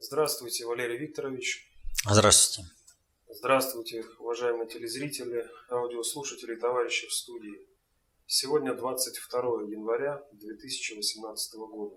Здравствуйте, 0.00 0.64
Валерий 0.64 0.96
Викторович. 0.96 1.68
Здравствуйте. 2.08 2.70
Здравствуйте, 3.28 4.04
уважаемые 4.20 4.68
телезрители, 4.68 5.48
аудиослушатели 5.70 6.54
и 6.54 6.56
товарищи 6.56 7.08
в 7.08 7.12
студии. 7.12 7.58
Сегодня 8.26 8.74
22 8.74 9.40
января 9.62 10.22
2018 10.32 11.54
года. 11.54 11.96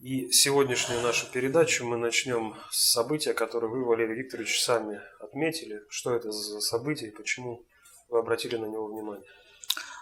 И 0.00 0.30
сегодняшнюю 0.30 1.00
нашу 1.00 1.26
передачу 1.30 1.86
мы 1.86 1.96
начнем 1.96 2.54
с 2.70 2.92
события, 2.92 3.32
которое 3.32 3.68
вы, 3.68 3.84
Валерий 3.84 4.16
Викторович, 4.16 4.62
сами 4.62 5.00
отметили. 5.20 5.82
Что 5.88 6.14
это 6.14 6.32
за 6.32 6.60
событие 6.60 7.10
и 7.10 7.14
почему 7.14 7.64
вы 8.10 8.18
обратили 8.18 8.56
на 8.56 8.66
него 8.66 8.88
внимание? 8.88 9.26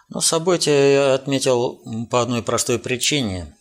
Ну, 0.09 0.21
событие 0.21 0.95
я 0.95 1.15
отметил 1.15 2.07
по 2.11 2.21
одной 2.21 2.43
простой 2.43 2.81
причине, 2.81 3.57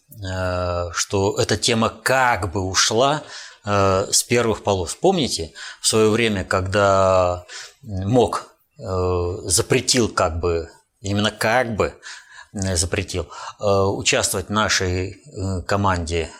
что 0.93 1.37
эта 1.39 1.57
тема 1.57 1.89
как 1.89 2.51
бы 2.51 2.61
ушла 2.61 3.23
э, 3.65 4.07
с 4.11 4.23
первых 4.23 4.63
полос. 4.63 4.95
Помните, 4.95 5.53
в 5.81 5.87
свое 5.87 6.09
время, 6.09 6.43
когда 6.43 7.45
МОК 7.83 8.47
э, 8.77 9.37
запретил 9.45 10.09
как 10.09 10.39
бы, 10.39 10.69
именно 11.01 11.31
как 11.31 11.75
бы 11.75 11.93
запретил 12.51 13.29
участвовать 13.59 14.49
нашей 14.49 15.21
команде 15.67 16.31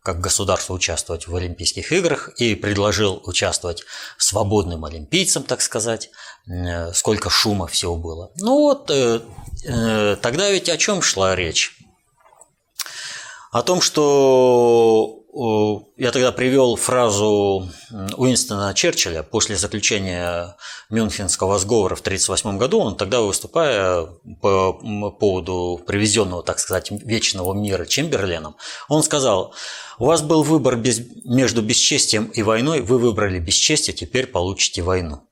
как 0.00 0.20
государство 0.20 0.74
участвовать 0.74 1.26
в 1.26 1.34
Олимпийских 1.34 1.90
играх 1.90 2.28
и 2.36 2.54
предложил 2.54 3.20
участвовать 3.24 3.82
свободным 4.16 4.84
олимпийцам, 4.84 5.42
так 5.42 5.60
сказать, 5.60 6.10
сколько 6.94 7.30
шума 7.30 7.66
всего 7.66 7.96
было. 7.96 8.30
Ну 8.36 8.60
вот, 8.60 8.92
Э, 9.64 10.16
тогда 10.20 10.50
ведь 10.50 10.68
о 10.68 10.76
чем 10.76 11.02
шла 11.02 11.34
речь? 11.34 11.76
О 13.50 13.62
том, 13.62 13.80
что 13.80 15.16
я 15.96 16.10
тогда 16.10 16.32
привел 16.32 16.76
фразу 16.76 17.68
Уинстона 18.16 18.74
Черчилля 18.74 19.22
после 19.22 19.56
заключения 19.56 20.56
Мюнхенского 20.88 21.58
сговора 21.58 21.94
в 21.94 22.00
1938 22.00 22.58
году. 22.58 22.80
Он 22.80 22.96
тогда, 22.96 23.20
выступая 23.20 24.06
по 24.40 24.72
поводу 25.12 25.80
привезенного, 25.86 26.42
так 26.42 26.58
сказать, 26.58 26.90
вечного 26.90 27.54
мира 27.54 27.86
Чемберленом, 27.86 28.56
он 28.88 29.02
сказал, 29.02 29.54
у 29.98 30.06
вас 30.06 30.22
был 30.22 30.42
выбор 30.42 30.76
без, 30.76 31.00
между 31.24 31.62
бесчестием 31.62 32.26
и 32.26 32.42
войной, 32.42 32.80
вы 32.80 32.98
выбрали 32.98 33.38
бесчестие, 33.38 33.94
теперь 33.94 34.26
получите 34.26 34.82
войну. 34.82 35.22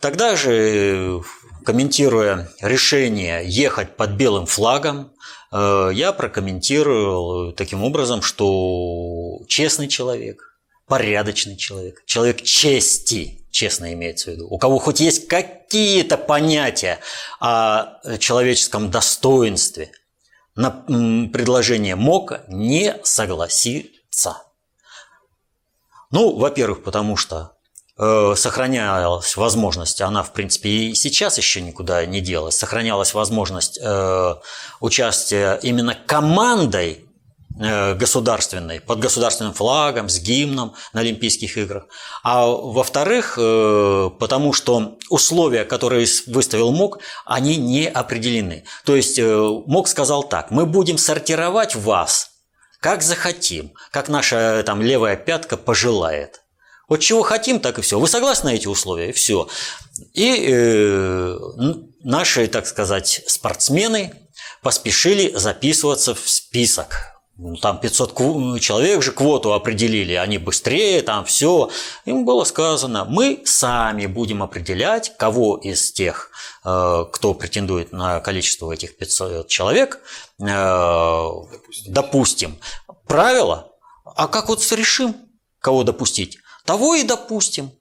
Тогда 0.00 0.36
же 0.36 1.22
комментируя 1.64 2.48
решение 2.60 3.42
ехать 3.46 3.96
под 3.96 4.10
белым 4.10 4.46
флагом, 4.46 5.12
э, 5.50 5.90
я 5.94 6.12
прокомментировал 6.12 7.52
таким 7.52 7.82
образом, 7.82 8.22
что 8.22 9.40
честный 9.48 9.88
человек, 9.88 10.58
порядочный 10.86 11.56
человек, 11.56 12.04
человек 12.06 12.42
чести, 12.42 13.46
честно 13.50 13.92
имеется 13.94 14.30
в 14.30 14.34
виду, 14.34 14.48
у 14.48 14.58
кого 14.58 14.78
хоть 14.78 15.00
есть 15.00 15.26
какие-то 15.26 16.16
понятия 16.16 17.00
о 17.40 18.00
человеческом 18.18 18.90
достоинстве, 18.90 19.90
на 20.56 20.70
предложение 21.32 21.96
МОКа 21.96 22.44
не 22.48 22.96
согласится. 23.02 24.42
Ну, 26.10 26.36
во-первых, 26.36 26.84
потому 26.84 27.16
что 27.16 27.53
сохранялась 27.96 29.36
возможность, 29.36 30.00
она 30.00 30.22
в 30.22 30.32
принципе 30.32 30.68
и 30.68 30.94
сейчас 30.94 31.38
еще 31.38 31.60
никуда 31.60 32.04
не 32.06 32.20
делась, 32.20 32.58
сохранялась 32.58 33.14
возможность 33.14 33.78
э, 33.80 34.34
участия 34.80 35.60
именно 35.62 35.94
командой 35.94 37.04
э, 37.60 37.94
государственной, 37.94 38.80
под 38.80 38.98
государственным 38.98 39.54
флагом, 39.54 40.08
с 40.08 40.18
гимном 40.18 40.74
на 40.92 41.00
Олимпийских 41.00 41.56
играх. 41.56 41.84
А 42.24 42.46
во-вторых, 42.46 43.36
потому 43.36 44.52
что 44.52 44.98
условия, 45.08 45.64
которые 45.64 46.08
выставил 46.26 46.72
МОК, 46.72 46.98
они 47.24 47.56
не 47.56 47.86
определены. 47.86 48.64
То 48.84 48.96
есть 48.96 49.20
МОК 49.20 49.86
сказал 49.86 50.24
так, 50.24 50.50
мы 50.50 50.66
будем 50.66 50.98
сортировать 50.98 51.76
вас 51.76 52.30
как 52.80 53.02
захотим, 53.02 53.72
как 53.90 54.08
наша 54.10 54.62
там 54.66 54.82
левая 54.82 55.16
пятка 55.16 55.56
пожелает. 55.56 56.43
Вот 56.88 57.00
чего 57.00 57.22
хотим, 57.22 57.60
так 57.60 57.78
и 57.78 57.82
все. 57.82 57.98
Вы 57.98 58.08
согласны 58.08 58.50
на 58.50 58.54
эти 58.54 58.66
условия? 58.66 59.12
Все. 59.12 59.48
И 60.12 60.46
э, 60.48 61.38
наши, 62.02 62.46
так 62.46 62.66
сказать, 62.66 63.22
спортсмены 63.26 64.12
поспешили 64.62 65.32
записываться 65.34 66.14
в 66.14 66.28
список. 66.28 67.14
Ну, 67.36 67.56
там 67.56 67.80
500 67.80 68.60
человек 68.60 69.02
же 69.02 69.10
квоту 69.10 69.52
определили, 69.52 70.14
они 70.14 70.38
быстрее, 70.38 71.02
там 71.02 71.24
все. 71.24 71.68
Им 72.04 72.24
было 72.24 72.44
сказано, 72.44 73.04
мы 73.04 73.42
сами 73.44 74.06
будем 74.06 74.40
определять, 74.40 75.16
кого 75.16 75.56
из 75.56 75.90
тех, 75.92 76.30
э, 76.64 77.04
кто 77.12 77.34
претендует 77.34 77.90
на 77.92 78.20
количество 78.20 78.70
этих 78.70 78.96
500 78.96 79.48
человек, 79.48 79.98
э, 80.38 80.44
допустим. 80.44 81.92
допустим. 81.92 82.58
Правило, 83.08 83.72
а 84.04 84.28
как 84.28 84.48
вот 84.48 84.60
решим, 84.70 85.16
кого 85.58 85.82
допустить? 85.82 86.38
Того 86.64 86.94
и 86.94 87.02
допустим. 87.02 87.72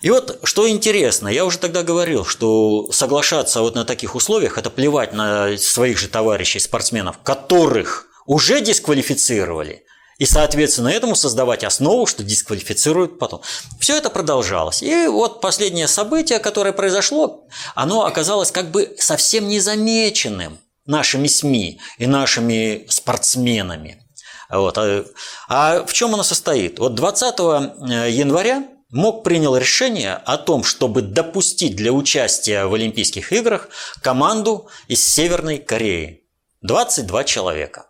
И 0.00 0.10
вот 0.10 0.40
что 0.44 0.68
интересно, 0.68 1.28
я 1.28 1.44
уже 1.44 1.58
тогда 1.58 1.82
говорил, 1.82 2.24
что 2.24 2.90
соглашаться 2.90 3.60
вот 3.60 3.74
на 3.74 3.84
таких 3.84 4.14
условиях– 4.14 4.56
это 4.58 4.70
плевать 4.70 5.12
на 5.12 5.58
своих 5.58 5.98
же 5.98 6.08
товарищей, 6.08 6.58
спортсменов, 6.58 7.18
которых 7.22 8.06
уже 8.24 8.62
дисквалифицировали, 8.62 9.84
и, 10.20 10.26
соответственно, 10.26 10.88
этому 10.88 11.14
создавать 11.14 11.64
основу, 11.64 12.06
что 12.06 12.22
дисквалифицируют 12.22 13.18
потом. 13.18 13.40
Все 13.78 13.96
это 13.96 14.10
продолжалось. 14.10 14.82
И 14.82 15.06
вот 15.06 15.40
последнее 15.40 15.88
событие, 15.88 16.38
которое 16.38 16.72
произошло, 16.72 17.46
оно 17.74 18.04
оказалось 18.04 18.52
как 18.52 18.70
бы 18.70 18.94
совсем 18.98 19.48
незамеченным 19.48 20.58
нашими 20.84 21.26
СМИ 21.26 21.80
и 21.96 22.06
нашими 22.06 22.84
спортсменами. 22.90 24.04
Вот. 24.50 24.76
А, 24.78 25.04
а 25.48 25.84
в 25.84 25.92
чем 25.92 26.14
оно 26.14 26.22
состоит? 26.22 26.78
Вот 26.78 26.94
20 26.94 27.40
э, 27.40 28.10
января 28.10 28.66
МОК 28.90 29.22
принял 29.22 29.56
решение 29.56 30.14
о 30.14 30.36
том, 30.36 30.64
чтобы 30.64 31.02
допустить 31.02 31.76
для 31.76 31.92
участия 31.92 32.64
в 32.64 32.74
Олимпийских 32.74 33.32
играх 33.32 33.68
команду 34.02 34.68
из 34.88 35.06
Северной 35.06 35.58
Кореи. 35.58 36.26
22 36.62 37.24
человека. 37.24 37.86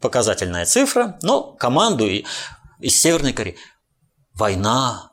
Показательная 0.00 0.66
цифра, 0.66 1.18
но 1.22 1.52
команду 1.52 2.06
из 2.06 3.00
Северной 3.00 3.32
Кореи. 3.32 3.56
Война, 4.34 5.12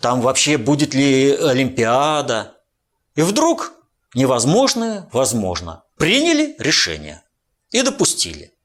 там 0.00 0.20
вообще 0.20 0.58
будет 0.58 0.94
ли 0.94 1.34
Олимпиада. 1.34 2.54
И 3.16 3.22
вдруг 3.22 3.72
невозможное 4.14 5.08
возможно. 5.12 5.82
Приняли 5.96 6.54
решение 6.58 7.24
и 7.70 7.82
допустили. 7.82 8.57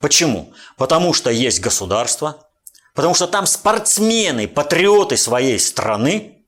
Почему? 0.00 0.54
Потому 0.76 1.12
что 1.12 1.30
есть 1.30 1.60
государство, 1.60 2.48
потому 2.94 3.14
что 3.14 3.26
там 3.26 3.46
спортсмены, 3.46 4.48
патриоты 4.48 5.16
своей 5.16 5.58
страны, 5.58 6.46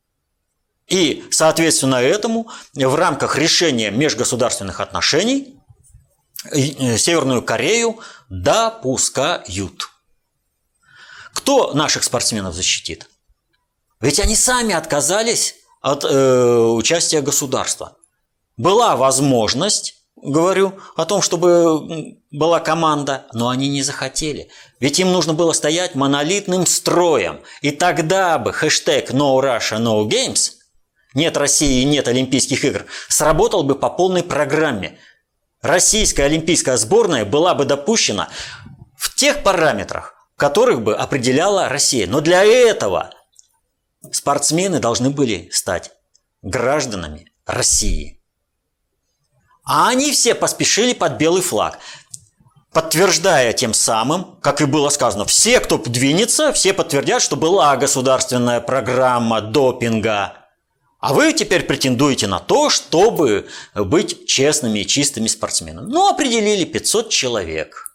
и, 0.89 1.25
соответственно, 1.31 1.97
этому 1.97 2.51
в 2.75 2.95
рамках 2.95 3.39
решения 3.39 3.91
межгосударственных 3.91 4.81
отношений 4.81 5.61
э, 6.51 6.99
Северную 6.99 7.43
Корею 7.43 8.01
допускают. 8.29 9.89
Кто 11.33 11.73
наших 11.73 12.05
спортсменов 12.05 12.55
защитит? 12.55 13.09
Ведь 14.01 14.19
они 14.19 14.35
сами 14.35 14.75
отказались 14.75 15.55
от 15.81 16.05
э, 16.05 16.57
участия 16.57 17.21
государства. 17.21 17.97
Была 18.57 18.97
возможность 18.97 20.02
говорю 20.23 20.75
о 20.97 21.05
том, 21.05 21.21
чтобы 21.21 22.17
была 22.31 22.61
команда, 22.61 23.27
но 23.33 23.49
они 23.49 23.69
не 23.69 23.83
захотели. 23.83 24.49
Ведь 24.81 24.99
им 24.99 25.13
нужно 25.13 25.35
было 25.35 25.53
стоять 25.53 25.95
монолитным 25.95 26.67
строем. 26.67 27.43
И 27.61 27.71
тогда 27.71 28.39
бы 28.39 28.53
хэштег 28.53 29.11
No 29.11 29.39
Russia, 29.41 29.79
No 29.79 30.07
Games 30.09 30.53
нет 31.15 31.37
России, 31.37 31.85
нет 31.85 32.09
Олимпийских 32.09 32.65
игр 32.65 32.87
сработал 33.09 33.63
бы 33.65 33.75
по 33.75 33.91
полной 33.91 34.23
программе. 34.23 34.99
Российская 35.61 36.25
олимпийская 36.25 36.77
сборная 36.77 37.25
была 37.25 37.55
бы 37.55 37.65
допущена 37.65 38.31
в 38.97 39.15
тех 39.15 39.43
параметрах, 39.43 40.15
которых 40.37 40.83
бы 40.83 40.97
определяла 40.97 41.69
Россия. 41.69 42.07
Но 42.07 42.21
для 42.21 42.43
этого 42.43 43.11
спортсмены 44.11 44.81
должны 44.81 45.11
были 45.11 45.51
стать 45.53 45.93
гражданами 46.41 47.27
России. 47.47 48.22
А 49.65 49.89
они 49.89 50.11
все 50.13 50.35
поспешили 50.35 50.93
под 50.93 51.13
белый 51.19 51.43
флаг, 51.43 51.79
подтверждая 52.73 53.53
тем 53.53 53.75
самым, 53.75 54.37
как 54.41 54.61
и 54.61 54.65
было 54.65 54.89
сказано, 54.89 55.25
все, 55.25 55.61
кто 55.61 55.79
двинется, 55.79 56.53
все 56.53 56.73
подтвердят, 56.73 57.23
что 57.23 57.37
была 57.37 57.77
государственная 57.77 58.61
программа 58.61 59.41
допинга. 59.41 60.35
А 60.99 61.13
вы 61.13 61.33
теперь 61.33 61.65
претендуете 61.65 62.27
на 62.29 62.39
то, 62.39 62.71
чтобы 62.71 63.49
быть 63.75 64.27
честными 64.27 64.81
и 64.81 64.87
чистыми 64.87 65.27
спортсменами. 65.27 65.87
Ну, 65.87 66.09
определили 66.09 66.65
500 66.65 67.11
человек. 67.11 67.89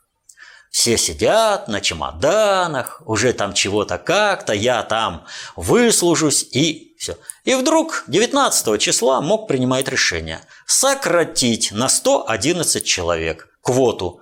Все 0.69 0.97
сидят 0.97 1.69
на 1.69 1.79
чемоданах, 1.79 3.01
уже 3.05 3.31
там 3.31 3.53
чего-то 3.53 3.97
как-то, 3.97 4.53
я 4.53 4.83
там 4.83 5.25
выслужусь 5.55 6.43
и 6.51 6.95
все. 6.99 7.17
И 7.45 7.55
вдруг 7.55 8.03
19 8.07 8.79
числа 8.81 9.21
мог 9.21 9.47
принимать 9.47 9.87
решение 9.87 10.41
сократить 10.67 11.71
на 11.71 11.89
111 11.89 12.85
человек 12.85 13.57
квоту 13.61 14.21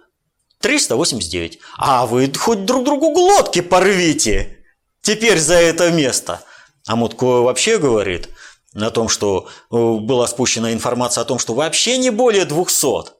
389. 0.61 1.59
А 1.77 2.05
вы 2.05 2.31
хоть 2.33 2.65
друг 2.65 2.85
другу 2.85 3.11
глотки 3.11 3.61
порвите 3.61 4.59
теперь 5.01 5.39
за 5.39 5.55
это 5.55 5.91
место. 5.91 6.41
А 6.87 6.95
Мутко 6.95 7.41
вообще 7.41 7.77
говорит 7.77 8.29
о 8.73 8.91
том, 8.91 9.09
что 9.09 9.47
э, 9.47 9.75
была 9.75 10.27
спущена 10.27 10.71
информация 10.71 11.23
о 11.23 11.25
том, 11.25 11.39
что 11.39 11.55
вообще 11.55 11.97
не 11.97 12.11
более 12.11 12.45
200. 12.45 13.13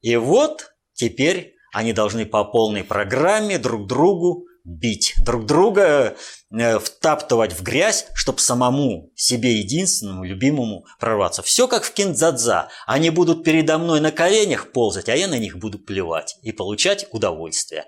И 0.00 0.16
вот 0.16 0.72
теперь 0.94 1.54
они 1.72 1.92
должны 1.92 2.24
по 2.24 2.44
полной 2.44 2.82
программе 2.82 3.58
друг 3.58 3.86
другу 3.86 4.46
бить, 4.64 5.14
друг 5.18 5.46
друга 5.46 6.16
э, 6.50 6.78
втаптывать 6.78 7.52
в 7.52 7.62
грязь, 7.62 8.06
чтобы 8.14 8.38
самому 8.38 9.12
себе 9.14 9.58
единственному, 9.58 10.24
любимому 10.24 10.86
прорваться. 10.98 11.42
Все 11.42 11.68
как 11.68 11.84
в 11.84 11.92
киндзадза. 11.92 12.68
Они 12.86 13.10
будут 13.10 13.44
передо 13.44 13.78
мной 13.78 14.00
на 14.00 14.12
коленях 14.12 14.72
ползать, 14.72 15.08
а 15.08 15.16
я 15.16 15.28
на 15.28 15.38
них 15.38 15.58
буду 15.58 15.78
плевать 15.78 16.36
и 16.42 16.52
получать 16.52 17.06
удовольствие. 17.10 17.86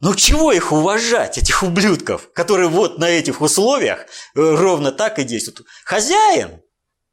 Ну 0.00 0.14
чего 0.14 0.50
их 0.50 0.72
уважать, 0.72 1.36
этих 1.36 1.62
ублюдков, 1.62 2.32
которые 2.32 2.68
вот 2.68 2.98
на 2.98 3.08
этих 3.08 3.42
условиях 3.42 4.00
э, 4.00 4.04
ровно 4.34 4.92
так 4.92 5.18
и 5.18 5.24
действуют? 5.24 5.66
Хозяин, 5.84 6.62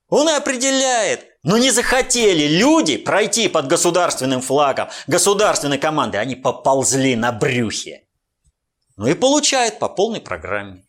он 0.10 0.30
и 0.30 0.34
определяет. 0.34 1.26
Но 1.44 1.58
не 1.58 1.72
захотели 1.72 2.48
люди 2.48 2.98
пройти 2.98 3.48
под 3.48 3.68
государственным 3.68 4.42
флагом, 4.42 4.90
государственной 5.08 5.78
команды. 5.78 6.18
Они 6.18 6.36
поползли 6.36 7.16
на 7.16 7.32
брюхе. 7.32 8.07
Ну 8.98 9.08
и 9.08 9.14
получает 9.14 9.80
по 9.80 9.90
полной 9.90 10.22
программе. 10.22 10.84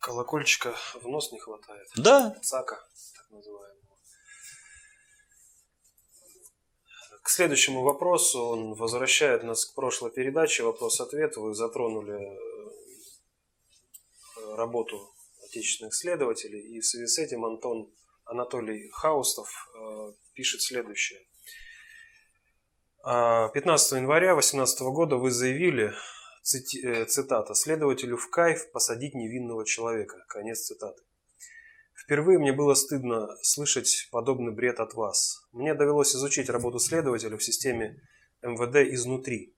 Колокольчика 0.00 0.74
в 1.00 1.06
нос 1.06 1.30
не 1.30 1.38
хватает. 1.38 1.88
Да. 1.96 2.36
Цака, 2.42 2.84
так 3.16 3.30
называемого. 3.30 3.98
К 7.22 7.28
следующему 7.28 7.82
вопросу 7.82 8.42
он 8.42 8.74
возвращает 8.74 9.44
нас 9.44 9.64
к 9.64 9.74
прошлой 9.74 10.10
передаче. 10.10 10.64
Вопрос-ответ. 10.64 11.36
Вы 11.36 11.54
затронули 11.54 12.18
э, 12.20 12.32
работу 14.56 15.14
отечественных 15.44 15.94
следователей. 15.94 16.60
И 16.60 16.80
в 16.80 16.84
связи 16.84 17.06
с 17.06 17.18
этим 17.18 17.44
Антон 17.44 17.88
Анатолий 18.24 18.90
Хаустов 18.90 19.48
э, 19.72 20.12
пишет 20.34 20.62
следующее. 20.62 21.20
15 23.04 23.04
а, 23.04 23.96
января 23.96 24.32
2018 24.34 24.80
года 24.82 25.16
вы 25.16 25.30
заявили, 25.30 25.92
цитата, 26.42 27.54
«Следователю 27.54 28.16
в 28.16 28.28
кайф 28.30 28.70
посадить 28.72 29.14
невинного 29.14 29.64
человека». 29.64 30.24
Конец 30.28 30.62
цитаты. 30.62 31.02
Впервые 31.94 32.38
мне 32.38 32.52
было 32.52 32.74
стыдно 32.74 33.28
слышать 33.42 34.08
подобный 34.10 34.52
бред 34.52 34.80
от 34.80 34.94
вас. 34.94 35.46
Мне 35.52 35.72
довелось 35.74 36.16
изучить 36.16 36.50
работу 36.50 36.80
следователя 36.80 37.36
в 37.36 37.44
системе 37.44 38.00
МВД 38.42 38.92
изнутри. 38.92 39.54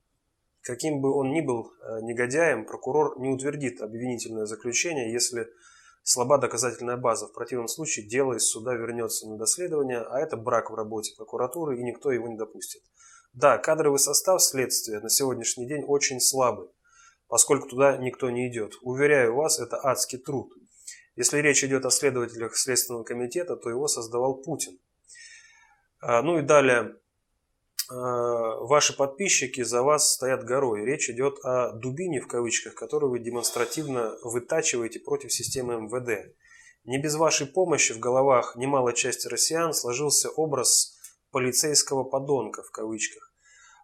Каким 0.61 1.01
бы 1.01 1.11
он 1.11 1.31
ни 1.31 1.41
был 1.41 1.71
э, 1.71 2.01
негодяем, 2.01 2.65
прокурор 2.65 3.19
не 3.19 3.29
утвердит 3.29 3.81
обвинительное 3.81 4.45
заключение, 4.45 5.11
если 5.11 5.47
слаба 6.03 6.37
доказательная 6.37 6.97
база. 6.97 7.27
В 7.27 7.33
противном 7.33 7.67
случае 7.67 8.07
дело 8.07 8.33
из 8.33 8.47
суда 8.47 8.75
вернется 8.75 9.27
на 9.27 9.37
доследование, 9.37 10.01
а 10.01 10.19
это 10.19 10.37
брак 10.37 10.69
в 10.69 10.75
работе 10.75 11.15
прокуратуры, 11.17 11.79
и 11.79 11.83
никто 11.83 12.11
его 12.11 12.27
не 12.27 12.37
допустит. 12.37 12.83
Да, 13.33 13.57
кадровый 13.57 13.99
состав 13.99 14.41
следствия 14.41 14.99
на 14.99 15.09
сегодняшний 15.09 15.67
день 15.67 15.83
очень 15.85 16.19
слабый 16.19 16.69
поскольку 17.27 17.69
туда 17.69 17.97
никто 17.97 18.29
не 18.29 18.47
идет. 18.49 18.75
Уверяю 18.81 19.35
вас, 19.35 19.59
это 19.59 19.79
адский 19.83 20.17
труд. 20.17 20.53
Если 21.15 21.39
речь 21.39 21.63
идет 21.63 21.85
о 21.85 21.91
следователях 21.91 22.55
Следственного 22.55 23.03
комитета, 23.03 23.55
то 23.55 23.69
его 23.69 23.87
создавал 23.87 24.35
Путин. 24.35 24.77
А, 25.99 26.21
ну 26.21 26.39
и 26.39 26.41
далее, 26.41 26.97
а, 27.89 28.57
ваши 28.59 28.95
подписчики 28.95 29.63
за 29.63 29.81
вас 29.81 30.13
стоят 30.13 30.43
горой. 30.43 30.85
Речь 30.85 31.09
идет 31.09 31.39
о 31.43 31.71
дубине, 31.71 32.19
в 32.19 32.27
кавычках, 32.27 32.75
которую 32.75 33.11
вы 33.11 33.19
демонстративно 33.19 34.17
вытачиваете 34.23 34.99
против 34.99 35.31
системы 35.31 35.81
МВД. 35.81 36.35
Не 36.83 36.99
без 36.99 37.15
вашей 37.15 37.47
помощи 37.47 37.93
в 37.93 37.99
головах 37.99 38.55
немалой 38.55 38.93
части 38.93 39.27
россиян 39.27 39.73
сложился 39.73 40.29
образ 40.29 40.97
полицейского 41.31 42.03
подонка, 42.03 42.61
в 42.61 42.71
кавычках. 42.71 43.24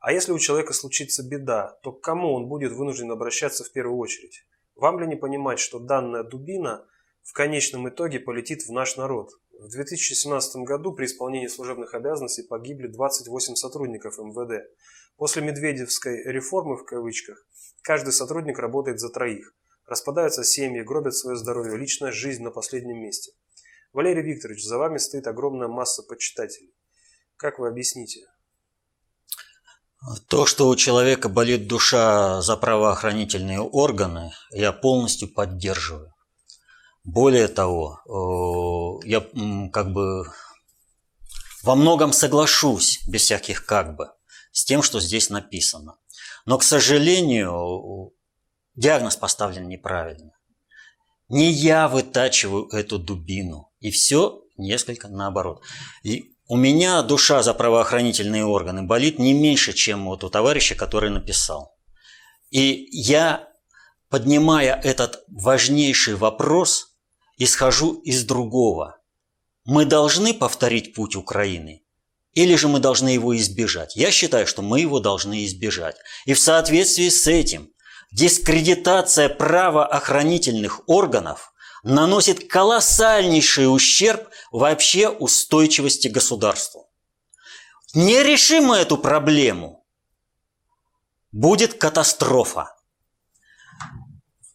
А 0.02 0.12
если 0.12 0.32
у 0.32 0.40
человека 0.40 0.74
случится 0.74 1.22
беда, 1.22 1.78
то 1.84 1.92
к 1.92 2.02
кому 2.02 2.34
он 2.34 2.48
будет 2.48 2.72
вынужден 2.72 3.12
обращаться 3.12 3.64
в 3.64 3.72
первую 3.72 4.00
очередь? 4.00 4.44
Вам 4.76 5.00
ли 5.00 5.06
не 5.06 5.16
понимать, 5.16 5.60
что 5.60 5.78
данная 5.78 6.24
дубина 6.24 6.88
в 7.22 7.34
конечном 7.34 7.88
итоге 7.88 8.20
полетит 8.20 8.64
в 8.64 8.72
наш 8.72 8.98
народ? 8.98 9.30
В 9.60 9.70
2017 9.70 10.56
году 10.64 10.92
при 10.94 11.06
исполнении 11.06 11.46
служебных 11.46 11.94
обязанностей 11.94 12.42
погибли 12.42 12.88
28 12.88 13.54
сотрудников 13.54 14.18
МВД. 14.18 14.66
После 15.18 15.44
Медведевской 15.44 16.24
реформы 16.24 16.78
в 16.78 16.84
кавычках 16.84 17.46
каждый 17.84 18.12
сотрудник 18.12 18.58
работает 18.58 19.00
за 19.00 19.10
троих. 19.10 19.54
Распадаются 19.86 20.44
семьи, 20.44 20.82
гробят 20.82 21.16
свое 21.16 21.38
здоровье, 21.38 21.78
личная 21.78 22.12
жизнь 22.12 22.42
на 22.42 22.50
последнем 22.50 22.98
месте. 22.98 23.34
Валерий 23.94 24.24
Викторович, 24.24 24.66
за 24.66 24.80
вами 24.80 24.98
стоит 24.98 25.28
огромная 25.28 25.68
масса 25.68 26.02
почитателей. 26.02 26.74
Как 27.38 27.60
вы 27.60 27.68
объясните? 27.68 28.22
То, 30.28 30.48
что 30.48 30.68
у 30.68 30.76
человека 30.76 31.30
болит 31.30 31.68
душа 31.68 32.42
за 32.42 32.58
правоохранительные 32.58 33.60
органы, 33.60 34.32
я 34.52 34.72
полностью 34.72 35.32
поддерживаю. 35.32 36.12
Более 37.04 37.48
того, 37.48 38.00
э, 39.04 39.08
я 39.08 39.22
как 39.72 39.92
бы 39.94 40.26
во 41.64 41.76
многом 41.76 42.14
соглашусь, 42.14 43.00
без 43.08 43.22
всяких 43.22 43.66
как 43.66 43.96
бы, 43.96 44.12
с 44.52 44.66
тем, 44.66 44.82
что 44.82 45.00
здесь 45.00 45.30
написано. 45.30 45.98
Но, 46.46 46.58
к 46.58 46.64
сожалению, 46.64 48.14
диагноз 48.76 49.16
поставлен 49.16 49.68
неправильно. 49.68 50.32
Не 51.30 51.52
я 51.52 51.88
вытачиваю 51.88 52.68
эту 52.70 52.98
дубину, 52.98 53.72
и 53.80 53.92
все 53.92 54.44
несколько 54.58 55.08
наоборот. 55.08 55.62
И 56.04 56.31
у 56.52 56.58
меня 56.58 57.02
душа 57.02 57.44
за 57.44 57.54
правоохранительные 57.54 58.44
органы 58.44 58.84
болит 58.84 59.20
не 59.20 59.32
меньше, 59.34 59.72
чем 59.72 60.04
вот 60.08 60.26
у 60.26 60.30
товарища, 60.30 60.76
который 60.76 61.10
написал. 61.10 61.78
И 62.50 62.90
я, 62.92 63.48
поднимая 64.10 64.78
этот 64.84 65.24
важнейший 65.30 66.16
вопрос, 66.16 66.98
исхожу 67.38 67.94
из 68.02 68.26
другого. 68.26 68.98
Мы 69.64 69.86
должны 69.86 70.34
повторить 70.34 70.94
путь 70.94 71.16
Украины 71.16 71.84
или 72.34 72.56
же 72.56 72.68
мы 72.68 72.80
должны 72.82 73.08
его 73.08 73.34
избежать? 73.38 73.96
Я 73.96 74.12
считаю, 74.12 74.46
что 74.46 74.62
мы 74.62 74.82
его 74.82 75.00
должны 75.00 75.46
избежать. 75.46 75.96
И 76.26 76.34
в 76.34 76.40
соответствии 76.42 77.08
с 77.08 77.28
этим 77.28 77.70
дискредитация 78.12 79.30
правоохранительных 79.30 80.82
органов 80.90 81.51
наносит 81.84 82.50
колоссальнейший 82.50 83.74
ущерб 83.74 84.30
вообще 84.52 85.10
устойчивости 85.10 86.08
государства. 86.08 86.86
Не 87.94 88.24
решим 88.24 88.66
мы 88.66 88.78
эту 88.78 88.98
проблему, 88.98 89.86
будет 91.32 91.74
катастрофа. 91.74 92.76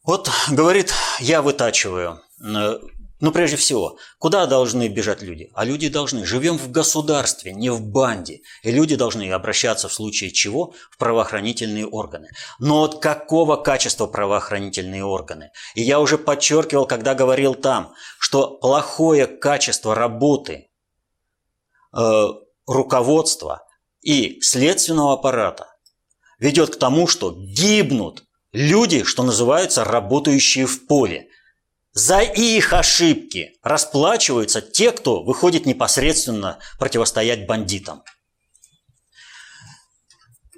Вот, 0.02 0.30
говорит, 0.50 0.92
я 1.18 1.42
вытачиваю 1.42 2.22
э, 2.40 2.78
но 3.18 3.32
прежде 3.32 3.56
всего, 3.56 3.98
куда 4.18 4.46
должны 4.46 4.88
бежать 4.88 5.22
люди? 5.22 5.50
А 5.54 5.64
люди 5.64 5.88
должны. 5.88 6.26
Живем 6.26 6.58
в 6.58 6.70
государстве, 6.70 7.52
не 7.52 7.70
в 7.70 7.80
банде. 7.80 8.42
И 8.62 8.70
люди 8.70 8.94
должны 8.94 9.30
обращаться 9.30 9.88
в 9.88 9.94
случае 9.94 10.30
чего 10.32 10.74
в 10.90 10.98
правоохранительные 10.98 11.86
органы. 11.86 12.28
Но 12.58 12.84
от 12.84 13.00
какого 13.00 13.56
качества 13.56 14.06
правоохранительные 14.06 15.04
органы? 15.04 15.50
И 15.74 15.82
я 15.82 15.98
уже 15.98 16.18
подчеркивал, 16.18 16.86
когда 16.86 17.14
говорил 17.14 17.54
там, 17.54 17.94
что 18.18 18.58
плохое 18.58 19.26
качество 19.26 19.94
работы 19.94 20.68
э, 21.96 22.26
руководства 22.66 23.62
и 24.02 24.40
следственного 24.42 25.14
аппарата 25.14 25.68
ведет 26.38 26.76
к 26.76 26.78
тому, 26.78 27.06
что 27.06 27.32
гибнут 27.32 28.24
люди, 28.52 29.04
что 29.04 29.22
называется, 29.22 29.84
работающие 29.84 30.66
в 30.66 30.86
поле. 30.86 31.28
За 31.98 32.20
их 32.20 32.74
ошибки 32.74 33.54
расплачиваются 33.62 34.60
те, 34.60 34.92
кто 34.92 35.22
выходит 35.22 35.64
непосредственно 35.64 36.58
противостоять 36.78 37.46
бандитам. 37.46 38.02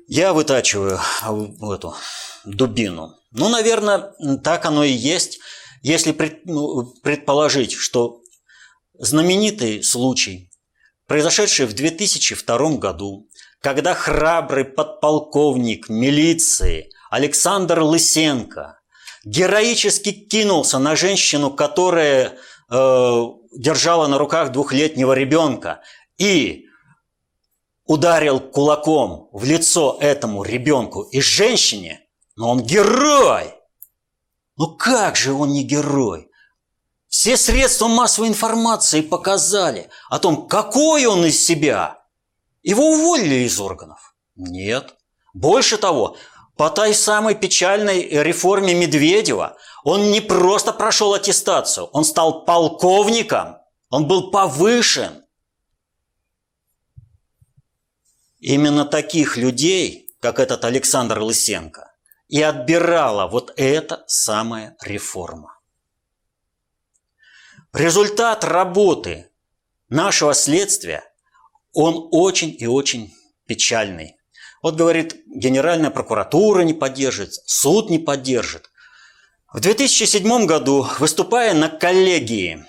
Я 0.09 0.33
вытачиваю 0.33 0.99
эту 1.73 1.95
дубину. 2.45 3.15
Ну, 3.31 3.49
наверное, 3.51 4.15
так 4.43 4.67
оно 4.67 4.83
и 4.83 4.91
есть. 4.91 5.39
Если 5.83 6.11
ну, 6.45 6.93
предположить, 7.05 7.73
что 7.73 8.21
знаменитый 8.95 9.85
случай, 9.85 10.51
произошедший 11.07 11.67
в 11.67 11.73
2002 11.73 12.79
году, 12.79 13.29
когда 13.61 13.95
храбрый 13.95 14.65
подполковник 14.65 15.89
милиции 15.89 16.91
Александр 17.11 17.79
Лысенко 17.83 18.78
героически 19.29 20.13
кинулся 20.13 20.79
на 20.79 20.97
женщину, 20.97 21.51
которая 21.51 22.39
э, 22.71 23.25
держала 23.53 24.07
на 24.07 24.19
руках 24.19 24.53
двухлетнего 24.53 25.13
ребенка 25.13 25.83
и 26.17 26.67
ударил 27.85 28.41
кулаком 28.41 29.29
в 29.33 29.45
лицо 29.45 29.99
этому 30.01 30.43
ребенку 30.45 31.03
и 31.03 31.21
женщине, 31.21 32.01
но 32.37 32.51
он 32.51 32.63
герой. 32.63 33.55
Ну 34.57 34.75
как 34.77 35.17
же 35.17 35.33
он 35.33 35.51
не 35.51 35.63
герой? 35.63 36.31
Все 37.09 37.37
средства 37.37 37.87
массовой 37.89 38.29
информации 38.29 39.01
показали 39.01 39.89
о 40.11 40.19
том, 40.19 40.47
какой 40.47 41.07
он 41.07 41.25
из 41.25 41.43
себя. 41.43 42.03
Его 42.63 42.91
уволили 42.91 43.47
из 43.47 43.61
органов? 43.61 44.15
Нет. 44.37 44.95
Больше 45.33 45.79
того, 45.79 46.17
по 46.59 46.71
той 46.71 46.93
самой 46.93 47.37
печальной 47.37 48.09
реформе 48.09 48.75
Медведева 48.75 49.57
он 49.85 50.11
не 50.11 50.21
просто 50.21 50.73
прошел 50.73 51.15
аттестацию, 51.15 51.87
он 51.93 52.05
стал 52.05 52.45
полковником, 52.45 53.59
он 53.91 54.09
был 54.09 54.33
повышен. 54.33 55.25
Именно 58.41 58.85
таких 58.87 59.37
людей, 59.37 60.11
как 60.21 60.41
этот 60.41 60.65
Александр 60.65 61.21
Лысенко, 61.21 61.93
и 62.27 62.43
отбирала 62.43 63.29
вот 63.29 63.53
эта 63.57 64.03
самая 64.09 64.77
реформа. 64.83 65.61
Результат 67.73 68.43
работы 68.43 69.31
нашего 69.89 70.35
следствия, 70.35 71.05
он 71.73 72.09
очень 72.11 72.55
и 72.59 72.67
очень 72.67 73.15
печальный. 73.47 74.18
Вот 74.63 74.77
говорит, 74.77 75.17
Генеральная 75.27 75.91
прокуратура 75.91 76.63
не 76.63 76.75
поддержит, 76.75 77.35
суд 77.47 77.91
не 77.91 77.99
поддержит. 77.99 78.71
В 79.53 79.61
2007 79.61 80.47
году, 80.47 80.87
выступая 80.99 81.55
на 81.55 81.69
коллегии 81.69 82.65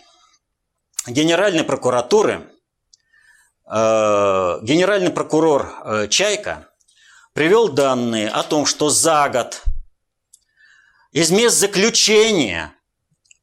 Генеральной 1.07 1.63
прокуратуры, 1.63 2.49
э, 3.65 4.59
генеральный 4.61 5.09
прокурор 5.09 5.73
э, 5.83 6.07
Чайка 6.09 6.67
привел 7.33 7.69
данные 7.69 8.29
о 8.29 8.43
том, 8.43 8.65
что 8.65 8.89
за 8.89 9.29
год 9.29 9.63
из 11.11 11.31
мест 11.31 11.57
заключения 11.57 12.73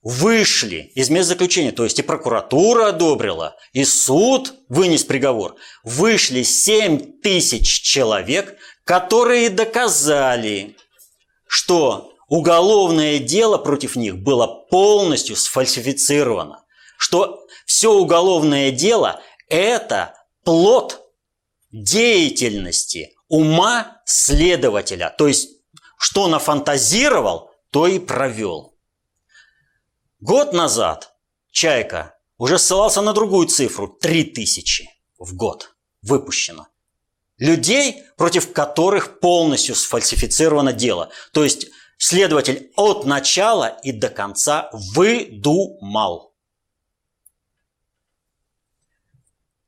вышли, 0.07 0.93
из 0.95 1.11
мест 1.11 1.29
заключения, 1.29 1.73
то 1.73 1.83
есть 1.83 1.99
и 1.99 2.03
прокуратура 2.03 2.91
одобрила, 2.91 3.57
и 3.73 3.85
суд 3.85 4.55
вынес 4.69 5.03
приговор, 5.03 5.57
вышли 5.83 6.45
7 6.45 7.21
тысяч 7.23 7.83
человек, 7.83 8.57
которые 8.85 9.51
доказали, 9.51 10.77
что 11.49 12.13
уголовное 12.29 13.19
дело 13.19 13.59
против 13.59 13.97
них 13.97 14.19
было 14.19 14.47
полностью 14.47 15.35
сфальсифицировано, 15.35 16.63
что 16.99 17.45
все 17.67 17.93
уголовное 17.93 18.71
дело– 18.71 19.21
это 19.49 20.15
плод 20.45 21.01
деятельности 21.73 23.17
ума 23.27 24.01
следователя. 24.05 25.13
То 25.19 25.27
есть, 25.27 25.49
что 25.99 26.29
нафантазировал, 26.29 27.51
то 27.73 27.89
и 27.89 27.99
провел. 27.99 28.76
Год 30.27 30.53
назад 30.53 31.15
Чайка 31.53 32.19
уже 32.37 32.59
ссылался 32.59 33.01
на 33.01 33.13
другую 33.13 33.47
цифру– 33.47 33.87
3000 34.01 34.91
в 35.19 35.37
год 35.37 35.77
выпущено. 36.03 36.67
Людей, 37.39 38.03
против 38.17 38.53
которых 38.53 39.21
полностью 39.21 39.77
сфальсифицировано 39.77 40.73
дело. 40.73 41.13
То 41.33 41.45
есть 41.45 41.69
следователь 41.97 42.73
от 42.75 43.05
начала 43.07 43.79
и 43.85 43.93
до 43.93 44.09
конца 44.09 44.69
выдумал. 44.73 46.35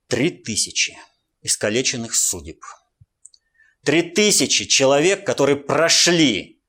Три 0.09 0.31
тысячи 0.31 0.99
искалеченных 1.43 2.17
судеб. 2.17 2.65
Три 3.85 4.03
тысячи 4.03 4.65
человек, 4.65 5.25
которые 5.25 5.55
прошли 5.55 6.61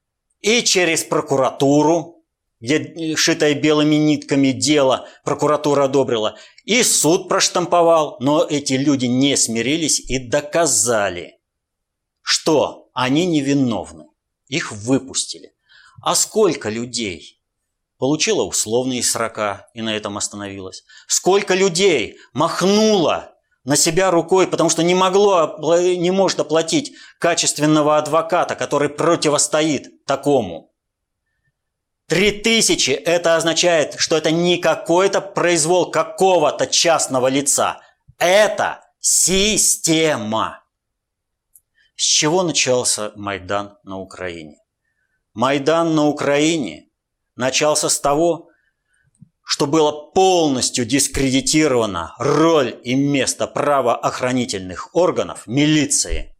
и 0.41 0.61
через 0.61 1.03
прокуратуру, 1.03 2.18
где 2.59 3.15
шитое 3.15 3.53
белыми 3.53 3.95
нитками 3.95 4.51
дело 4.51 5.07
прокуратура 5.23 5.85
одобрила, 5.85 6.37
и 6.65 6.83
суд 6.83 7.29
проштамповал, 7.29 8.17
но 8.19 8.43
эти 8.43 8.73
люди 8.73 9.05
не 9.05 9.37
смирились 9.37 9.99
и 9.99 10.19
доказали, 10.19 11.39
что 12.21 12.89
они 12.93 13.25
невиновны. 13.25 14.05
Их 14.47 14.71
выпустили. 14.71 15.53
А 16.01 16.15
сколько 16.15 16.69
людей 16.69 17.41
получила 17.97 18.43
условные 18.43 19.03
срока 19.03 19.67
и 19.73 19.81
на 19.81 19.95
этом 19.95 20.17
остановилась. 20.17 20.83
Сколько 21.07 21.53
людей 21.53 22.17
махнуло 22.33 23.35
на 23.63 23.75
себя 23.75 24.09
рукой, 24.09 24.47
потому 24.47 24.69
что 24.69 24.83
не 24.83 24.95
могло, 24.95 25.57
не 25.77 26.11
может 26.11 26.39
оплатить 26.39 26.93
качественного 27.19 27.97
адвоката, 27.97 28.55
который 28.55 28.89
противостоит 28.89 30.05
такому. 30.05 30.68
Три 32.09 32.31
тысячи– 32.31 32.89
это 33.05 33.35
означает, 33.35 33.99
что 33.99 34.17
это 34.17 34.31
не 34.31 34.57
какой-то 34.57 35.21
произвол 35.21 35.91
какого-то 35.91 36.65
частного 36.65 37.27
лица. 37.27 37.81
Это 38.17 38.83
система. 38.99 40.63
С 41.95 42.01
чего 42.01 42.41
начался 42.41 43.11
Майдан 43.15 43.77
на 43.83 43.99
Украине? 43.99 44.57
Майдан 45.35 45.93
на 45.93 46.07
Украине 46.07 46.89
начался 47.35 47.89
с 47.89 47.99
того, 47.99 48.49
что 49.43 49.67
было 49.67 49.91
полностью 49.91 50.85
дискредитирована 50.85 52.15
роль 52.17 52.79
и 52.83 52.95
место 52.95 53.45
правоохранительных 53.45 54.95
органов 54.95 55.45
милиции 55.45 56.35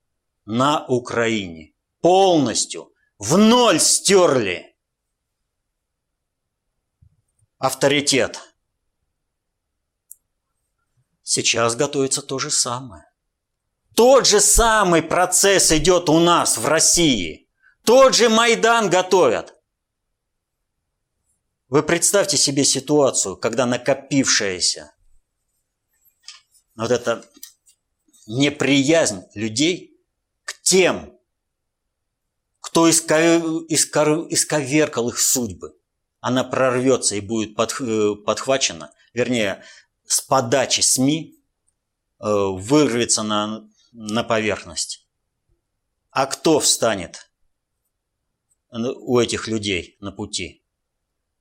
на 0.45 0.83
Украине. 0.87 1.73
Полностью 2.01 2.91
в 3.19 3.37
ноль 3.37 3.79
стерли 3.79 4.68
авторитет. 7.59 8.39
Сейчас 11.21 11.75
готовится 11.75 12.23
то 12.23 12.39
же 12.39 12.49
самое. 12.49 13.05
Тот 13.95 14.25
же 14.25 14.39
самый 14.39 15.03
процесс 15.03 15.71
идет 15.71 16.09
у 16.09 16.19
нас 16.19 16.57
в 16.57 16.67
России. 16.67 17.47
Тот 17.83 18.15
же 18.15 18.29
Майдан 18.29 18.89
готовят. 18.89 19.53
Вы 21.67 21.83
представьте 21.83 22.37
себе 22.37 22.63
ситуацию, 22.63 23.37
когда 23.37 23.67
накопившаяся 23.67 24.95
вот 26.75 26.91
эта 26.91 27.29
неприязнь 28.25 29.23
людей 29.35 30.01
к 30.45 30.61
тем, 30.61 31.19
кто 32.59 32.89
исковеркал 32.89 35.09
их 35.09 35.19
судьбы, 35.19 35.78
она 36.21 36.43
прорвется 36.43 37.15
и 37.15 37.21
будет 37.21 37.57
э, 37.57 38.15
подхвачена, 38.25 38.91
вернее, 39.13 39.63
с 40.05 40.21
подачи 40.21 40.81
СМИ 40.81 41.35
э, 42.19 42.25
вырвется 42.25 43.23
на, 43.23 43.69
на 43.91 44.23
поверхность. 44.23 45.07
А 46.11 46.25
кто 46.25 46.59
встанет 46.59 47.31
у 48.71 49.19
этих 49.19 49.47
людей 49.47 49.97
на 49.99 50.11
пути? 50.11 50.63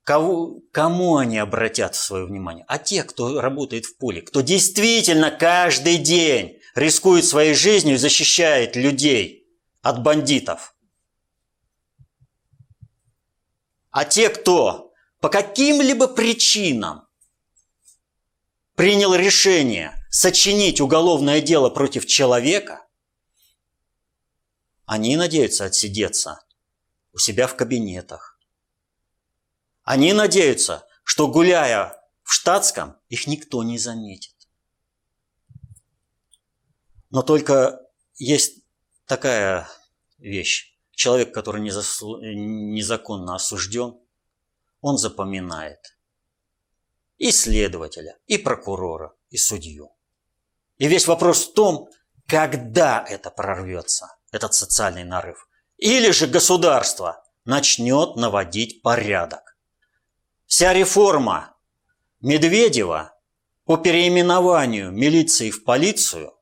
Кого, 0.05 0.63
кому 0.73 1.17
они 1.17 1.39
обратят 1.39 1.95
свое 1.95 2.25
внимание? 2.25 2.65
А 2.69 2.79
те, 2.79 3.03
кто 3.03 3.41
работает 3.41 3.85
в 3.85 3.99
поле, 3.99 4.23
кто 4.23 4.41
действительно 4.41 5.31
каждый 5.31 5.99
день 5.99 6.61
рискует 6.75 7.25
своей 7.27 7.55
жизнью 7.55 7.97
и 7.97 7.99
защищает 7.99 8.77
людей 8.77 9.47
от 9.83 10.03
бандитов. 10.03 10.75
А 13.99 14.05
те, 14.05 14.31
кто 14.31 14.93
по 15.19 15.29
каким-либо 15.29 16.07
причинам 16.07 17.09
принял 18.77 19.13
решение 19.13 19.93
сочинить 20.09 20.81
уголовное 20.81 21.41
дело 21.41 21.69
против 21.69 22.07
человека, 22.07 22.87
они 24.85 25.17
надеются 25.17 25.65
отсидеться 25.65 26.47
у 27.13 27.19
себя 27.19 27.49
в 27.49 27.57
кабинетах, 27.57 28.39
они 29.83 30.13
надеются, 30.13 30.87
что 31.03 31.27
гуляя 31.27 32.01
в 32.23 32.33
штатском, 32.33 33.01
их 33.09 33.27
никто 33.27 33.65
не 33.65 33.79
заметит. 33.79 34.49
Но 37.11 37.23
только 37.23 37.81
есть 38.15 38.63
такая 39.07 39.69
вещь. 40.19 40.68
Человек, 40.99 41.33
который 41.33 41.61
незаконно 41.61 43.37
осужден, 43.37 44.01
он 44.81 44.99
запоминает 44.99 45.97
и 47.19 47.31
следователя, 47.31 48.19
и 48.27 48.37
прокурора, 48.37 49.15
и 49.31 49.37
судью. 49.37 49.93
И 50.77 50.89
весь 50.89 51.07
вопрос 51.07 51.47
в 51.47 51.53
том, 51.55 51.89
когда 52.27 53.05
это 53.09 53.31
прорвется, 53.31 54.09
этот 54.33 54.55
социальный 54.55 55.05
нарыв. 55.05 55.49
Или 55.77 56.11
же 56.11 56.27
государство 56.27 57.25
начнет 57.45 58.17
наводить 58.17 58.83
порядок. 58.83 59.57
Вся 60.47 60.73
реформа 60.73 61.57
Медведева 62.21 63.17
по 63.67 63.77
переименованию 63.77 64.91
милиции 64.91 65.53
в 65.53 65.63
полицию 65.63 66.35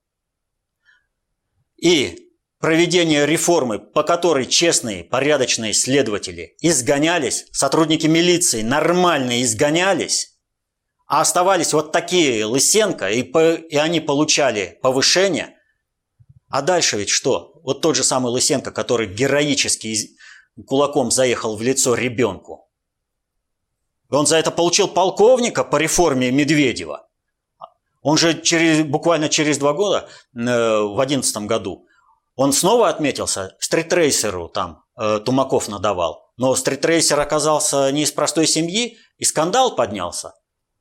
и 1.76 2.25
проведение 2.58 3.26
реформы, 3.26 3.78
по 3.78 4.02
которой 4.02 4.46
честные, 4.46 5.04
порядочные 5.04 5.74
следователи 5.74 6.56
изгонялись, 6.60 7.46
сотрудники 7.52 8.06
милиции 8.06 8.62
нормально 8.62 9.42
изгонялись, 9.42 10.36
а 11.06 11.20
оставались 11.20 11.72
вот 11.72 11.92
такие 11.92 12.44
Лысенко, 12.44 13.10
и, 13.10 13.22
по, 13.22 13.54
и 13.54 13.76
они 13.76 14.00
получали 14.00 14.78
повышение. 14.82 15.56
А 16.48 16.62
дальше 16.62 16.96
ведь 16.98 17.10
что? 17.10 17.60
Вот 17.62 17.80
тот 17.80 17.96
же 17.96 18.04
самый 18.04 18.30
Лысенко, 18.32 18.72
который 18.72 19.06
героически 19.06 20.16
кулаком 20.66 21.10
заехал 21.10 21.56
в 21.56 21.62
лицо 21.62 21.94
ребенку. 21.94 22.68
Он 24.10 24.26
за 24.26 24.36
это 24.36 24.50
получил 24.50 24.88
полковника 24.88 25.64
по 25.64 25.76
реформе 25.76 26.30
Медведева. 26.30 27.08
Он 28.02 28.16
же 28.16 28.40
через, 28.40 28.84
буквально 28.84 29.28
через 29.28 29.58
два 29.58 29.72
года, 29.72 30.08
э, 30.32 30.38
в 30.38 31.00
одиннадцатом 31.00 31.48
году, 31.48 31.85
он 32.36 32.52
снова 32.52 32.88
отметился, 32.88 33.56
стритрейсеру 33.58 34.48
там 34.48 34.84
э, 34.96 35.20
Тумаков 35.24 35.68
надавал. 35.68 36.32
Но 36.36 36.54
стритрейсер 36.54 37.18
оказался 37.18 37.90
не 37.90 38.02
из 38.02 38.12
простой 38.12 38.46
семьи, 38.46 38.98
и 39.16 39.24
скандал 39.24 39.74
поднялся. 39.74 40.34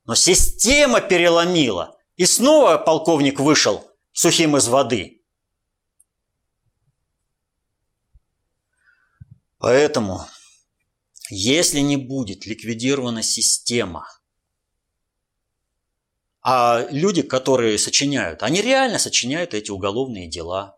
Но 0.04 0.16
система 0.16 1.00
переломила, 1.00 1.98
и 2.18 2.26
снова 2.26 2.78
полковник 2.78 3.40
вышел 3.40 3.90
сухим 4.12 4.58
из 4.58 4.68
воды. 4.68 5.24
Поэтому, 9.58 10.26
если 11.30 11.80
не 11.80 11.96
будет 11.96 12.46
ликвидирована 12.46 13.24
система, 13.24 14.06
а 16.42 16.86
люди, 16.92 17.22
которые 17.22 17.80
сочиняют, 17.80 18.44
они 18.44 18.62
реально 18.62 19.00
сочиняют 19.00 19.54
эти 19.54 19.72
уголовные 19.72 20.28
дела. 20.28 20.75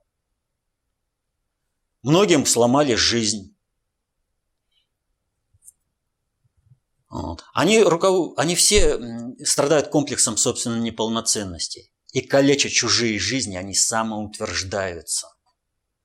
Многим 2.07 2.45
сломали 2.45 2.95
жизнь. 2.95 3.53
Вот. 7.09 7.43
Они, 7.53 7.83
руков... 7.83 8.33
они 8.37 8.55
все 8.55 8.97
страдают 9.43 9.89
комплексом 9.89 10.37
собственной 10.37 10.79
неполноценности. 10.79 11.91
И 12.13 12.21
калеча 12.21 12.69
чужие 12.69 13.19
жизни, 13.19 13.57
они 13.57 13.75
самоутверждаются. 13.75 15.27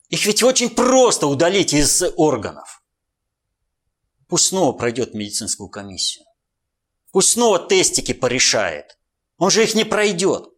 Их 0.09 0.27
ведь 0.27 0.43
очень 0.43 0.71
просто 0.71 1.29
удалить 1.29 1.73
из 1.73 2.03
органов. 2.17 2.83
Пусть 4.27 4.47
снова 4.47 4.73
пройдет 4.73 5.15
медицинскую 5.15 5.69
комиссию. 5.69 6.25
Пусть 7.13 7.35
снова 7.35 7.61
тестики 7.61 8.13
порешает. 8.13 8.99
Он 9.37 9.53
же 9.53 9.63
их 9.63 9.77
не 9.77 9.85
пройдет. 9.85 10.49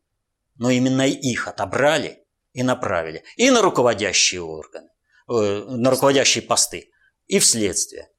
Но 0.54 0.70
именно 0.70 1.06
их 1.06 1.48
отобрали 1.48 2.24
и 2.54 2.62
направили. 2.62 3.24
И 3.36 3.50
на 3.50 3.60
руководящие 3.60 4.40
органы, 4.40 4.88
на 5.26 5.90
руководящие 5.90 6.42
посты, 6.42 6.90
и 7.26 7.38
в 7.38 7.44
следствие. 7.44 8.10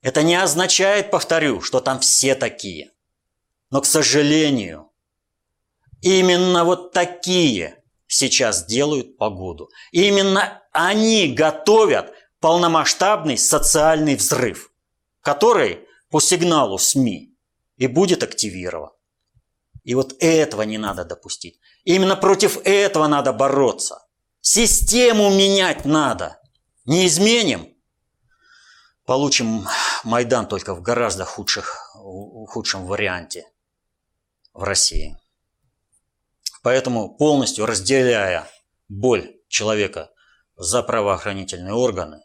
Это 0.00 0.22
не 0.22 0.36
означает, 0.36 1.10
повторю, 1.10 1.60
что 1.60 1.80
там 1.80 2.00
все 2.00 2.34
такие. 2.34 2.92
Но, 3.70 3.80
к 3.80 3.86
сожалению, 3.86 4.90
именно 6.00 6.64
вот 6.64 6.92
такие 6.92 7.82
сейчас 8.06 8.64
делают 8.64 9.16
погоду. 9.18 9.70
Именно 9.90 10.62
они 10.72 11.32
готовят 11.32 12.12
полномасштабный 12.40 13.36
социальный 13.36 14.14
взрыв, 14.14 14.72
который 15.20 15.86
по 16.10 16.20
сигналу 16.20 16.78
СМИ 16.78 17.34
и 17.76 17.86
будет 17.86 18.22
активирован. 18.22 18.90
И 19.84 19.94
вот 19.94 20.14
этого 20.20 20.62
не 20.62 20.78
надо 20.78 21.04
допустить. 21.04 21.58
Именно 21.84 22.16
против 22.16 22.58
этого 22.64 23.06
надо 23.08 23.32
бороться. 23.32 24.06
Систему 24.50 25.28
менять 25.28 25.84
надо. 25.84 26.40
Не 26.86 27.06
изменим, 27.06 27.76
получим 29.04 29.66
Майдан 30.04 30.48
только 30.48 30.74
в 30.74 30.80
гораздо 30.80 31.26
худших, 31.26 31.92
худшем 31.92 32.86
варианте 32.86 33.44
в 34.54 34.62
России. 34.62 35.18
Поэтому 36.62 37.14
полностью 37.14 37.66
разделяя 37.66 38.50
боль 38.88 39.38
человека 39.48 40.10
за 40.56 40.82
правоохранительные 40.82 41.74
органы, 41.74 42.22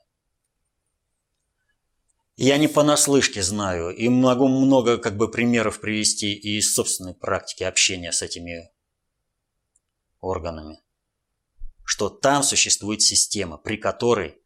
я 2.38 2.56
не 2.56 2.70
понаслышке 2.70 3.44
знаю 3.44 3.94
и 3.94 4.08
могу 4.08 4.48
много 4.48 4.98
как 4.98 5.18
бы 5.18 5.30
примеров 5.30 5.82
привести 5.82 6.34
и 6.34 6.60
из 6.60 6.74
собственной 6.74 7.16
практики 7.16 7.64
общения 7.64 8.14
с 8.14 8.22
этими 8.22 8.72
органами, 10.22 10.82
что 11.84 12.10
там 12.10 12.44
существует 12.44 13.02
система, 13.02 13.58
при 13.58 13.78
которой 13.78 14.38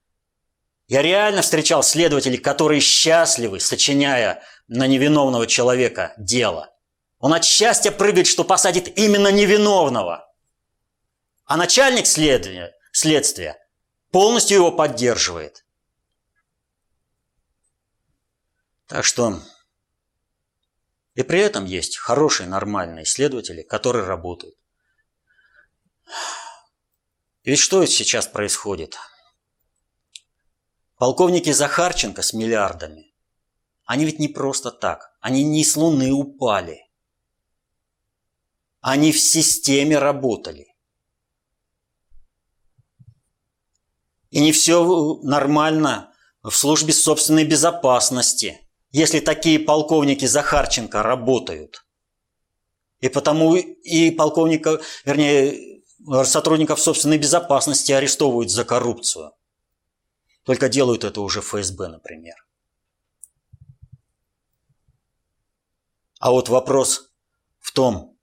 я 0.88 1.02
реально 1.02 1.42
встречал 1.42 1.84
следователей, 1.84 2.38
которые 2.38 2.80
счастливы, 2.80 3.60
сочиняя 3.60 4.44
на 4.68 4.88
невиновного 4.88 5.46
человека 5.46 6.14
дело. 6.18 6.74
Он 7.20 7.34
от 7.34 7.44
счастья 7.44 7.92
прыгает, 7.92 8.28
что 8.28 8.44
посадит 8.44 8.98
именно 8.98 9.32
невиновного. 9.32 10.32
А 11.46 11.58
начальник 11.58 12.08
следствия, 12.08 12.74
следствия 12.92 13.58
полностью 14.12 14.58
его 14.58 14.72
поддерживает. 14.72 15.66
Так 18.88 19.04
что 19.04 19.42
и 21.16 21.24
при 21.24 21.40
этом 21.40 21.66
есть 21.66 21.98
хорошие, 21.98 22.48
нормальные 22.48 23.04
исследователи, 23.04 23.64
которые 23.64 24.06
работают. 24.06 24.56
Ведь 27.48 27.60
что 27.60 27.86
сейчас 27.86 28.28
происходит? 28.28 28.98
Полковники 30.98 31.50
Захарченко 31.54 32.22
с 32.22 32.34
миллиардами, 32.34 33.16
они 33.86 34.04
ведь 34.04 34.20
не 34.20 34.28
просто 34.28 34.70
так, 34.70 35.16
они 35.22 35.46
не 35.46 35.64
с 35.64 35.78
Луны 35.78 36.12
упали. 36.12 36.82
Они 38.82 39.14
в 39.14 39.20
системе 39.22 39.98
работали. 39.98 40.68
И 44.30 44.42
не 44.42 44.52
все 44.52 44.84
нормально 45.24 46.14
в 46.44 46.52
службе 46.52 46.92
собственной 46.92 47.46
безопасности– 47.46 48.60
если 48.92 49.20
такие 49.20 49.60
полковники 49.60 50.26
Захарченко 50.26 51.04
работают. 51.04 51.86
И 53.02 53.10
потому 53.10 53.56
и 53.56 54.12
полковника, 54.12 54.82
вернее, 55.06 55.77
сотрудников 56.24 56.80
собственной 56.80 57.18
безопасности 57.18 57.92
арестовывают 57.92 58.50
за 58.50 58.64
коррупцию. 58.66 59.34
Только 60.44 60.70
делают 60.70 61.04
это 61.04 61.22
уже 61.22 61.42
ФСБ, 61.42 61.88
например. 61.90 62.36
А 66.20 66.32
вот 66.32 66.50
вопрос 66.50 67.10
в 67.60 67.72
том, 67.72 68.18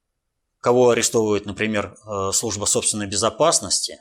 кого 0.61 0.91
арестовывает, 0.91 1.47
например, 1.47 1.95
э, 1.95 2.33
служба 2.33 2.65
собственной 2.65 3.07
безопасности, 3.07 4.01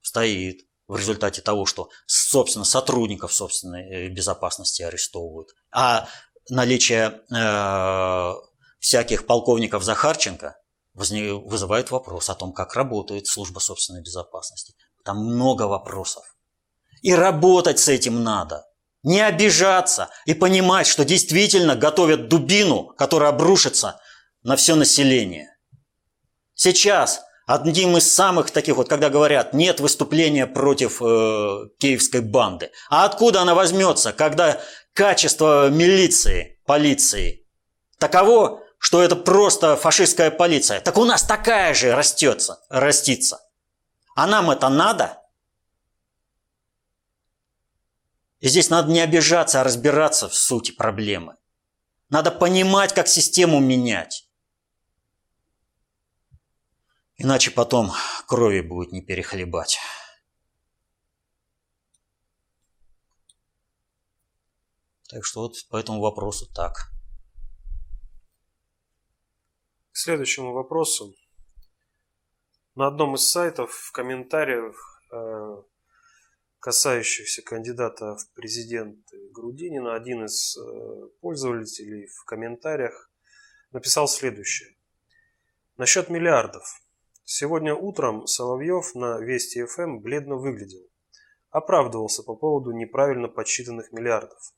стоит 0.00 0.66
в 0.88 0.96
результате 0.96 1.40
того, 1.40 1.66
что, 1.66 1.90
собственно, 2.06 2.64
сотрудников 2.64 3.32
собственной 3.32 3.82
э, 3.82 4.08
безопасности 4.08 4.82
арестовывают. 4.82 5.54
А 5.70 6.08
наличие 6.50 7.22
э, 7.30 8.34
всяких 8.80 9.26
полковников 9.26 9.84
Захарченко 9.84 10.56
вызывает 10.98 11.90
вопрос 11.90 12.28
о 12.28 12.34
том, 12.34 12.52
как 12.52 12.74
работает 12.74 13.26
служба 13.26 13.60
собственной 13.60 14.02
безопасности. 14.02 14.74
Там 15.04 15.18
много 15.18 15.62
вопросов. 15.62 16.24
И 17.02 17.14
работать 17.14 17.78
с 17.78 17.88
этим 17.88 18.22
надо. 18.22 18.64
Не 19.02 19.20
обижаться 19.20 20.10
и 20.26 20.34
понимать, 20.34 20.86
что 20.86 21.04
действительно 21.04 21.76
готовят 21.76 22.28
дубину, 22.28 22.88
которая 22.98 23.30
обрушится 23.30 24.00
на 24.42 24.56
все 24.56 24.74
население. 24.74 25.48
Сейчас 26.54 27.20
одним 27.46 27.96
из 27.96 28.12
самых 28.12 28.50
таких 28.50 28.76
вот, 28.76 28.88
когда 28.88 29.08
говорят, 29.08 29.54
нет 29.54 29.80
выступления 29.80 30.46
против 30.46 31.00
э, 31.00 31.68
киевской 31.78 32.20
банды. 32.20 32.70
А 32.90 33.04
откуда 33.04 33.42
она 33.42 33.54
возьмется, 33.54 34.12
когда 34.12 34.60
качество 34.92 35.70
милиции, 35.70 36.60
полиции 36.66 37.46
таково, 37.98 38.60
что 38.78 39.02
это 39.02 39.16
просто 39.16 39.76
фашистская 39.76 40.30
полиция? 40.30 40.80
Так 40.80 40.96
у 40.96 41.04
нас 41.04 41.24
такая 41.24 41.74
же 41.74 41.94
растется, 41.94 42.64
растится. 42.68 43.40
А 44.14 44.26
нам 44.26 44.50
это 44.50 44.68
надо? 44.68 45.22
И 48.40 48.48
здесь 48.48 48.70
надо 48.70 48.90
не 48.90 49.00
обижаться, 49.00 49.60
а 49.60 49.64
разбираться 49.64 50.28
в 50.28 50.34
сути 50.34 50.70
проблемы. 50.70 51.36
Надо 52.08 52.30
понимать, 52.30 52.94
как 52.94 53.08
систему 53.08 53.58
менять. 53.58 54.28
Иначе 57.16 57.50
потом 57.50 57.92
крови 58.26 58.60
будет 58.60 58.92
не 58.92 59.02
перехлебать. 59.02 59.78
Так 65.08 65.24
что 65.24 65.40
вот 65.40 65.54
по 65.68 65.76
этому 65.76 66.00
вопросу 66.00 66.46
так. 66.54 66.92
К 69.98 70.00
следующему 70.00 70.52
вопросу. 70.52 71.16
На 72.76 72.86
одном 72.86 73.16
из 73.16 73.28
сайтов 73.28 73.72
в 73.72 73.90
комментариях, 73.90 75.02
э, 75.10 75.62
касающихся 76.60 77.42
кандидата 77.42 78.14
в 78.14 78.30
президенты 78.32 79.28
Грудинина, 79.32 79.96
один 79.96 80.26
из 80.26 80.56
э, 80.56 81.08
пользователей 81.20 82.06
в 82.06 82.24
комментариях 82.26 83.10
написал 83.72 84.06
следующее. 84.06 84.76
Насчет 85.76 86.10
миллиардов. 86.10 86.80
Сегодня 87.24 87.74
утром 87.74 88.28
Соловьев 88.28 88.94
на 88.94 89.18
Вести 89.18 89.64
ФМ 89.64 89.98
бледно 89.98 90.36
выглядел. 90.36 90.88
Оправдывался 91.50 92.22
по 92.22 92.36
поводу 92.36 92.70
неправильно 92.70 93.26
подсчитанных 93.26 93.90
миллиардов. 93.90 94.54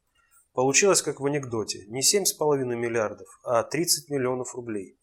Получилось 0.53 1.01
как 1.01 1.19
в 1.19 1.25
анекдоте. 1.25 1.87
Не 1.87 2.03
7,5 2.03 2.77
миллиардов, 2.77 3.41
а 3.43 3.63
30 3.63 4.11
миллионов 4.11 4.55
рублей. 4.55 5.00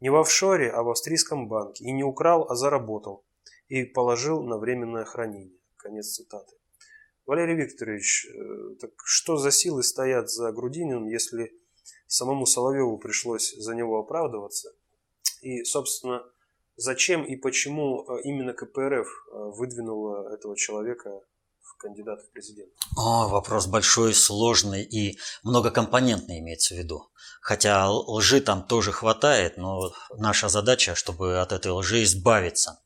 Не 0.00 0.10
в 0.10 0.16
офшоре, 0.16 0.70
а 0.70 0.82
в 0.82 0.90
австрийском 0.90 1.48
банке. 1.48 1.84
И 1.84 1.92
не 1.92 2.04
украл, 2.04 2.46
а 2.50 2.54
заработал. 2.54 3.24
И 3.68 3.84
положил 3.84 4.42
на 4.42 4.58
временное 4.58 5.04
хранение. 5.04 5.58
Конец 5.76 6.08
цитаты. 6.14 6.54
Валерий 7.26 7.56
Викторович, 7.56 8.26
э, 8.26 8.74
так 8.80 8.90
что 9.04 9.36
за 9.36 9.50
силы 9.50 9.82
стоят 9.82 10.30
за 10.30 10.52
Грудининым, 10.52 11.06
если 11.06 11.52
самому 12.06 12.46
Соловьеву 12.46 12.98
пришлось 12.98 13.52
за 13.54 13.74
него 13.74 13.98
оправдываться? 13.98 14.72
И, 15.40 15.64
собственно, 15.64 16.24
зачем 16.76 17.24
и 17.24 17.34
почему 17.34 18.04
э, 18.04 18.22
именно 18.22 18.52
КПРФ 18.52 19.08
э, 19.08 19.36
выдвинула 19.56 20.32
этого 20.32 20.56
человека 20.56 21.20
в 21.76 21.78
кандидат 21.78 22.20
в 22.20 22.32
президент? 22.32 22.72
О, 22.96 23.28
вопрос 23.28 23.66
большой, 23.66 24.14
сложный 24.14 24.82
и 24.82 25.18
многокомпонентный 25.42 26.38
имеется 26.40 26.74
в 26.74 26.78
виду. 26.78 27.10
Хотя 27.40 27.90
лжи 27.90 28.40
там 28.40 28.66
тоже 28.66 28.92
хватает, 28.92 29.56
но 29.56 29.92
наша 30.16 30.48
задача, 30.48 30.94
чтобы 30.94 31.38
от 31.38 31.52
этой 31.52 31.70
лжи 31.70 32.02
избавиться. 32.02 32.80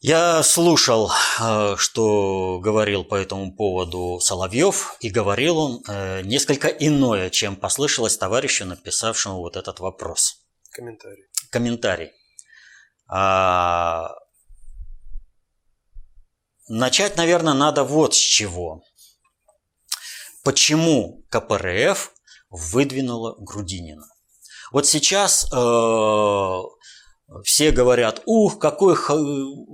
Я 0.00 0.44
слушал, 0.44 1.10
э, 1.40 1.74
что 1.76 2.60
говорил 2.60 3.02
по 3.02 3.16
этому 3.16 3.52
поводу 3.56 4.20
Соловьев, 4.20 4.96
и 5.00 5.10
говорил 5.10 5.58
он 5.58 5.82
несколько 6.24 6.68
иное, 6.68 7.30
чем 7.30 7.56
послышалось 7.56 8.16
товарищу, 8.16 8.64
написавшему 8.64 9.38
вот 9.38 9.56
этот 9.56 9.80
вопрос. 9.80 10.36
Комментарий. 10.70 11.24
Комментарий. 11.50 12.12
Начать, 16.68 17.16
наверное, 17.16 17.54
надо 17.54 17.82
вот 17.82 18.14
с 18.14 18.18
чего. 18.18 18.82
Почему 20.44 21.24
КПРФ 21.30 22.12
выдвинула 22.50 23.34
Грудинина? 23.38 24.06
Вот 24.70 24.86
сейчас 24.86 25.50
э, 25.52 26.62
все 27.44 27.72
говорят, 27.72 28.22
ух, 28.24 28.58
какой 28.58 28.96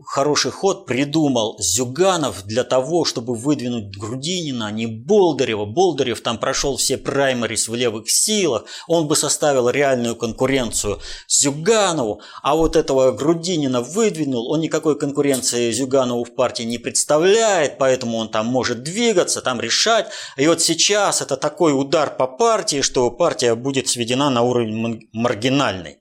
хороший 0.04 0.50
ход 0.50 0.86
придумал 0.86 1.56
Зюганов 1.60 2.44
для 2.44 2.64
того, 2.64 3.04
чтобы 3.04 3.36
выдвинуть 3.36 3.96
Грудинина, 3.96 4.66
а 4.66 4.70
не 4.72 4.86
Болдырева. 4.86 5.64
Болдырев 5.64 6.20
там 6.20 6.38
прошел 6.38 6.76
все 6.76 6.98
праймерис 6.98 7.68
в 7.68 7.74
левых 7.74 8.10
силах, 8.10 8.64
он 8.88 9.06
бы 9.06 9.14
составил 9.14 9.70
реальную 9.70 10.16
конкуренцию 10.16 10.98
Зюганову, 11.28 12.20
а 12.42 12.56
вот 12.56 12.74
этого 12.74 13.12
Грудинина 13.12 13.82
выдвинул, 13.82 14.50
он 14.50 14.60
никакой 14.60 14.98
конкуренции 14.98 15.70
Зюганову 15.70 16.24
в 16.24 16.34
партии 16.34 16.64
не 16.64 16.78
представляет, 16.78 17.78
поэтому 17.78 18.18
он 18.18 18.30
там 18.30 18.46
может 18.46 18.82
двигаться, 18.82 19.42
там 19.42 19.60
решать. 19.60 20.08
И 20.36 20.46
вот 20.48 20.60
сейчас 20.60 21.22
это 21.22 21.36
такой 21.36 21.72
удар 21.72 22.14
по 22.16 22.26
партии, 22.26 22.80
что 22.80 23.10
партия 23.12 23.54
будет 23.54 23.86
сведена 23.86 24.28
на 24.28 24.42
уровень 24.42 25.08
маргинальный. 25.12 25.98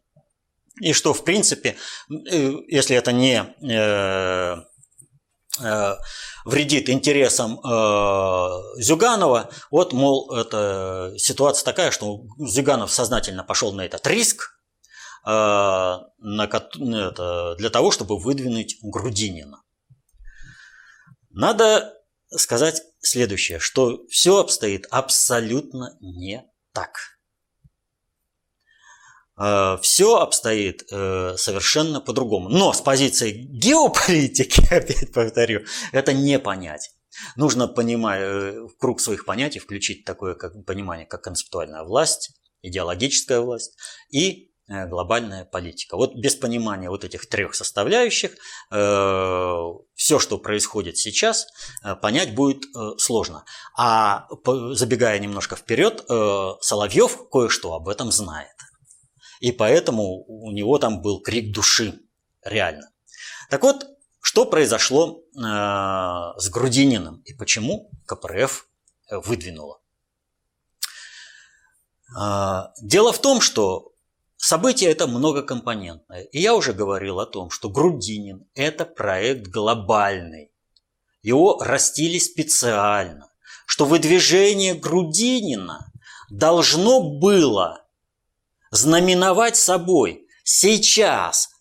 И 0.83 0.91
что, 0.91 1.13
в 1.13 1.23
принципе, 1.23 1.77
э, 2.09 2.51
если 2.67 2.97
это 2.97 3.13
не 3.13 3.55
э, 3.61 4.57
э, 5.63 5.95
вредит 6.43 6.89
интересам 6.89 7.55
Зюганова, 8.77 9.49
вот, 9.71 9.93
мол, 9.93 10.29
это 10.35 11.13
ситуация 11.17 11.63
такая, 11.63 11.91
что 11.91 12.23
Зюганов 12.37 12.91
сознательно 12.91 13.45
пошел 13.45 13.71
на 13.71 13.85
этот 13.85 14.05
риск, 14.07 14.59
для 15.25 16.09
того, 17.71 17.91
чтобы 17.91 18.19
выдвинуть 18.19 18.75
Грудинина. 18.81 19.61
Надо 21.29 21.93
сказать 22.29 22.81
следующее, 22.99 23.59
что 23.59 24.05
все 24.09 24.39
обстоит 24.39 24.85
абсолютно 24.91 25.97
не 26.01 26.43
так. 26.73 27.12
Э, 29.37 29.77
все 29.81 30.17
обстоит 30.17 30.85
э, 30.91 31.35
совершенно 31.37 32.01
по-другому. 32.01 32.49
Но 32.49 32.73
с 32.73 32.81
позиции 32.81 33.31
геополитики, 33.31 34.61
опять 34.73 35.11
повторю, 35.11 35.65
это 35.91 36.13
не 36.13 36.39
понять. 36.39 36.91
Нужно 37.35 37.67
понимать, 37.67 38.21
э, 38.21 38.59
в 38.61 38.77
круг 38.77 39.01
своих 39.01 39.25
понятий 39.25 39.59
включить 39.59 40.05
такое 40.05 40.35
как, 40.35 40.65
понимание, 40.65 41.05
как 41.05 41.23
концептуальная 41.23 41.83
власть, 41.83 42.31
идеологическая 42.61 43.39
власть 43.39 43.75
и 44.09 44.49
глобальная 44.65 45.43
политика. 45.43 45.97
Вот 45.97 46.15
без 46.15 46.35
понимания 46.35 46.89
вот 46.89 47.03
этих 47.03 47.27
трех 47.27 47.53
составляющих 47.53 48.31
все, 48.69 50.19
что 50.19 50.37
происходит 50.37 50.97
сейчас, 50.97 51.47
понять 52.01 52.33
будет 52.33 52.63
сложно. 52.97 53.43
А 53.77 54.29
забегая 54.71 55.19
немножко 55.19 55.57
вперед, 55.57 56.05
Соловьев 56.61 57.29
кое-что 57.29 57.73
об 57.73 57.89
этом 57.89 58.09
знает. 58.09 58.55
И 59.43 59.51
поэтому 59.51 60.23
у 60.23 60.51
него 60.53 60.79
там 60.79 61.01
был 61.01 61.19
крик 61.19 61.53
души, 61.53 61.99
реально. 62.45 62.89
Так 63.49 63.62
вот, 63.63 63.86
что 64.21 64.45
произошло 64.45 65.21
э, 65.36 65.41
с 65.41 66.49
Грудининым 66.49 67.21
и 67.25 67.34
почему 67.34 67.91
КПРФ 68.06 68.69
выдвинула? 69.12 69.82
Э, 72.17 72.67
дело 72.82 73.12
в 73.12 73.19
том, 73.19 73.41
что 73.41 73.91
событие 74.38 74.89
это 74.89 75.08
многокомпонентное. 75.08 76.21
И 76.21 76.39
я 76.39 76.56
уже 76.56 76.71
говорил 76.71 77.19
о 77.19 77.25
том, 77.25 77.49
что 77.49 77.67
Грудинин– 77.67 78.47
это 78.56 78.86
проект 78.86 79.47
глобальный. 79.47 80.53
Его 81.21 81.62
растили 81.62 82.17
специально, 82.17 83.29
что 83.65 83.84
выдвижение 83.84 84.73
Грудинина 84.73 85.91
должно 86.29 87.01
было 87.19 87.82
знаменовать 88.73 89.55
собой 89.55 90.27
сейчас 90.43 91.51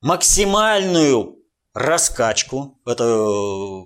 максимальную 0.00 1.38
раскачку, 1.74 2.80
это, 2.86 3.84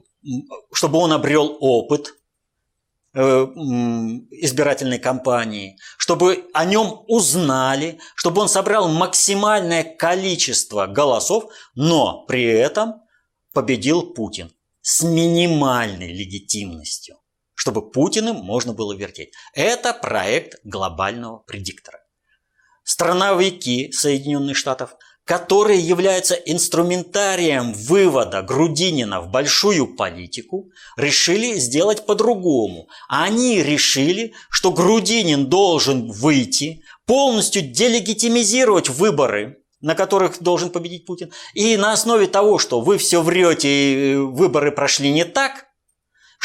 чтобы 0.72 0.98
он 0.98 1.12
обрел 1.12 1.56
опыт 1.60 2.14
э, 3.12 3.20
избирательной 3.20 5.00
кампании, 5.00 5.78
чтобы 5.98 6.48
о 6.54 6.64
нем 6.64 7.02
узнали, 7.08 7.98
чтобы 8.14 8.40
он 8.40 8.48
собрал 8.48 8.88
максимальное 8.88 9.82
количество 9.82 10.86
голосов, 10.86 11.52
но 11.74 12.24
при 12.26 12.44
этом 12.44 13.02
победил 13.52 14.14
Путин 14.14 14.52
с 14.80 15.02
минимальной 15.02 16.12
легитимностью 16.12 17.18
чтобы 17.56 17.90
Путиным 17.90 18.36
можно 18.36 18.72
было 18.72 18.92
вертеть. 18.92 19.32
Это 19.52 19.92
проект 19.92 20.60
глобального 20.62 21.38
предиктора. 21.38 21.98
Страновики 22.84 23.90
Соединенных 23.90 24.56
Штатов, 24.56 24.94
которые 25.24 25.80
являются 25.80 26.34
инструментарием 26.34 27.72
вывода 27.72 28.42
Грудинина 28.42 29.20
в 29.20 29.30
большую 29.30 29.96
политику, 29.96 30.70
решили 30.96 31.54
сделать 31.54 32.06
по-другому. 32.06 32.88
Они 33.08 33.60
решили, 33.60 34.34
что 34.50 34.70
Грудинин 34.70 35.46
должен 35.46 36.12
выйти, 36.12 36.84
полностью 37.06 37.62
делегитимизировать 37.62 38.88
выборы, 38.88 39.64
на 39.80 39.94
которых 39.94 40.40
должен 40.40 40.70
победить 40.70 41.06
Путин. 41.06 41.32
И 41.54 41.76
на 41.76 41.92
основе 41.92 42.26
того, 42.26 42.58
что 42.58 42.80
вы 42.80 42.98
все 42.98 43.22
врете 43.22 44.12
и 44.12 44.16
выборы 44.16 44.70
прошли 44.70 45.10
не 45.10 45.24
так, 45.24 45.66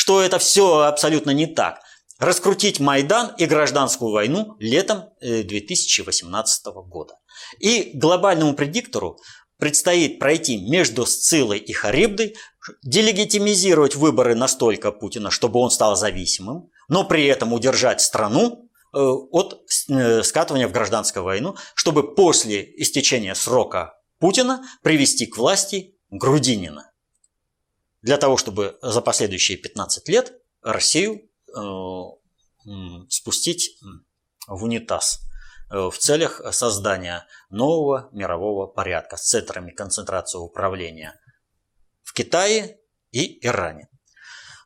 что 0.02 0.20
это 0.20 0.40
все 0.40 0.80
абсолютно 0.80 1.30
не 1.30 1.46
так. 1.46 1.80
Раскрутить 2.18 2.80
Майдан 2.80 3.36
и 3.38 3.46
гражданскую 3.46 4.12
войну 4.12 4.56
летом 4.58 5.12
2018 5.22 6.66
э, 6.66 6.72
года. 6.88 7.14
И 7.60 7.92
глобальному 7.94 8.56
предиктору 8.56 9.20
предстоит 9.60 10.18
пройти 10.18 10.58
между 10.58 11.06
Сцилой 11.06 11.60
и 11.60 11.72
Харибдой, 11.72 12.36
делегитимизировать 12.82 13.96
выборы 13.96 14.34
настолько 14.34 14.92
Путина, 14.92 15.30
чтобы 15.30 15.60
он 15.60 15.70
стал 15.70 15.96
зависимым, 15.96 16.72
но 16.88 17.04
при 17.04 17.28
этом 17.28 17.54
удержать 17.54 18.02
страну 18.02 18.72
от 18.92 19.62
скатывания 19.70 20.68
в 20.68 20.72
гражданскую 20.72 21.24
войну, 21.24 21.56
чтобы 21.76 22.16
после 22.16 22.64
истечения 22.82 23.36
срока 23.36 23.94
Путина 24.20 24.64
привести 24.82 25.28
к 25.28 25.38
власти 25.38 25.96
Грудинина. 26.10 26.91
Для 28.02 28.18
того, 28.18 28.38
чтобы 28.38 28.78
за 28.82 29.02
последующие 29.02 29.58
15 29.58 30.08
лет 30.10 30.34
Россию 30.62 31.30
спустить 33.10 33.80
в 34.48 34.64
унитаз 34.64 35.22
в 35.70 35.94
целях 35.98 36.42
создания 36.52 37.26
нового 37.50 38.10
мирового 38.12 38.68
порядка 38.68 39.18
с 39.18 39.28
центрами 39.30 39.72
концентрации 39.72 40.38
управления 40.38 41.20
в 42.04 42.14
Китае 42.14 42.80
и 43.12 43.46
Иране. 43.46 43.88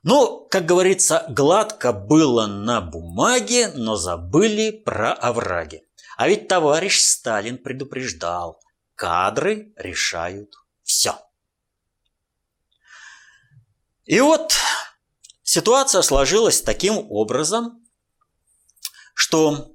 Ну, 0.03 0.47
как 0.49 0.65
говорится, 0.65 1.25
гладко 1.29 1.91
было 1.91 2.47
на 2.47 2.79
бумаге, 2.79 3.69
но 3.69 3.95
забыли 3.95 4.71
про 4.71 5.13
овраги. 5.13 5.81
А 6.17 6.27
ведь 6.27 6.47
товарищ 6.47 7.01
Сталин 7.01 7.57
предупреждал, 7.57 8.59
кадры 8.95 9.73
решают 9.75 10.53
все. 10.83 11.24
И 14.05 14.19
вот 14.19 14.55
ситуация 15.43 16.01
сложилась 16.01 16.61
таким 16.61 16.97
образом, 17.09 17.83
что 19.13 19.71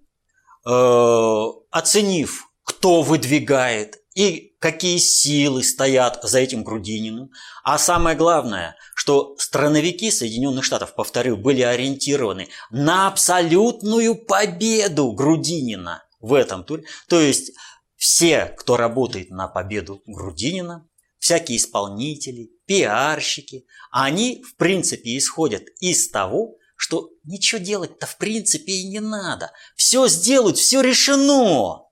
э, 0.64 1.46
оценив, 1.70 2.46
кто 2.64 3.02
выдвигает 3.02 3.96
и 4.14 4.54
какие 4.60 4.98
силы 4.98 5.64
стоят 5.64 6.20
за 6.22 6.38
этим 6.38 6.62
Грудининым. 6.62 7.30
А 7.64 7.78
самое 7.78 8.16
главное, 8.16 8.76
что 8.94 9.34
страновики 9.38 10.10
Соединенных 10.10 10.64
Штатов, 10.64 10.94
повторю, 10.94 11.36
были 11.36 11.62
ориентированы 11.62 12.48
на 12.70 13.08
абсолютную 13.08 14.14
победу 14.14 15.12
Грудинина 15.12 16.04
в 16.20 16.34
этом 16.34 16.64
туре. 16.64 16.84
То 17.08 17.20
есть 17.20 17.52
все, 17.96 18.46
кто 18.58 18.76
работает 18.76 19.30
на 19.30 19.48
победу 19.48 20.02
Грудинина, 20.06 20.86
всякие 21.18 21.58
исполнители, 21.58 22.50
пиарщики, 22.70 23.66
они 23.90 24.44
в 24.44 24.54
принципе 24.54 25.18
исходят 25.18 25.64
из 25.80 26.08
того, 26.08 26.54
что 26.76 27.10
ничего 27.24 27.60
делать-то 27.60 28.06
в 28.06 28.16
принципе 28.16 28.74
и 28.74 28.88
не 28.88 29.00
надо. 29.00 29.50
Все 29.74 30.06
сделают, 30.06 30.56
все 30.56 30.80
решено. 30.80 31.88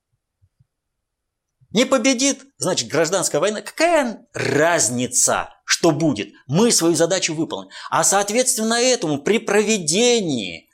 Не 1.71 1.85
победит, 1.85 2.45
значит 2.59 2.88
гражданская 2.88 3.41
война. 3.41 3.61
Какая 3.61 4.25
разница, 4.33 5.53
что 5.64 5.91
будет? 5.91 6.29
Мы 6.47 6.71
свою 6.71 6.95
задачу 6.95 7.35
выполним. 7.35 7.71
А 7.91 8.05
соответственно 8.05 8.75
этому 8.75 9.19
при 9.21 9.41
проведении 9.41 10.71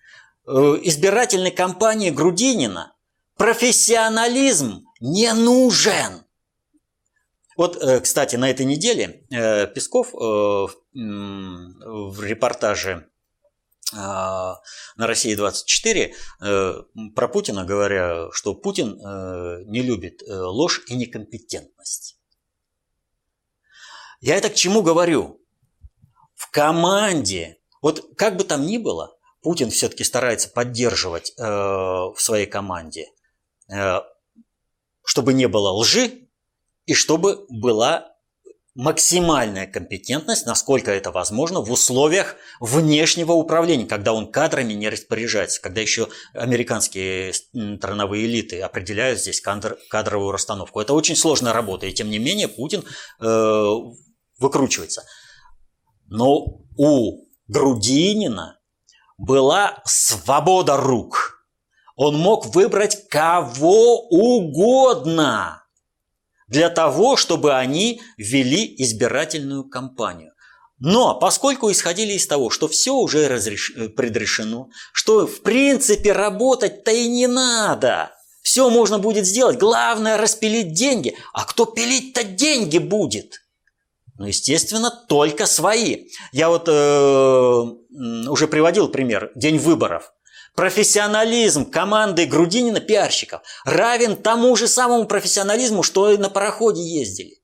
э, 0.47 0.51
избирательной 0.83 1.51
кампании 1.51 2.11
Грудинина 2.11 2.95
профессионализм 3.39 4.85
не 5.01 5.33
нужен. 5.33 6.24
Вот, 7.57 7.77
э, 7.77 8.01
кстати, 8.01 8.37
на 8.37 8.51
этой 8.51 8.67
неделе 8.67 9.27
э, 9.31 9.67
Песков 9.69 10.13
в 10.13 10.71
репортаже 12.23 13.09
а, 13.97 14.61
на 14.97 15.07
России 15.07 15.35
24 15.35 16.15
э, 16.41 16.75
про 17.15 17.29
Путина 17.29 17.65
говоря, 17.65 18.29
что 18.33 18.55
Путин 18.55 18.99
э, 18.99 19.65
не 19.67 19.83
любит 19.83 20.23
э, 20.23 20.35
ложь 20.35 20.83
и 20.89 20.97
некомпетентность. 20.97 22.19
Я 24.21 24.37
это 24.37 24.49
к 24.49 24.55
чему 24.55 24.83
говорю? 24.83 25.41
В 26.35 26.51
команде, 26.51 27.59
вот 27.83 28.17
как 28.17 28.37
бы 28.37 28.45
там 28.45 28.67
ни 28.67 28.79
было, 28.79 29.17
Путин 29.43 29.71
все-таки 29.71 30.03
старается 30.05 30.49
поддерживать 30.49 31.35
в 31.37 32.17
своей 32.17 32.47
команде, 32.47 33.09
чтобы 35.05 35.35
не 35.35 35.47
было 35.49 35.71
лжи 35.71 36.24
и 36.87 36.95
чтобы 36.95 37.47
была 37.49 38.15
максимальная 38.75 39.67
компетентность, 39.67 40.47
насколько 40.47 40.91
это 40.91 41.13
возможно, 41.13 41.61
в 41.61 41.71
условиях 41.71 42.37
внешнего 42.61 43.33
управления, 43.33 43.87
когда 43.87 44.13
он 44.13 44.31
кадрами 44.31 44.73
не 44.73 44.89
распоряжается, 44.89 45.63
когда 45.63 45.81
еще 45.81 46.09
американские 46.33 47.33
страновые 47.33 48.27
элиты 48.27 48.61
определяют 48.61 49.21
здесь 49.21 49.41
кадр, 49.41 49.79
кадровую 49.89 50.33
расстановку. 50.33 50.81
Это 50.81 50.93
очень 50.93 51.15
сложная 51.15 51.53
работа, 51.53 51.87
и 51.87 51.93
тем 51.93 52.11
не 52.11 52.19
менее 52.19 52.49
Путин 52.49 52.85
э, 53.21 53.67
выкручивается. 54.41 55.05
Но 56.07 56.45
у 56.77 57.25
Грудинина 57.47 58.59
была 59.19 59.81
свобода 59.85 60.77
рук. 60.77 61.47
Он 61.95 62.19
мог 62.19 62.47
выбрать 62.47 63.09
кого 63.09 64.09
угодно 64.09 65.64
для 66.55 66.71
того, 66.71 67.17
чтобы 67.17 67.57
они 67.57 68.01
вели 68.17 68.77
избирательную 68.79 69.65
кампанию. 69.65 70.31
Но 70.79 71.19
поскольку 71.19 71.69
исходили 71.71 72.13
из 72.13 72.29
того, 72.29 72.49
что 72.49 72.69
все 72.69 72.95
уже 72.95 73.27
разреш... 73.27 73.73
Э, 73.77 73.89
предрешено, 73.89 74.69
что 74.93 75.27
в 75.27 75.43
принципе 75.43 76.13
работать-то 76.13 76.93
и 76.93 77.09
не 77.09 77.27
надо, 77.27 78.13
все 78.43 78.71
можно 78.71 79.01
будет 79.01 79.27
сделать, 79.27 79.59
главное 79.59 80.17
распилить 80.17 80.73
деньги. 80.75 81.17
А 81.33 81.45
кто 81.45 81.65
пилить-то 81.65 82.23
деньги 82.23 82.79
будет? 82.79 83.41
Ну, 84.17 84.27
естественно, 84.27 84.93
только 85.09 85.47
свои. 85.47 86.07
Я 86.33 86.51
вот 86.51 86.69
э, 86.69 88.31
уже 88.31 88.47
приводил 88.47 88.87
пример, 88.87 89.33
день 89.35 89.59
выборов. 89.59 90.14
Профессионализм 90.55 91.69
команды 91.69 92.27
Грудинина 92.27 92.81
пиарщиков 92.81 93.43
равен 93.65 94.17
тому 94.17 94.55
же 94.55 94.69
самому 94.69 95.07
профессионализму, 95.07 95.83
что 95.83 96.13
и 96.13 96.17
на 96.17 96.31
пароходе 96.31 96.81
ездили. 96.81 97.41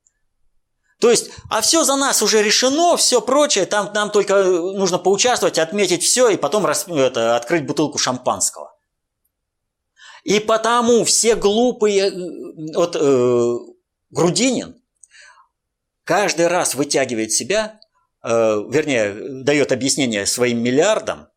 То 1.01 1.09
есть, 1.09 1.31
а 1.49 1.61
все 1.61 1.83
за 1.83 1.95
нас 1.95 2.21
уже 2.21 2.43
решено, 2.43 2.95
все 2.95 3.21
прочее, 3.21 3.65
там 3.65 3.91
нам 3.93 4.11
только 4.11 4.43
нужно 4.43 4.99
поучаствовать, 4.99 5.57
отметить 5.57 6.03
все 6.03 6.29
и 6.29 6.37
потом 6.37 6.65
рас, 6.65 6.85
это, 6.87 7.35
открыть 7.35 7.65
бутылку 7.65 7.97
шампанского. 7.97 8.71
И 10.23 10.39
потому 10.39 11.03
все 11.03 11.35
глупые, 11.35 12.11
э, 12.11 12.75
вот 12.75 12.95
э, 12.95 13.57
Грудинин 14.11 14.79
каждый 16.03 16.47
раз 16.47 16.75
вытягивает 16.75 17.31
себя, 17.31 17.79
э, 18.23 18.29
вернее, 18.69 19.43
дает 19.43 19.71
объяснение 19.71 20.27
своим 20.27 20.59
миллиардам, 20.59 21.30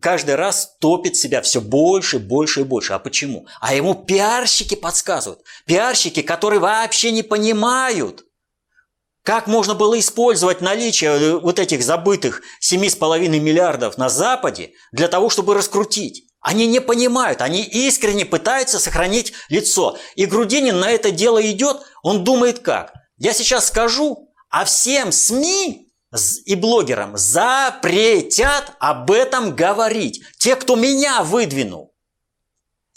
каждый 0.00 0.34
раз 0.34 0.76
топит 0.80 1.16
себя 1.16 1.42
все 1.42 1.60
больше, 1.60 2.18
больше 2.18 2.60
и 2.60 2.64
больше. 2.64 2.92
А 2.92 2.98
почему? 2.98 3.46
А 3.60 3.74
ему 3.74 3.94
пиарщики 3.94 4.74
подсказывают. 4.74 5.42
Пиарщики, 5.66 6.22
которые 6.22 6.60
вообще 6.60 7.10
не 7.10 7.22
понимают, 7.22 8.24
как 9.22 9.46
можно 9.46 9.74
было 9.74 9.98
использовать 9.98 10.60
наличие 10.60 11.10
э, 11.10 11.38
вот 11.38 11.58
этих 11.58 11.82
забытых 11.82 12.42
7,5 12.62 13.28
миллиардов 13.40 13.96
на 13.96 14.08
Западе 14.10 14.72
для 14.92 15.08
того, 15.08 15.30
чтобы 15.30 15.54
раскрутить. 15.54 16.24
Они 16.40 16.66
не 16.66 16.80
понимают, 16.80 17.40
они 17.40 17.62
искренне 17.62 18.26
пытаются 18.26 18.78
сохранить 18.78 19.32
лицо. 19.48 19.96
И 20.14 20.26
Грудинин 20.26 20.78
на 20.78 20.90
это 20.90 21.10
дело 21.10 21.40
идет, 21.50 21.78
он 22.02 22.22
думает 22.22 22.58
как? 22.58 22.92
Я 23.16 23.32
сейчас 23.32 23.68
скажу, 23.68 24.30
а 24.50 24.66
всем 24.66 25.10
СМИ 25.10 25.83
и 26.44 26.54
блогерам 26.54 27.16
запретят 27.16 28.72
об 28.78 29.10
этом 29.10 29.54
говорить. 29.54 30.22
Те, 30.38 30.56
кто 30.56 30.76
меня 30.76 31.22
выдвинул. 31.22 31.94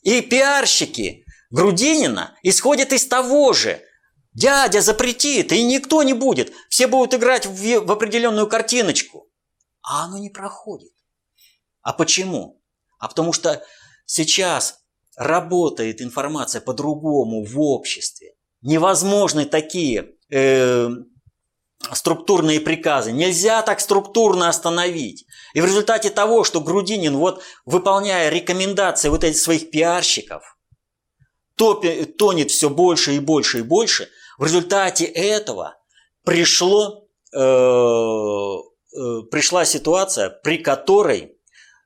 И 0.03 0.21
пиарщики 0.21 1.25
Грудинина 1.49 2.37
исходят 2.43 2.93
из 2.93 3.07
того 3.07 3.53
же. 3.53 3.81
Дядя 4.33 4.81
запретит, 4.81 5.51
и 5.51 5.63
никто 5.63 6.03
не 6.03 6.13
будет. 6.13 6.53
Все 6.69 6.85
будут 6.85 7.15
играть 7.15 7.47
в, 7.47 7.79
в 7.79 7.91
определенную 7.91 8.47
картиночку. 8.47 9.27
А 9.81 10.05
оно 10.05 10.19
не 10.19 10.29
проходит. 10.29 10.91
А 11.81 11.93
почему? 11.93 12.61
А 12.99 13.07
потому 13.07 13.33
что 13.33 13.63
сейчас 14.05 14.79
работает 15.15 16.01
информация 16.01 16.61
по-другому 16.61 17.43
в 17.43 17.59
обществе. 17.59 18.35
Невозможны 18.61 19.45
такие 19.45 20.11
э, 20.29 20.89
структурные 21.93 22.59
приказы. 22.59 23.11
Нельзя 23.11 23.61
так 23.61 23.79
структурно 23.79 24.49
остановить. 24.49 25.25
И 25.53 25.61
в 25.61 25.65
результате 25.65 26.09
того, 26.09 26.43
что 26.43 26.61
Грудинин, 26.61 27.17
вот 27.17 27.41
выполняя 27.65 28.29
рекомендации 28.29 29.09
вот 29.09 29.23
этих 29.23 29.39
своих 29.39 29.69
пиарщиков, 29.69 30.57
топит, 31.55 32.17
тонет 32.17 32.51
все 32.51 32.69
больше 32.69 33.15
и 33.15 33.19
больше 33.19 33.59
и 33.59 33.63
больше, 33.63 34.09
в 34.37 34.45
результате 34.45 35.05
этого 35.05 35.75
пришло, 36.23 37.07
э, 37.33 37.39
э, 37.39 39.21
пришла 39.31 39.65
ситуация, 39.65 40.29
при 40.29 40.57
которой 40.57 41.37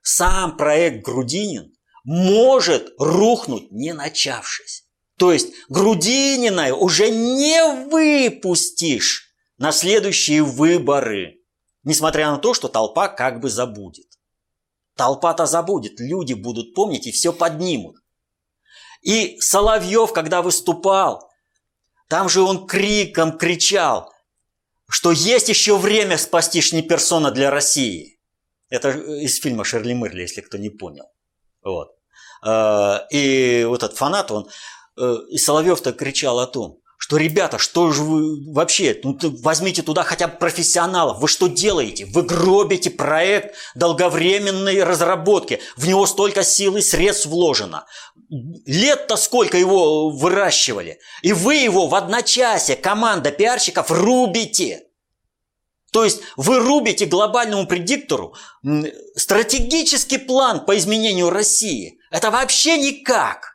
сам 0.01 0.57
проект 0.57 1.05
Грудинин 1.05 1.73
может 2.03 2.93
рухнуть, 2.97 3.71
не 3.71 3.93
начавшись. 3.93 4.85
То 5.17 5.31
есть 5.31 5.49
Грудинина 5.69 6.75
уже 6.75 7.11
не 7.11 7.63
выпустишь 7.89 9.30
на 9.61 9.71
следующие 9.71 10.41
выборы, 10.41 11.39
несмотря 11.83 12.31
на 12.31 12.39
то, 12.39 12.55
что 12.55 12.67
толпа 12.67 13.07
как 13.07 13.39
бы 13.39 13.47
забудет. 13.47 14.07
Толпа-то 14.95 15.45
забудет, 15.45 15.99
люди 15.99 16.33
будут 16.33 16.73
помнить 16.73 17.05
и 17.05 17.11
все 17.11 17.31
поднимут. 17.31 17.97
И 19.03 19.39
Соловьев, 19.39 20.13
когда 20.13 20.41
выступал, 20.41 21.29
там 22.09 22.27
же 22.27 22.41
он 22.41 22.65
криком 22.65 23.37
кричал, 23.37 24.11
что 24.89 25.11
есть 25.11 25.47
еще 25.47 25.77
время 25.77 26.17
спасти 26.17 26.59
Шниперсона 26.59 27.29
для 27.29 27.51
России. 27.51 28.19
Это 28.69 28.89
из 28.89 29.39
фильма 29.39 29.63
Шерли 29.63 29.93
Мырли, 29.93 30.23
если 30.23 30.41
кто 30.41 30.57
не 30.57 30.71
понял. 30.71 31.05
Вот. 31.61 31.95
А, 32.41 33.05
и 33.11 33.63
вот 33.67 33.83
этот 33.83 33.95
фанат, 33.95 34.31
он, 34.31 34.49
э, 34.97 35.17
и 35.29 35.37
Соловьев-то 35.37 35.93
кричал 35.93 36.39
о 36.39 36.47
том, 36.47 36.80
что, 37.01 37.17
ребята, 37.17 37.57
что 37.57 37.91
же 37.91 38.03
вы 38.03 38.53
вообще, 38.53 38.95
ну, 39.03 39.17
возьмите 39.41 39.81
туда 39.81 40.03
хотя 40.03 40.27
бы 40.27 40.37
профессионалов, 40.37 41.17
вы 41.17 41.27
что 41.27 41.47
делаете? 41.47 42.05
Вы 42.05 42.21
гробите 42.21 42.91
проект 42.91 43.55
долговременной 43.73 44.83
разработки, 44.83 45.59
в 45.75 45.87
него 45.87 46.05
столько 46.05 46.43
сил 46.43 46.77
и 46.77 46.81
средств 46.81 47.25
вложено. 47.25 47.87
Лет-то 48.67 49.17
сколько 49.17 49.57
его 49.57 50.11
выращивали, 50.11 50.99
и 51.23 51.33
вы 51.33 51.55
его 51.55 51.87
в 51.87 51.95
одночасье, 51.95 52.75
команда 52.75 53.31
пиарщиков, 53.31 53.89
рубите. 53.89 54.83
То 55.91 56.03
есть 56.03 56.21
вы 56.37 56.59
рубите 56.59 57.07
глобальному 57.07 57.65
предиктору 57.65 58.35
стратегический 59.15 60.19
план 60.19 60.65
по 60.65 60.77
изменению 60.77 61.31
России. 61.31 61.97
Это 62.11 62.29
вообще 62.29 62.77
никак. 62.77 63.50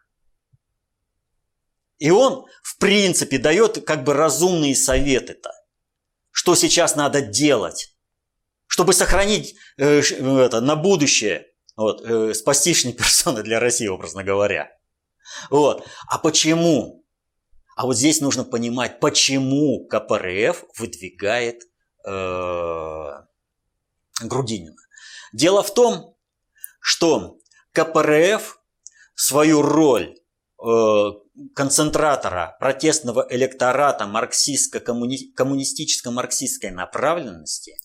И 1.99 2.11
он, 2.11 2.47
в 2.63 2.79
принципе, 2.79 3.39
дает 3.39 3.85
как 3.87 4.05
бы 4.05 4.13
разумные 4.13 4.75
советы-то. 4.75 5.53
Что 6.31 6.55
сейчас 6.55 6.97
надо 6.97 7.23
делать, 7.23 7.97
чтобы 8.67 8.93
сохранить 8.93 9.55
э, 9.79 10.01
это, 10.01 10.61
на 10.61 10.77
будущее, 10.77 11.47
вот, 11.77 12.03
э, 12.05 12.35
спастишь 12.35 12.85
персоны 12.97 13.43
для 13.43 13.61
России, 13.61 13.87
образно 13.87 14.23
говоря. 14.23 14.71
Вот. 15.51 15.87
А 16.09 16.19
почему? 16.19 17.05
А 17.77 17.87
вот 17.87 17.97
здесь 17.97 18.21
нужно 18.21 18.45
понимать, 18.45 19.01
почему 19.01 19.87
КПРФ 19.87 20.65
выдвигает 20.79 21.63
э, 22.07 23.11
Грудинина. 24.23 24.77
Дело 25.33 25.63
в 25.63 25.75
том, 25.75 26.17
что 26.81 27.39
КПРФ 27.73 28.61
свою 29.15 29.63
роль 29.63 30.17
э, 30.63 31.11
концентратора 31.55 32.57
протестного 32.61 33.27
электората 33.31 34.07
марксистско-коммунистической 34.07 36.71
направленности 36.71 37.77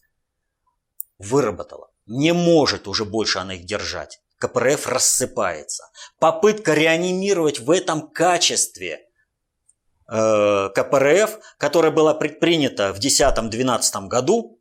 выработала. 1.17 1.89
Не 2.05 2.33
может 2.33 2.87
уже 2.87 3.05
больше 3.05 3.39
она 3.39 3.55
их 3.55 3.65
держать. 3.65 4.19
КПРФ 4.39 4.87
рассыпается. 4.87 5.83
Попытка 6.19 6.73
реанимировать 6.73 7.59
в 7.59 7.69
этом 7.69 8.09
качестве 8.09 9.01
э, 10.11 10.69
КПРФ, 10.73 11.39
которая 11.57 11.91
была 11.91 12.15
предпринята 12.15 12.93
в 12.93 12.99
2010-2012 12.99 14.07
году, 14.07 14.60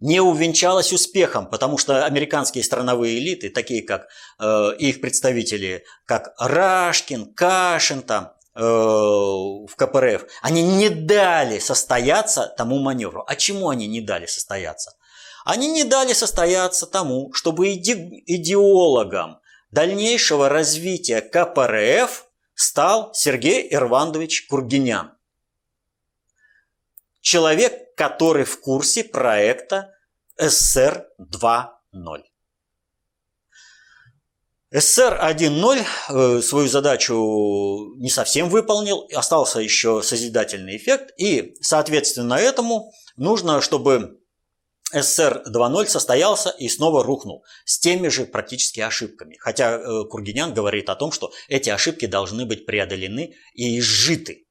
не 0.00 0.20
увенчалась 0.20 0.92
успехом, 0.92 1.48
потому 1.48 1.78
что 1.78 2.04
американские 2.04 2.64
страновые 2.64 3.18
элиты, 3.18 3.50
такие 3.50 3.82
как 3.82 4.08
э, 4.38 4.70
их 4.78 5.00
представители, 5.00 5.84
как 6.06 6.32
Рашкин, 6.38 7.34
Кашин 7.34 8.02
там, 8.02 8.32
э, 8.54 8.60
в 8.62 9.70
КПРФ, 9.76 10.24
они 10.42 10.62
не 10.62 10.88
дали 10.88 11.58
состояться 11.58 12.52
тому 12.56 12.78
маневру. 12.78 13.24
А 13.26 13.36
чему 13.36 13.68
они 13.68 13.86
не 13.86 14.00
дали 14.00 14.26
состояться? 14.26 14.92
Они 15.44 15.68
не 15.68 15.84
дали 15.84 16.14
состояться 16.14 16.86
тому, 16.86 17.32
чтобы 17.34 17.72
иде 17.74 17.94
идеологом 18.26 19.38
дальнейшего 19.70 20.48
развития 20.48 21.20
КПРФ 21.20 22.26
стал 22.54 23.12
Сергей 23.14 23.72
Ирвандович 23.72 24.46
Кургинян. 24.48 25.12
Человек, 27.20 27.94
который 27.96 28.44
в 28.44 28.60
курсе 28.60 29.04
проекта 29.04 29.92
СССР 30.38 31.06
2.0. 31.20 32.22
СССР 34.72 35.18
1.0 35.20 36.42
свою 36.42 36.68
задачу 36.68 37.94
не 37.96 38.08
совсем 38.08 38.48
выполнил, 38.48 39.06
остался 39.14 39.60
еще 39.60 40.00
созидательный 40.02 40.76
эффект, 40.76 41.12
и, 41.18 41.56
соответственно, 41.60 42.34
этому 42.34 42.92
нужно, 43.16 43.60
чтобы 43.60 44.20
СССР 44.92 45.42
2.0 45.46 45.86
состоялся 45.86 46.50
и 46.50 46.68
снова 46.68 47.04
рухнул 47.04 47.44
с 47.64 47.78
теми 47.78 48.08
же 48.08 48.24
практически 48.24 48.80
ошибками. 48.80 49.36
Хотя 49.38 49.76
э, 49.76 50.04
Кургинян 50.04 50.54
говорит 50.54 50.88
о 50.88 50.96
том, 50.96 51.12
что 51.12 51.32
эти 51.48 51.70
ошибки 51.70 52.06
должны 52.06 52.44
быть 52.46 52.66
преодолены 52.66 53.34
и 53.54 53.78
изжиты. 53.78 54.46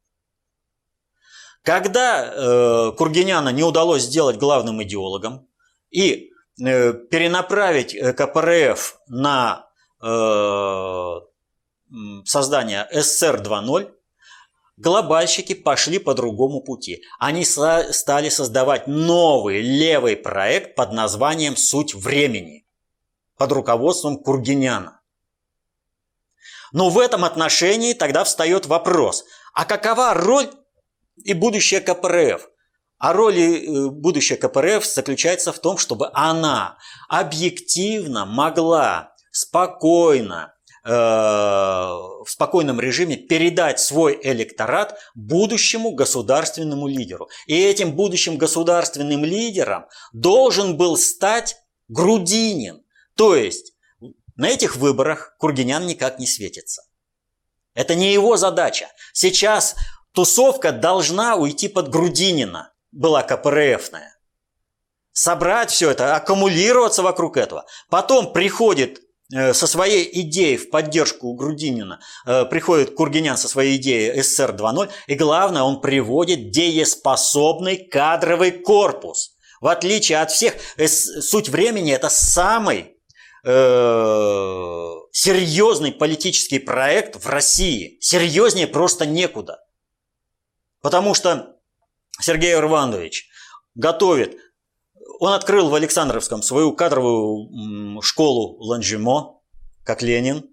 Когда 1.69 2.25
э, 2.25 2.91
Кургиняна 2.97 3.49
не 3.49 3.61
удалось 3.61 4.01
сделать 4.01 4.37
главным 4.37 4.81
идеологом 4.81 5.47
и 5.91 6.31
э, 6.59 6.93
перенаправить 6.93 7.93
э, 7.93 8.11
КПРФ 8.11 8.97
на 9.07 9.67
э, 10.01 11.13
создание 12.25 12.87
СССР 12.91 13.43
2.0, 13.43 13.93
глобальщики 14.77 15.53
пошли 15.53 15.99
по 15.99 16.15
другому 16.15 16.61
пути. 16.61 17.03
Они 17.19 17.45
со- 17.45 17.93
стали 17.93 18.29
создавать 18.29 18.87
новый 18.87 19.61
левый 19.61 20.17
проект 20.17 20.73
под 20.73 20.91
названием 20.91 21.55
«Суть 21.55 21.93
времени» 21.93 22.65
под 23.37 23.51
руководством 23.51 24.17
Кургиняна. 24.17 25.01
Но 26.71 26.89
в 26.89 26.97
этом 26.97 27.25
отношении 27.25 27.93
тогда 27.93 28.23
встает 28.23 28.65
вопрос, 28.65 29.23
а 29.53 29.65
какова 29.65 30.15
роль 30.15 30.49
и 31.23 31.33
будущее 31.33 31.81
КПРФ. 31.81 32.49
А 32.97 33.13
роль 33.13 33.39
э, 33.39 33.87
будущего 33.87 34.35
КПРФ 34.37 34.85
заключается 34.85 35.53
в 35.53 35.59
том, 35.59 35.77
чтобы 35.77 36.09
она 36.13 36.77
объективно 37.07 38.25
могла 38.25 39.13
спокойно, 39.31 40.53
э, 40.83 40.89
в 40.89 42.25
спокойном 42.27 42.79
режиме 42.81 43.15
передать 43.15 43.79
свой 43.79 44.19
электорат 44.21 44.99
будущему 45.15 45.91
государственному 45.91 46.87
лидеру. 46.87 47.29
И 47.47 47.57
этим 47.57 47.93
будущим 47.93 48.37
государственным 48.37 49.23
лидером 49.23 49.85
должен 50.11 50.75
был 50.75 50.97
стать 50.97 51.55
Грудинин. 51.87 52.83
То 53.15 53.35
есть 53.35 53.73
на 54.35 54.49
этих 54.49 54.75
выборах 54.75 55.35
Кургинян 55.37 55.85
никак 55.87 56.19
не 56.19 56.27
светится. 56.27 56.83
Это 57.73 57.95
не 57.95 58.11
его 58.11 58.35
задача. 58.35 58.87
Сейчас 59.13 59.75
Тусовка 60.19 60.73
должна 60.73 61.37
уйти 61.37 61.69
под 61.69 61.87
Грудинина, 61.87 62.73
была 62.91 63.23
КПРФная. 63.23 64.17
Собрать 65.13 65.71
все 65.71 65.91
это, 65.91 66.13
аккумулироваться 66.13 67.03
вокруг 67.03 67.37
этого. 67.37 67.65
Потом 67.89 68.33
приходит 68.33 68.99
э, 69.33 69.53
со 69.53 69.65
своей 69.65 70.09
идеей 70.23 70.57
в 70.57 70.71
поддержку 70.71 71.33
Грудинина, 71.35 72.01
э, 72.25 72.43
приходит 72.43 72.95
Кургинян 72.95 73.37
со 73.37 73.47
своей 73.47 73.77
идеей 73.77 74.21
СССР 74.21 74.57
2.0, 74.59 74.89
и 75.07 75.15
главное, 75.15 75.61
он 75.61 75.79
приводит 75.79 76.51
дееспособный 76.51 77.77
кадровый 77.77 78.51
корпус. 78.51 79.37
В 79.61 79.67
отличие 79.67 80.19
от 80.19 80.31
всех, 80.31 80.55
суть 80.85 81.47
времени– 81.47 81.93
это 81.93 82.09
самый 82.09 82.97
э, 83.45 84.89
серьезный 85.13 85.93
политический 85.93 86.59
проект 86.59 87.23
в 87.23 87.29
России. 87.29 87.97
Серьезнее 88.01 88.67
просто 88.67 89.05
некуда. 89.05 89.59
Потому 90.81 91.13
что 91.13 91.57
Сергей 92.21 92.53
Ирванович 92.53 93.29
готовит, 93.75 94.37
он 95.19 95.33
открыл 95.33 95.69
в 95.69 95.75
Александровском 95.75 96.41
свою 96.41 96.73
кадровую 96.73 98.01
школу 98.01 98.57
Ланжимо, 98.59 99.41
как 99.83 100.01
Ленин, 100.01 100.49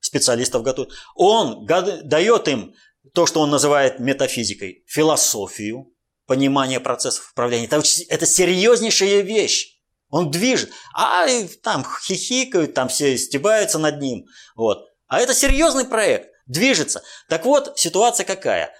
специалистов 0.00 0.62
готовит. 0.62 0.92
Он 1.14 1.66
дает 1.66 2.48
им 2.48 2.74
то, 3.12 3.26
что 3.26 3.40
он 3.40 3.50
называет 3.50 4.00
метафизикой, 4.00 4.84
философию, 4.86 5.92
понимание 6.26 6.80
процессов 6.80 7.30
управления. 7.32 7.66
Это, 7.66 7.82
это 8.08 8.26
серьезнейшая 8.26 9.20
вещь. 9.20 9.74
Он 10.08 10.30
движет, 10.30 10.70
а 10.94 11.26
там 11.62 11.84
хихикают, 12.04 12.74
там 12.74 12.88
все 12.88 13.18
стебаются 13.18 13.78
над 13.78 14.00
ним. 14.00 14.26
Вот. 14.54 14.86
А 15.08 15.20
это 15.20 15.34
серьезный 15.34 15.84
проект, 15.84 16.30
движется. 16.46 17.02
Так 17.28 17.44
вот, 17.44 17.78
ситуация 17.78 18.24
какая? 18.24 18.72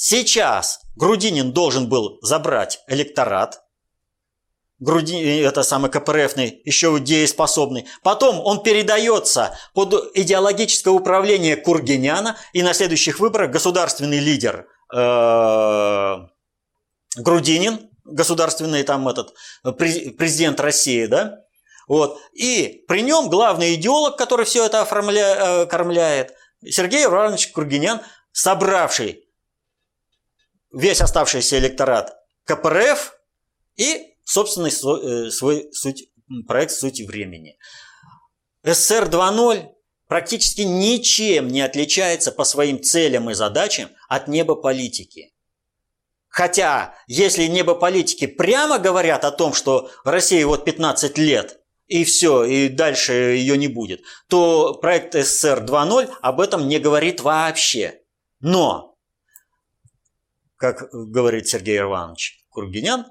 Сейчас 0.00 0.78
Грудинин 0.94 1.50
должен 1.50 1.88
был 1.88 2.20
забрать 2.22 2.78
электорат, 2.86 3.60
Грудин, 4.78 5.44
это 5.44 5.64
самый 5.64 5.90
КПРФный, 5.90 6.62
еще 6.64 7.00
дееспособный. 7.00 7.88
Потом 8.04 8.38
он 8.38 8.62
передается 8.62 9.58
под 9.74 10.12
идеологическое 10.14 10.94
управление 10.94 11.56
Кургиняна, 11.56 12.36
и 12.52 12.62
на 12.62 12.74
следующих 12.74 13.18
выборах 13.18 13.50
государственный 13.50 14.20
лидер 14.20 14.68
э, 14.94 16.16
Грудинин, 17.16 17.90
государственный 18.04 18.84
там 18.84 19.08
этот 19.08 19.34
президент 19.64 20.60
России, 20.60 21.06
да, 21.06 21.40
Вот. 21.88 22.20
И 22.34 22.84
при 22.86 23.02
нем 23.02 23.28
главный 23.30 23.74
идеолог, 23.74 24.16
который 24.16 24.46
все 24.46 24.64
это 24.64 24.82
оформля... 24.82 25.34
Э, 25.38 25.66
кормляет, 25.66 26.34
Сергей 26.64 27.04
Иванович 27.06 27.50
Кургинян, 27.50 28.00
собравший 28.30 29.27
весь 30.72 31.00
оставшийся 31.00 31.58
электорат 31.58 32.16
КПРФ 32.44 33.14
и 33.76 34.14
собственный 34.24 34.70
свой, 34.70 35.28
э, 35.28 35.30
свой 35.30 35.72
суть, 35.72 36.10
проект 36.46 36.72
«Суть 36.72 37.00
времени». 37.00 37.58
СССР 38.62 39.08
2.0 39.08 39.68
практически 40.06 40.62
ничем 40.62 41.48
не 41.48 41.60
отличается 41.60 42.32
по 42.32 42.44
своим 42.44 42.82
целям 42.82 43.30
и 43.30 43.34
задачам 43.34 43.90
от 44.08 44.28
неба 44.28 44.54
политики. 44.54 45.32
Хотя, 46.28 46.94
если 47.06 47.44
небо 47.44 47.74
политики 47.74 48.26
прямо 48.26 48.78
говорят 48.78 49.24
о 49.24 49.30
том, 49.30 49.54
что 49.54 49.90
Россия 50.04 50.46
вот 50.46 50.64
15 50.64 51.16
лет, 51.18 51.60
и 51.86 52.04
все, 52.04 52.44
и 52.44 52.68
дальше 52.68 53.12
ее 53.12 53.56
не 53.56 53.68
будет, 53.68 54.02
то 54.28 54.74
проект 54.74 55.14
СССР 55.14 55.64
2.0 55.64 56.10
об 56.20 56.40
этом 56.40 56.68
не 56.68 56.78
говорит 56.78 57.22
вообще. 57.22 58.02
Но, 58.40 58.87
как 60.58 60.90
говорит 60.92 61.48
Сергей 61.48 61.78
Иванович 61.78 62.44
Кургинян, 62.50 63.06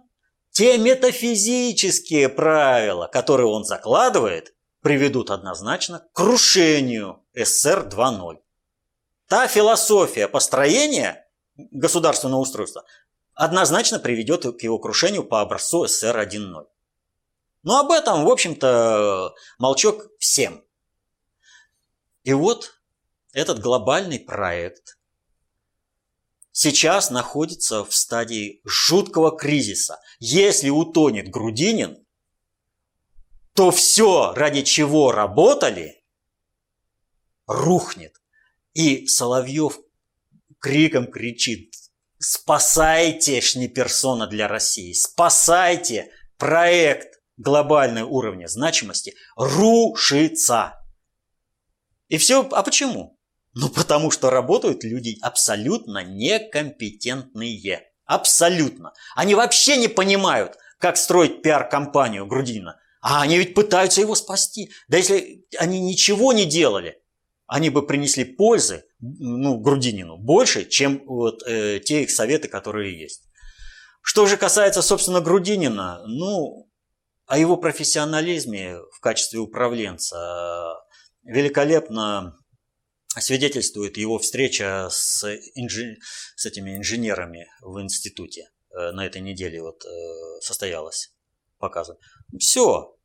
те 0.52 0.78
метафизические 0.78 2.30
правила, 2.30 3.08
которые 3.08 3.48
он 3.48 3.64
закладывает, 3.64 4.54
приведут 4.82 5.32
однозначно 5.32 6.00
к 6.00 6.12
крушению 6.14 7.24
СССР 7.34 7.90
2.0. 7.90 8.38
Та 9.28 9.48
философия 9.48 10.28
построения 10.28 11.26
государственного 11.56 12.42
устройства 12.42 12.84
однозначно 13.34 14.00
приведет 14.00 14.44
к 14.44 14.62
его 14.62 14.78
крушению 14.78 15.24
по 15.24 15.42
образцу 15.42 15.88
СССР 15.88 16.18
1.0. 16.18 16.68
Но 17.64 17.80
об 17.80 17.92
этом, 17.92 18.26
в 18.26 18.30
общем-то, 18.30 19.34
молчок 19.58 20.08
всем. 20.20 20.64
И 22.24 22.34
вот 22.34 22.74
этот 23.34 23.60
глобальный 23.60 24.20
проект 24.20 24.97
сейчас 26.58 27.12
находится 27.12 27.86
в 27.86 27.94
стадии 27.94 28.62
жуткого 28.66 29.38
кризиса. 29.38 30.00
Если 30.20 30.70
утонет 30.70 31.30
Грудинин, 31.30 32.04
то 33.54 33.70
все, 33.70 34.34
ради 34.34 34.64
чего 34.64 35.12
работали, 35.12 36.04
рухнет. 37.46 38.16
И 38.74 39.06
Соловьев 39.06 39.80
криком 40.60 41.12
кричит, 41.12 41.76
спасайте 42.18 43.40
шни-персона 43.40 44.26
для 44.26 44.48
России, 44.48 44.94
спасайте 44.94 46.12
проект 46.38 47.20
глобального 47.38 48.08
уровня 48.08 48.48
значимости 48.48 49.14
рушится. 49.36 50.74
И 52.08 52.18
все, 52.18 52.48
а 52.50 52.64
почему? 52.64 53.17
Ну, 53.60 53.70
потому 53.70 54.12
что 54.12 54.30
работают 54.30 54.84
люди 54.84 55.18
абсолютно 55.22 56.04
некомпетентные. 56.04 57.88
Абсолютно. 58.06 58.94
Они 59.16 59.34
вообще 59.34 59.78
не 59.78 59.88
понимают, 59.88 60.58
как 60.78 60.96
строить 60.96 61.42
пиар-компанию 61.42 62.28
Грудинина. 62.28 62.80
А 63.02 63.24
они 63.24 63.40
ведь 63.40 63.56
пытаются 63.56 64.00
его 64.00 64.14
спасти. 64.14 64.70
Да 64.88 64.98
если 64.98 65.44
они 65.58 65.80
ничего 65.80 66.34
не 66.34 66.46
делали, 66.46 67.02
они 67.48 67.72
бы 67.72 67.88
принесли 67.88 68.26
пользы 68.26 68.86
ну, 69.00 69.58
Грудинину 69.58 70.18
больше, 70.18 70.66
чем 70.66 71.02
вот, 71.08 71.42
э, 71.48 71.80
те 71.80 72.04
их 72.04 72.12
советы, 72.12 72.48
которые 72.48 73.00
есть. 73.00 73.24
Что 74.04 74.28
же 74.28 74.38
касается, 74.38 74.84
собственно, 74.84 75.20
Грудинина, 75.20 76.04
ну, 76.06 76.70
о 77.26 77.40
его 77.40 77.58
профессионализме 77.58 78.78
в 78.92 79.00
качестве 79.00 79.40
управленца 79.40 80.76
великолепно 81.24 82.38
свидетельствует 83.08 83.98
его 83.98 84.20
встреча 84.20 84.88
с, 84.92 85.24
инжи... 85.56 85.98
с 86.36 86.46
этими 86.46 86.76
инженерами 86.78 87.48
в 87.62 87.82
институте. 87.82 88.50
Э, 88.72 88.92
на 88.92 89.06
этой 89.06 89.22
неделе 89.22 89.62
вот 89.62 89.86
э, 89.86 90.42
состоялась 90.42 91.14
показывает. 91.58 92.02
Все. 92.40 92.96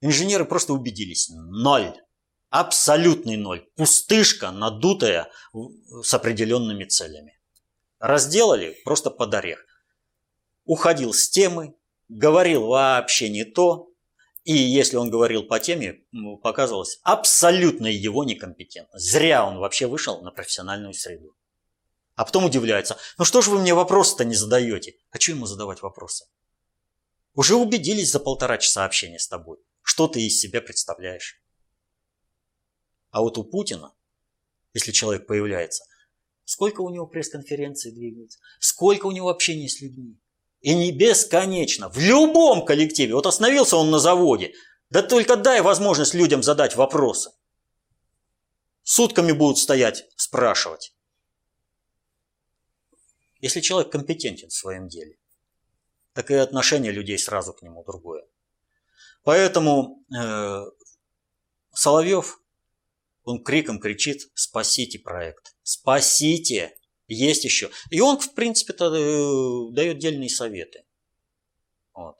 Инженеры 0.00 0.44
просто 0.44 0.72
убедились. 0.72 1.28
Ноль. 1.30 1.94
Абсолютный 2.50 3.36
ноль. 3.36 3.66
Пустышка, 3.76 4.50
надутая 4.50 5.30
с 6.02 6.12
определенными 6.12 6.84
целями. 6.84 7.38
Разделали 7.98 8.76
просто 8.84 9.10
под 9.10 9.32
орех. 9.34 9.64
Уходил 10.64 11.14
с 11.14 11.30
темы, 11.30 11.74
говорил 12.08 12.66
вообще 12.66 13.30
не 13.30 13.44
то. 13.44 13.91
И 14.44 14.54
если 14.54 14.96
он 14.96 15.08
говорил 15.08 15.44
по 15.44 15.60
теме, 15.60 16.00
показывалось 16.42 16.98
абсолютно 17.02 17.86
его 17.86 18.24
некомпетентность. 18.24 19.10
Зря 19.10 19.46
он 19.46 19.58
вообще 19.58 19.86
вышел 19.86 20.20
на 20.22 20.32
профессиональную 20.32 20.94
среду. 20.94 21.36
А 22.14 22.24
потом 22.24 22.44
удивляется, 22.44 22.98
ну 23.18 23.24
что 23.24 23.40
же 23.40 23.50
вы 23.50 23.60
мне 23.60 23.72
вопросы-то 23.72 24.24
не 24.24 24.34
задаете? 24.34 24.96
Хочу 25.10 25.32
ему 25.32 25.46
задавать 25.46 25.82
вопросы. 25.82 26.26
Уже 27.34 27.54
убедились 27.54 28.10
за 28.10 28.20
полтора 28.20 28.58
часа 28.58 28.84
общения 28.84 29.18
с 29.18 29.28
тобой, 29.28 29.58
что 29.82 30.08
ты 30.08 30.20
из 30.26 30.38
себя 30.40 30.60
представляешь. 30.60 31.40
А 33.10 33.22
вот 33.22 33.38
у 33.38 33.44
Путина, 33.44 33.94
если 34.74 34.92
человек 34.92 35.26
появляется, 35.26 35.84
сколько 36.44 36.80
у 36.80 36.90
него 36.90 37.06
пресс-конференций 37.06 37.92
двигается, 37.92 38.40
сколько 38.58 39.06
у 39.06 39.12
него 39.12 39.28
общения 39.28 39.68
с 39.68 39.80
людьми. 39.80 40.18
И 40.62 40.74
не 40.74 40.92
бесконечно, 40.92 41.88
в 41.90 41.98
любом 41.98 42.64
коллективе. 42.64 43.14
Вот 43.14 43.26
остановился 43.26 43.76
он 43.76 43.90
на 43.90 43.98
заводе, 43.98 44.54
да 44.90 45.02
только 45.02 45.36
дай 45.36 45.60
возможность 45.60 46.14
людям 46.14 46.42
задать 46.42 46.76
вопросы. 46.76 47.30
Сутками 48.82 49.32
будут 49.32 49.58
стоять, 49.58 50.04
спрашивать. 50.16 50.94
Если 53.40 53.60
человек 53.60 53.92
компетентен 53.92 54.48
в 54.48 54.54
своем 54.54 54.88
деле 54.88 55.16
так 56.12 56.30
и 56.30 56.34
отношение 56.34 56.92
людей 56.92 57.18
сразу 57.18 57.52
к 57.52 57.62
нему 57.62 57.84
другое. 57.84 58.24
Поэтому 59.22 60.04
э, 60.14 60.64
Соловьев, 61.72 62.40
он 63.24 63.42
криком 63.42 63.78
кричит 63.78 64.30
«спасите 64.34 64.98
проект, 64.98 65.54
спасите!» 65.62 66.76
Есть 67.08 67.44
еще. 67.44 67.70
И 67.90 68.00
он, 68.00 68.18
в 68.18 68.34
принципе-то, 68.34 68.94
э, 68.94 69.72
дает 69.74 69.98
дельные 69.98 70.30
советы. 70.30 70.84
Вот. 71.94 72.16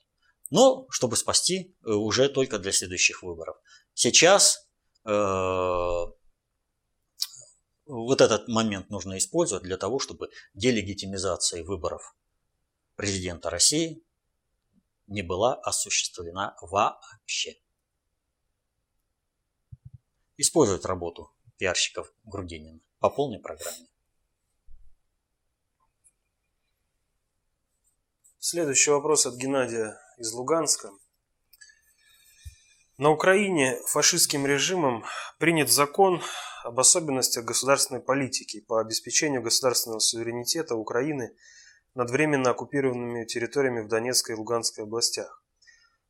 Но, 0.51 0.87
чтобы 0.91 1.17
спасти, 1.17 1.77
э, 1.85 1.91
уже 1.91 2.29
только 2.29 2.59
для 2.59 2.73
следующих 2.73 3.23
выборов. 3.23 3.57
Сейчас 3.95 4.69
э, 5.05 5.11
вот 7.87 8.21
этот 8.21 8.49
момент 8.49 8.91
нужно 8.91 9.19
использовать 9.19 9.65
для 9.65 9.77
того, 9.77 9.99
чтобы 9.99 10.31
делегитимизация 10.55 11.65
выборов 11.65 12.17
президента 12.97 13.51
России 13.51 14.05
не 15.07 15.23
была 15.23 15.55
осуществлена 15.55 16.57
вообще. 16.61 17.57
Использовать 20.37 20.85
работу 20.85 21.31
пиарщиков 21.59 22.13
Грудинина 22.25 22.81
по 22.99 23.11
полной 23.11 23.41
программе. 23.41 23.87
Следующий 28.45 28.91
вопрос 28.91 29.25
от 29.25 29.37
Геннадия 29.37 29.97
из 30.19 30.33
Луганска. 30.33 30.91
На 32.99 33.11
Украине 33.11 33.79
фашистским 33.87 34.45
режимом 34.47 35.05
принят 35.39 35.71
закон 35.71 36.21
об 36.65 36.81
особенностях 36.81 37.45
государственной 37.45 38.01
политики 38.01 38.61
по 38.61 38.81
обеспечению 38.81 39.43
государственного 39.43 40.01
суверенитета 40.01 40.75
Украины– 40.75 41.37
над 41.95 42.11
временно 42.11 42.51
оккупированными 42.51 43.25
территориями 43.25 43.81
в 43.81 43.89
Донецкой 43.89 44.35
и 44.35 44.39
Луганской 44.39 44.85
областях. 44.85 45.45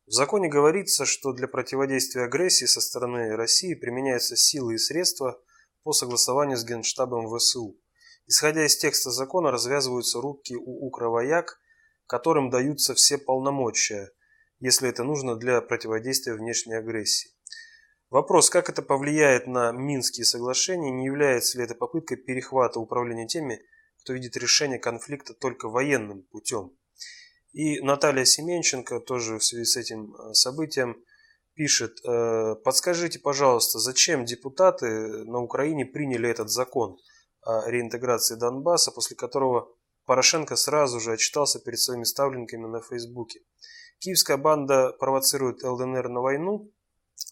В 0.06 0.12
законе 0.12 0.48
говорится, 0.48 1.04
что 1.04 1.32
для 1.32 1.48
противодействия 1.48 2.24
агрессии 2.24 2.66
со 2.66 2.80
стороны 2.80 3.34
России 3.36 3.74
применяются 3.74 4.36
силы 4.36 4.74
и 4.74 4.78
средства 4.78 5.40
по 5.82 5.92
согласованию 5.92 6.56
с 6.56 6.64
Генштабом 6.64 7.26
ВСУ. 7.36 7.76
Исходя 8.26 8.64
из 8.64 8.76
текста 8.76 9.10
закона, 9.10 9.50
развязываются 9.50 10.20
руки 10.20 10.54
у 10.54 10.86
укровояк, 10.86 11.58
которым 12.06 12.50
даются 12.50 12.94
все 12.94 13.18
полномочия, 13.18 14.10
если 14.60 14.88
это 14.88 15.04
нужно 15.04 15.36
для 15.36 15.60
противодействия 15.60 16.34
внешней 16.34 16.74
агрессии. 16.74 17.30
Вопрос, 18.10 18.50
как 18.50 18.68
это 18.68 18.82
повлияет 18.82 19.46
на 19.46 19.72
Минские 19.72 20.26
соглашения, 20.26 20.90
не 20.90 21.06
является 21.06 21.56
ли 21.56 21.64
это 21.64 21.74
попыткой 21.74 22.18
перехвата 22.18 22.78
управления 22.78 23.26
теми, 23.26 23.62
кто 24.02 24.12
видит 24.12 24.36
решение 24.36 24.78
конфликта 24.78 25.32
только 25.32 25.68
военным 25.68 26.22
путем. 26.24 26.76
И 27.52 27.80
Наталья 27.80 28.24
Семенченко 28.24 29.00
тоже 29.00 29.38
в 29.38 29.44
связи 29.44 29.64
с 29.64 29.76
этим 29.76 30.14
э, 30.14 30.34
событием 30.34 31.02
пишет, 31.54 32.04
«Э, 32.04 32.54
подскажите, 32.56 33.18
пожалуйста, 33.18 33.78
зачем 33.78 34.24
депутаты 34.24 35.24
на 35.24 35.40
Украине 35.40 35.84
приняли 35.84 36.28
этот 36.28 36.50
закон 36.50 36.98
о 37.42 37.68
реинтеграции 37.68 38.36
Донбасса, 38.36 38.90
после 38.92 39.16
которого 39.16 39.68
Порошенко 40.04 40.56
сразу 40.56 41.00
же 41.00 41.12
отчитался 41.12 41.60
перед 41.60 41.78
своими 41.78 42.04
ставленниками 42.04 42.66
на 42.66 42.80
Фейсбуке. 42.80 43.40
Киевская 43.98 44.36
банда 44.36 44.92
провоцирует 44.98 45.62
ЛДНР 45.62 46.08
на 46.08 46.20
войну. 46.20 46.72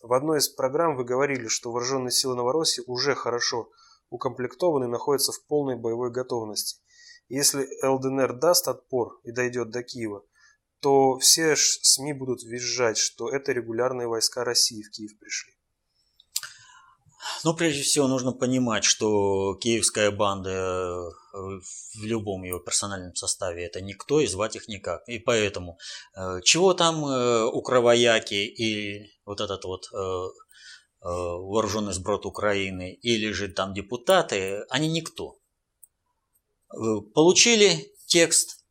В 0.03 0.13
одной 0.13 0.39
из 0.39 0.49
программ 0.49 0.97
вы 0.97 1.05
говорили, 1.05 1.49
что 1.49 1.73
вооруженные 1.73 2.13
силы 2.13 2.37
Новороссии 2.37 2.83
уже 2.87 3.15
хорошо 3.15 3.71
укомплектованы 4.09 4.85
и 4.85 4.89
находятся 4.89 5.33
в 5.33 5.45
полной 5.47 5.77
боевой 5.77 6.11
готовности. 6.11 6.81
Если 7.29 7.69
ЛДНР 7.85 8.35
даст 8.35 8.69
отпор 8.69 9.21
и 9.25 9.33
дойдет 9.33 9.71
до 9.71 9.83
Киева, 9.83 10.25
то 10.81 11.19
все 11.19 11.55
СМИ 11.57 12.13
будут 12.13 12.43
визжать, 12.43 12.99
что 12.99 13.29
это 13.29 13.53
регулярные 13.53 14.09
войска 14.09 14.45
России 14.45 14.83
в 14.83 14.91
Киев 14.91 15.19
пришли. 15.19 15.53
Ну, 17.45 17.55
прежде 17.55 17.83
всего, 17.83 18.07
нужно 18.07 18.33
понимать, 18.33 18.85
что 18.85 19.55
киевская 19.57 20.11
банда 20.11 20.51
э, 20.51 21.11
в 21.33 22.05
любом 22.05 22.45
его 22.45 22.59
персональном 22.59 23.15
составе 23.15 23.65
это 23.65 23.81
никто, 23.81 24.21
и 24.21 24.27
звать 24.27 24.57
их 24.57 24.69
никак. 24.69 25.07
И 25.09 25.19
поэтому, 25.19 25.79
э, 26.15 26.41
чего 26.45 26.75
там 26.75 27.05
э, 27.05 27.45
у 27.45 27.63
Кровояки 27.63 28.35
и 28.35 29.11
вот 29.25 29.41
этот 29.41 29.65
вот 29.65 29.89
вооруженный 31.03 31.95
сброд 31.95 32.27
Украины, 32.27 32.93
или 32.93 33.33
же 33.33 33.49
там 33.49 33.73
депутаты, 33.73 34.67
они 34.69 34.87
никто. 34.89 35.39
Получили 37.15 37.91
текст, 38.07 38.67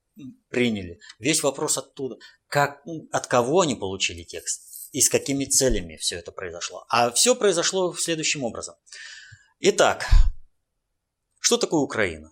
приняли. 0.50 1.00
Весь 1.18 1.41
вопрос 1.41 1.80
оттуда. 1.80 2.18
Как, 2.47 2.84
от 3.12 3.26
кого 3.26 3.62
они 3.62 3.74
получили 3.74 4.22
текст? 4.22 4.69
И 4.92 5.02
с 5.02 5.10
какими 5.10 5.46
целями 5.46 5.98
все 5.98 6.18
это 6.18 6.32
произошло. 6.32 6.86
А 6.90 7.12
все 7.12 7.36
произошло 7.36 7.94
следующим 7.94 8.44
образом. 8.44 8.76
Итак, 9.60 10.06
что 11.40 11.58
такое 11.58 11.82
Украина? 11.82 12.32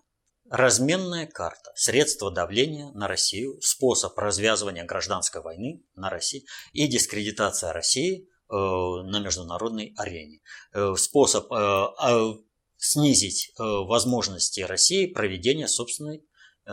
Разменная 0.50 1.26
карта, 1.26 1.72
средство 1.74 2.30
давления 2.30 2.90
на 2.92 3.06
Россию, 3.06 3.60
способ 3.60 4.16
развязывания 4.16 4.84
гражданской 4.84 5.42
войны 5.42 5.84
на 5.94 6.08
России 6.08 6.46
и 6.72 6.86
дискредитация 6.86 7.72
России 7.74 8.22
э, 8.22 8.54
на 8.54 9.20
международной 9.20 9.92
арене. 9.98 10.40
Э, 10.72 10.94
способ 10.96 11.52
э, 11.52 11.86
э, 12.02 12.32
снизить 12.78 13.50
э, 13.50 13.62
возможности 13.62 14.60
России 14.60 15.06
проведения 15.06 15.68
собственной 15.68 16.24
э, 16.64 16.72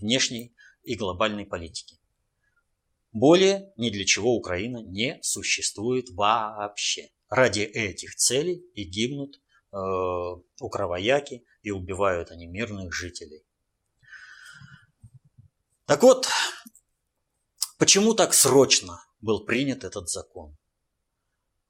внешней 0.00 0.54
и 0.82 0.94
глобальной 0.94 1.44
политики. 1.44 1.96
Более 3.12 3.72
ни 3.76 3.90
для 3.90 4.06
чего 4.06 4.34
Украина 4.34 4.78
не 4.78 5.18
существует 5.22 6.08
вообще. 6.10 7.10
Ради 7.28 7.60
этих 7.60 8.16
целей 8.16 8.64
и 8.74 8.84
гибнут 8.84 9.36
э, 9.72 9.76
укровояки 10.60 11.44
и 11.62 11.70
убивают 11.70 12.30
они 12.30 12.46
мирных 12.46 12.92
жителей. 12.92 13.44
Так 15.86 16.02
вот, 16.02 16.26
почему 17.78 18.14
так 18.14 18.32
срочно 18.32 19.04
был 19.20 19.44
принят 19.44 19.84
этот 19.84 20.08
закон? 20.08 20.56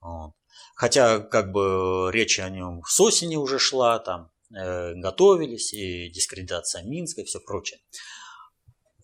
Вот. 0.00 0.34
Хотя 0.76 1.20
как 1.20 1.52
бы 1.52 2.10
речь 2.12 2.38
о 2.38 2.48
нем 2.50 2.82
с 2.86 3.00
осени 3.00 3.36
уже 3.36 3.58
шла, 3.58 3.98
там 3.98 4.30
э, 4.54 4.94
готовились, 4.94 5.72
и 5.72 6.08
дискредитация 6.10 6.84
Минска 6.84 7.22
и 7.22 7.24
все 7.24 7.40
прочее. 7.40 7.80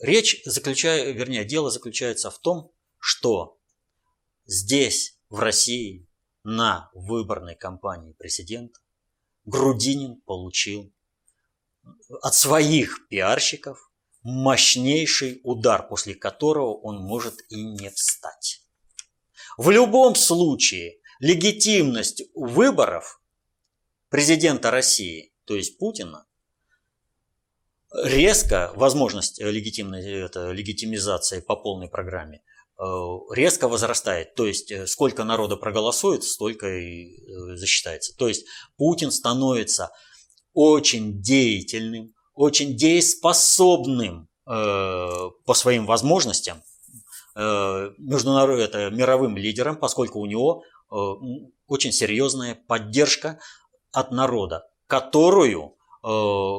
Речь 0.00 0.42
заключается, 0.44 1.10
вернее, 1.10 1.44
дело 1.44 1.70
заключается 1.70 2.30
в 2.30 2.38
том, 2.38 2.72
что 2.98 3.58
здесь, 4.46 5.18
в 5.28 5.40
России, 5.40 6.08
на 6.44 6.90
выборной 6.94 7.56
кампании 7.56 8.12
президента 8.12 8.80
Грудинин 9.44 10.20
получил 10.22 10.92
от 12.22 12.34
своих 12.34 13.08
пиарщиков 13.08 13.90
мощнейший 14.22 15.40
удар, 15.42 15.88
после 15.88 16.14
которого 16.14 16.74
он 16.74 16.98
может 16.98 17.40
и 17.50 17.62
не 17.62 17.90
встать. 17.90 18.62
В 19.56 19.70
любом 19.70 20.14
случае 20.14 21.00
легитимность 21.18 22.22
выборов 22.34 23.20
президента 24.08 24.70
России, 24.70 25.34
то 25.44 25.56
есть 25.56 25.78
Путина, 25.78 26.27
резко 27.92 28.72
возможность 28.74 29.40
э, 29.40 29.50
легитимной, 29.50 30.04
это, 30.24 30.50
легитимизации 30.50 31.40
по 31.40 31.56
полной 31.56 31.88
программе 31.88 32.42
э, 32.78 32.82
резко 33.34 33.68
возрастает. 33.68 34.34
То 34.34 34.46
есть 34.46 34.70
э, 34.70 34.86
сколько 34.86 35.24
народа 35.24 35.56
проголосует, 35.56 36.24
столько 36.24 36.78
и 36.78 37.16
засчитается. 37.56 38.14
То 38.16 38.28
есть 38.28 38.46
Путин 38.76 39.10
становится 39.10 39.90
очень 40.52 41.20
деятельным, 41.20 42.14
очень 42.34 42.76
дееспособным 42.76 44.28
по 44.44 45.54
своим 45.54 45.84
возможностям 45.84 46.62
международным, 47.36 48.64
это, 48.64 48.88
мировым 48.88 49.36
лидером, 49.36 49.76
поскольку 49.76 50.20
у 50.20 50.26
него 50.26 50.62
очень 51.66 51.92
серьезная 51.92 52.54
поддержка 52.54 53.38
от 53.92 54.10
народа, 54.10 54.64
которую 54.86 55.77
Э, 55.77 55.77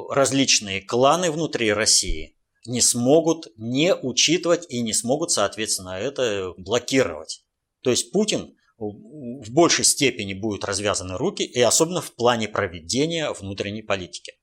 различные 0.10 0.82
кланы 0.82 1.32
внутри 1.32 1.74
России 1.74 2.36
не 2.66 2.82
смогут 2.82 3.48
не 3.58 3.96
учитывать 3.96 4.66
и 4.70 4.82
не 4.82 4.94
смогут, 4.94 5.32
соответственно, 5.32 5.98
это 5.98 6.54
блокировать. 6.58 7.44
То 7.82 7.90
есть 7.90 8.12
Путин 8.12 8.56
в 8.78 9.52
большей 9.52 9.86
степени 9.86 10.34
будет 10.34 10.64
развязаны 10.64 11.18
руки, 11.18 11.44
и 11.44 11.60
особенно 11.62 12.02
в 12.02 12.14
плане 12.14 12.48
проведения 12.48 13.32
внутренней 13.32 13.82
политики. 13.82 14.34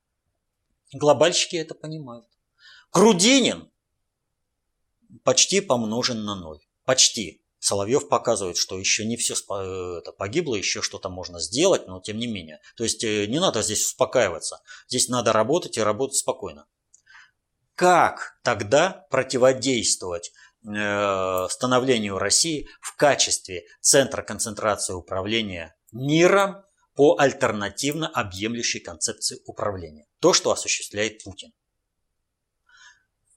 Глобальщики 0.93 1.57
это 1.57 1.75
понимают. 1.75 2.27
Крудинин 2.91 3.71
почти 5.23 5.61
помножен 5.61 6.25
на 6.25 6.35
ноль. 6.35 6.61
Почти. 6.85 7.43
Соловьев 7.67 8.09
показывает, 8.09 8.57
что 8.57 8.79
еще 8.79 9.05
не 9.05 9.17
все 9.17 9.35
это 9.35 10.13
погибло, 10.13 10.55
еще 10.55 10.83
что-то 10.83 11.09
можно 11.09 11.41
сделать, 11.41 11.89
но 11.89 12.01
тем 12.01 12.17
не 12.17 12.29
менее. 12.29 12.61
То 12.77 12.85
есть 12.85 13.03
э, 13.03 13.27
не 13.27 13.41
надо 13.41 13.61
здесь 13.63 13.85
успокаиваться. 13.87 14.61
Здесь 14.87 15.09
надо 15.09 15.33
работать 15.33 15.77
и 15.77 15.83
работать 15.83 16.15
спокойно. 16.15 16.67
Как 17.75 18.39
тогда 18.45 19.05
противодействовать 19.11 20.31
э, 20.65 21.49
становлению 21.51 22.19
России 22.19 22.69
в 22.81 22.95
качестве 22.95 23.65
центра 23.81 24.23
концентрации 24.23 24.93
управления 24.93 25.75
миром 25.91 26.63
по 26.95 27.17
альтернативно 27.19 28.07
объемлющей 28.07 28.79
концепции 28.79 29.41
управления? 29.45 30.07
То, 30.21 30.33
что 30.33 30.53
осуществляет 30.53 31.25
Путин. 31.25 31.53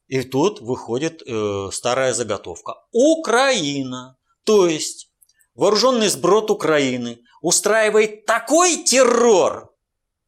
И 0.06 0.22
тут 0.22 0.62
выходит 0.62 1.24
э, 1.26 1.70
старая 1.72 2.14
заготовка. 2.14 2.76
Украина 2.92 4.19
то 4.50 4.66
есть 4.68 5.12
вооруженный 5.54 6.08
сброд 6.08 6.50
Украины 6.50 7.20
устраивает 7.44 8.26
такой 8.26 8.78
террор 8.78 9.72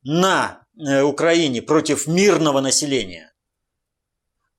на 0.04 0.64
э, 0.78 1.02
Украине 1.02 1.64
против 1.64 2.06
мирного 2.06 2.62
населения, 2.62 3.34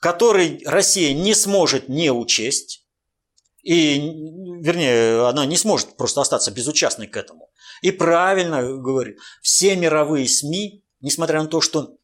который 0.01 0.61
Россия 0.67 1.15
не 1.15 1.33
сможет 1.33 1.89
не 1.89 2.11
учесть, 2.11 2.85
и, 3.63 4.01
вернее, 4.01 5.29
она 5.29 5.47
не 5.47 5.57
сможет 5.57 5.97
просто 5.97 6.23
остаться 6.23 6.51
безучастной 6.51 7.07
к 7.07 7.17
этому. 7.17 7.53
И 7.83 7.93
правильно 7.93 8.65
говорю, 8.65 9.15
все 9.43 9.77
мировые 9.77 10.27
СМИ, 10.27 10.83
несмотря 11.01 11.41
на 11.41 11.47
то, 11.47 11.61
что 11.61 11.99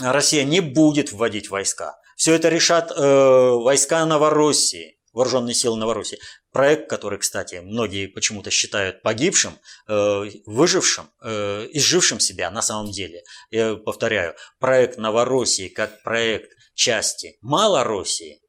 Россия 0.00 0.44
не 0.44 0.60
будет 0.60 1.12
вводить 1.12 1.50
войска, 1.50 1.98
все 2.16 2.32
это 2.32 2.48
решат 2.48 2.90
э, 2.90 3.50
войска 3.52 4.06
Новороссии, 4.06 4.95
вооруженные 5.16 5.54
силы 5.54 5.78
Новороссии. 5.78 6.18
Проект, 6.52 6.90
который, 6.90 7.18
кстати, 7.18 7.56
многие 7.56 8.06
почему-то 8.06 8.50
считают 8.50 9.02
погибшим, 9.02 9.58
э, 9.88 10.24
выжившим, 10.44 11.10
э, 11.22 11.68
изжившим 11.72 12.20
себя 12.20 12.50
на 12.50 12.60
самом 12.60 12.92
деле. 12.92 13.22
Я 13.50 13.76
повторяю, 13.76 14.34
проект 14.58 14.98
Новороссии 14.98 15.68
как 15.68 16.02
проект 16.02 16.52
части 16.74 17.38
Малороссии, 17.40 18.42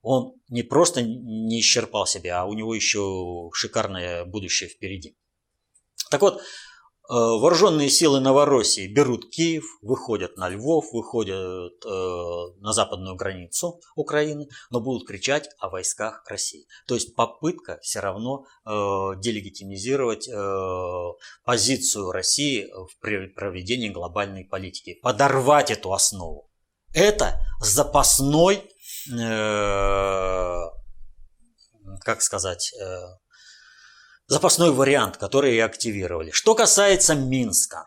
он 0.00 0.34
не 0.48 0.62
просто 0.62 1.02
не 1.02 1.60
исчерпал 1.60 2.06
себя, 2.06 2.40
а 2.40 2.44
у 2.44 2.54
него 2.54 2.74
еще 2.74 3.50
шикарное 3.52 4.24
будущее 4.24 4.68
впереди. 4.70 5.16
Так 6.10 6.20
вот, 6.22 6.42
вооруженные 7.08 7.90
силы 7.90 8.20
Новороссии 8.20 8.86
берут 8.86 9.30
Киев, 9.30 9.64
выходят 9.82 10.36
на 10.36 10.48
Львов, 10.48 10.92
выходят 10.92 11.74
э, 11.84 11.88
на 12.60 12.72
западную 12.72 13.14
границу 13.16 13.80
Украины, 13.94 14.48
но 14.70 14.80
будут 14.80 15.06
кричать 15.06 15.50
о 15.58 15.68
войсках 15.68 16.24
России. 16.28 16.66
То 16.86 16.94
есть 16.94 17.14
попытка 17.14 17.78
все 17.82 18.00
равно 18.00 18.46
э, 18.64 18.70
делегитимизировать 19.20 20.28
э, 20.28 21.12
позицию 21.44 22.10
России 22.10 22.68
в 22.72 22.98
проведении 23.00 23.90
глобальной 23.90 24.44
политики, 24.44 24.98
подорвать 25.02 25.70
эту 25.70 25.92
основу. 25.92 26.50
Это 26.94 27.40
запасной, 27.60 28.70
э, 29.12 30.60
как 32.00 32.22
сказать, 32.22 32.72
э, 32.80 33.23
запасной 34.26 34.70
вариант, 34.70 35.16
который 35.16 35.56
и 35.56 35.60
активировали. 35.60 36.30
Что 36.30 36.54
касается 36.54 37.14
Минска. 37.14 37.86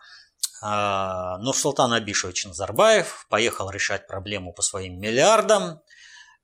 А, 0.60 1.38
Нурсултан 1.38 1.92
Абишевич 1.92 2.46
Назарбаев 2.46 3.26
поехал 3.28 3.70
решать 3.70 4.06
проблему 4.06 4.52
по 4.52 4.62
своим 4.62 4.98
миллиардам 4.98 5.80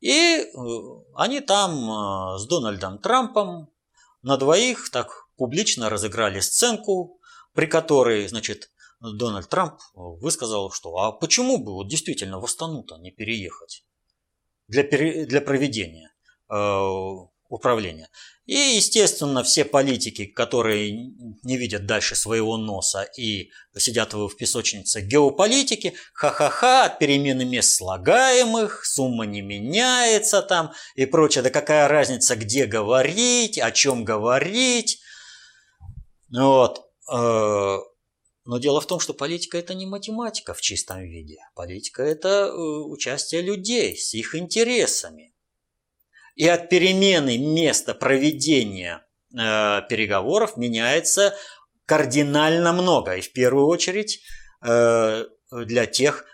И 0.01 0.37
э, 0.39 0.45
они 1.17 1.41
там 1.41 2.39
с 2.39 2.47
Дональдом 2.47 2.99
Трампом 2.99 3.71
на 4.23 4.37
двоих 4.37 4.91
так 4.91 5.27
публично 5.37 5.91
разыграли 5.91 6.41
сценку, 6.41 7.21
при 7.55 7.67
которой, 7.67 8.29
значит, 8.29 8.71
Дональд 9.01 9.49
Трамп 9.49 9.81
высказал, 9.95 10.71
что 10.71 10.97
а 10.97 11.13
почему 11.13 11.59
бы 11.59 11.73
вот 11.73 11.89
действительно 11.89 12.41
в 12.41 12.45
Астану-то 12.45 12.97
не 12.99 13.11
переехать 13.11 13.85
для, 14.69 14.83
пере, 14.83 15.27
для 15.27 15.41
проведения 15.41 16.13
э, 16.51 16.55
управления. 17.55 18.09
И, 18.47 18.57
естественно, 18.57 19.43
все 19.43 19.65
политики, 19.65 20.27
которые 20.27 20.93
не 21.43 21.57
видят 21.57 21.87
дальше 21.87 22.15
своего 22.15 22.59
носа 22.59 23.03
и 23.17 23.51
сидят 23.79 24.13
в 24.13 24.37
песочнице 24.37 25.01
геополитики, 25.01 25.95
ха-ха-ха, 26.13 26.85
от 26.85 26.99
перемены 26.99 27.47
мест 27.47 27.77
слагаемых, 27.77 28.85
сумма 28.85 29.25
не 29.25 29.41
меняется 29.41 30.43
там 30.43 30.73
и 30.95 31.07
прочее. 31.07 31.43
Да 31.43 31.49
какая 31.49 31.89
разница, 31.89 32.37
где 32.37 32.67
говорить, 32.67 33.59
о 33.59 33.71
чем 33.71 34.05
говорить. 34.05 35.01
Вот. 36.31 36.83
Э, 37.11 37.79
но 38.45 38.59
дело 38.59 38.83
в 38.83 38.87
том, 38.87 39.01
что 39.01 39.15
политика 39.15 39.57
это 39.57 39.73
не 39.73 39.87
математика 39.87 40.53
в 40.53 40.61
чистом 40.61 41.01
виде. 41.01 41.39
Политика 41.55 42.03
это 42.03 42.29
э, 42.29 42.53
участие 42.53 43.41
людей 43.41 43.97
с 43.97 44.13
их 44.13 44.35
интересами. 44.35 45.34
И 46.35 46.49
от 46.49 46.69
перемены 46.69 47.39
места 47.39 47.95
проведения 47.95 49.07
э, 49.33 49.83
переговоров 49.89 50.57
меняется 50.57 51.35
кардинально 51.87 52.73
много. 52.73 53.17
И 53.17 53.21
в 53.21 53.33
первую 53.33 53.67
очередь 53.67 54.21
э, 54.63 55.25
для 55.51 55.87
тех, 55.87 56.25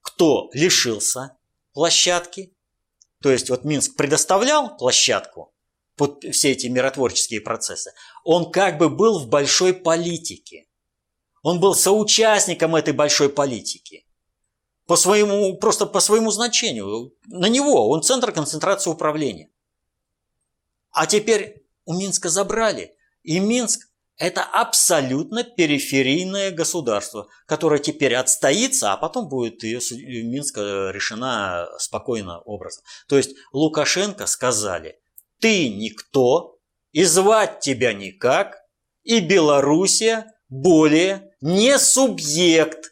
кто 0.00 0.50
лишился 0.52 1.36
площадки. 1.72 2.54
То 3.20 3.30
есть 3.30 3.50
вот 3.50 3.64
Минск 3.64 3.96
предоставлял 3.96 4.76
площадку 4.76 5.54
под 5.96 6.24
все 6.32 6.52
эти 6.52 6.68
миротворческие 6.68 7.40
процессы. 7.40 7.92
Он 8.24 8.50
как 8.50 8.78
бы 8.78 8.88
был 8.88 9.18
в 9.18 9.28
большой 9.28 9.74
политике. 9.74 10.66
Он 11.42 11.58
был 11.58 11.74
соучастником 11.74 12.76
этой 12.76 12.94
большой 12.94 13.28
политики 13.28 14.06
по 14.86 14.96
своему, 14.96 15.56
просто 15.56 15.86
по 15.86 16.00
своему 16.00 16.30
значению. 16.30 17.14
На 17.26 17.48
него, 17.48 17.88
он 17.88 18.02
центр 18.02 18.32
концентрации 18.32 18.90
управления. 18.90 19.48
А 20.90 21.06
теперь 21.06 21.64
у 21.84 21.94
Минска 21.94 22.28
забрали. 22.28 22.94
И 23.22 23.38
Минск– 23.38 23.88
это 24.16 24.42
абсолютно 24.42 25.44
периферийное 25.44 26.50
государство, 26.50 27.28
которое 27.46 27.78
теперь 27.78 28.14
отстоится, 28.14 28.92
а 28.92 28.96
потом 28.96 29.28
будет 29.28 29.62
ее 29.62 29.80
Минск 30.24 30.58
решена 30.58 31.68
спокойно 31.78 32.40
образом. 32.40 32.84
То 33.08 33.16
есть 33.16 33.34
Лукашенко 33.52 34.26
сказали, 34.26 34.98
ты 35.40 35.68
никто, 35.70 36.58
и 36.92 37.04
звать 37.04 37.60
тебя 37.60 37.94
никак, 37.94 38.58
и 39.02 39.20
Белоруссия 39.20 40.34
более 40.48 41.34
не 41.40 41.78
субъект 41.78 42.91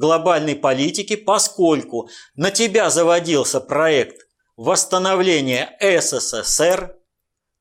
глобальной 0.00 0.56
политики, 0.56 1.14
поскольку 1.14 2.08
на 2.34 2.50
тебя 2.50 2.90
заводился 2.90 3.60
проект 3.60 4.26
восстановления 4.56 5.76
СССР, 5.80 6.96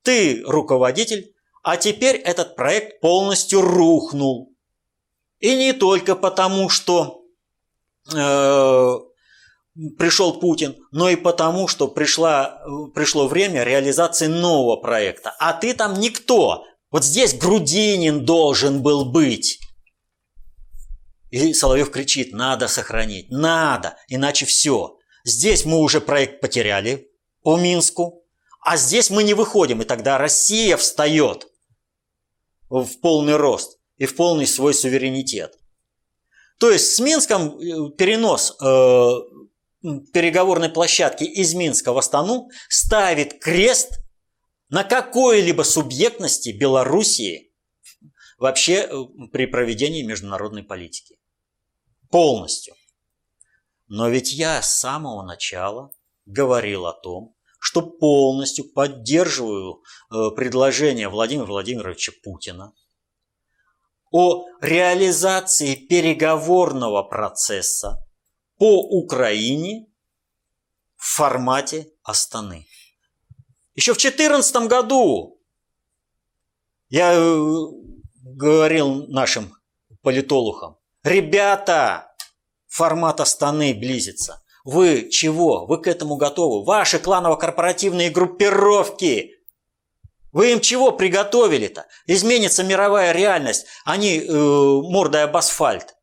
ты 0.03 0.41
руководитель, 0.45 1.35
а 1.61 1.77
теперь 1.77 2.15
этот 2.15 2.55
проект 2.55 2.99
полностью 3.01 3.61
рухнул. 3.61 4.55
И 5.39 5.55
не 5.55 5.73
только 5.73 6.15
потому, 6.15 6.69
что 6.69 7.21
э, 8.13 8.97
пришел 9.97 10.39
Путин, 10.39 10.75
но 10.91 11.09
и 11.09 11.15
потому, 11.15 11.67
что 11.67 11.87
пришла, 11.87 12.61
пришло 12.93 13.27
время 13.27 13.63
реализации 13.63 14.27
нового 14.27 14.77
проекта. 14.77 15.35
А 15.39 15.53
ты 15.53 15.73
там 15.73 15.99
никто. 15.99 16.65
Вот 16.91 17.03
здесь 17.05 17.37
Грудинин 17.37 18.25
должен 18.25 18.81
был 18.81 19.05
быть. 19.05 19.59
И 21.29 21.53
Соловьев 21.53 21.91
кричит, 21.91 22.33
надо 22.33 22.67
сохранить, 22.67 23.29
надо, 23.29 23.97
иначе 24.07 24.45
все. 24.45 24.97
Здесь 25.23 25.65
мы 25.65 25.77
уже 25.79 26.01
проект 26.01 26.41
потеряли 26.41 27.11
по 27.43 27.57
Минску, 27.57 28.25
а 28.61 28.77
здесь 28.77 29.09
мы 29.09 29.23
не 29.23 29.33
выходим, 29.33 29.81
и 29.81 29.85
тогда 29.85 30.17
Россия 30.17 30.75
встает 30.75 31.47
в 32.69 32.99
полный 33.01 33.35
рост 33.35 33.79
и 33.97 34.05
в 34.05 34.15
полный 34.15 34.47
свой 34.47 34.73
суверенитет. 34.73 35.57
То 36.59 36.71
есть 36.71 36.95
с 36.95 36.99
Минском 36.99 37.57
э, 37.57 37.91
перенос 37.97 38.57
э, 38.61 38.65
переговорной 40.11 40.69
площадки 40.69 41.23
из 41.23 41.53
Минска 41.53 41.93
в 41.93 41.97
Астану 41.97 42.49
ставит 42.67 43.39
крест 43.39 43.99
на 44.69 44.83
какой-либо 44.83 45.63
субъектности 45.63 46.49
Белоруссии 46.49 47.53
вообще 48.37 48.87
э, 48.89 49.05
при 49.31 49.45
проведении 49.45 50.03
международной 50.03 50.63
политики 50.63 51.18
полностью. 52.09 52.75
Но 53.87 54.09
ведь 54.09 54.31
я 54.33 54.61
с 54.61 54.77
самого 54.77 55.23
начала 55.23 55.91
говорил 56.25 56.85
о 56.85 56.93
том, 56.93 57.35
что 57.59 57.81
полностью 57.81 58.71
поддерживаю 58.71 59.81
э, 60.11 60.31
предложение 60.35 61.09
Владимира 61.09 61.45
Владимировича 61.45 62.13
Путина 62.23 62.73
о 64.11 64.45
реализации 64.61 65.75
переговорного 65.75 67.03
процесса 67.03 68.05
по 68.57 68.81
Украине 68.81 69.87
в 70.95 71.15
формате 71.15 71.91
Астаны. 72.03 72.65
Еще 73.75 73.93
в 73.93 73.97
2014 73.97 74.67
году 74.67 75.39
я 76.89 77.13
э, 77.13 77.45
говорил 78.23 79.07
нашим 79.07 79.53
политологам, 80.01 80.78
Ребята, 81.09 82.11
формат 82.67 83.19
Астаны 83.19 83.73
близится. 83.73 84.43
Вы 84.63 85.09
чего? 85.09 85.65
Вы 85.65 85.81
к 85.81 85.87
этому 85.87 86.17
готовы? 86.17 86.63
Ваши 86.63 86.99
кланово-корпоративные 86.99 88.11
группировки. 88.11 89.31
Вы 90.31 90.51
им 90.51 90.59
чего 90.59 90.91
приготовили-то? 90.91 91.87
Изменится 92.05 92.63
мировая 92.63 93.11
реальность, 93.11 93.65
они 93.85 94.19
э, 94.19 94.31
мордой 94.31 95.23
об 95.23 95.35
асфальт. 95.35 95.95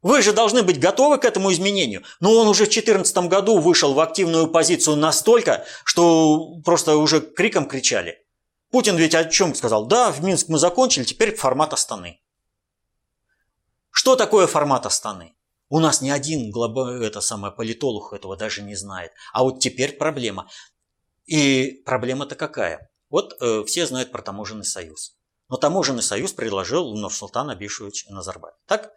Вы 0.00 0.22
же 0.22 0.32
должны 0.32 0.62
быть 0.62 0.80
готовы 0.80 1.18
к 1.18 1.26
этому 1.26 1.52
изменению. 1.52 2.04
Но 2.20 2.32
он 2.32 2.48
уже 2.48 2.64
в 2.64 2.72
2014 2.72 3.18
году 3.28 3.58
вышел 3.58 3.92
в 3.92 4.00
активную 4.00 4.46
позицию 4.46 4.96
настолько, 4.96 5.66
что 5.84 6.54
просто 6.64 6.96
уже 6.96 7.20
криком 7.20 7.68
кричали. 7.68 8.24
Путин 8.70 8.96
ведь 8.96 9.14
о 9.14 9.26
чем 9.26 9.54
сказал? 9.54 9.84
Да, 9.84 10.10
в 10.10 10.24
Минск 10.24 10.48
мы 10.48 10.58
закончили, 10.58 11.04
теперь 11.04 11.36
формат 11.36 11.74
Астаны. 11.74 12.23
Что 13.94 14.16
такое 14.16 14.48
формат 14.48 14.86
Астаны? 14.86 15.36
У 15.68 15.78
нас 15.78 16.02
ни 16.02 16.10
один 16.10 16.50
глоба, 16.50 17.00
это 17.00 17.20
самое, 17.20 17.54
политолог 17.54 18.12
этого 18.12 18.36
даже 18.36 18.60
не 18.60 18.74
знает. 18.74 19.12
А 19.32 19.44
вот 19.44 19.60
теперь 19.60 19.92
проблема. 19.96 20.50
И 21.26 21.80
проблема-то 21.86 22.34
какая? 22.34 22.90
Вот 23.08 23.40
э, 23.40 23.62
все 23.66 23.86
знают 23.86 24.10
про 24.10 24.20
таможенный 24.20 24.64
союз. 24.64 25.16
Но 25.48 25.56
таможенный 25.58 26.02
союз 26.02 26.32
предложил 26.32 26.92
Нурсултан 26.96 27.50
Абишевич 27.50 28.06
Назарбаев. 28.08 28.56
Так? 28.66 28.92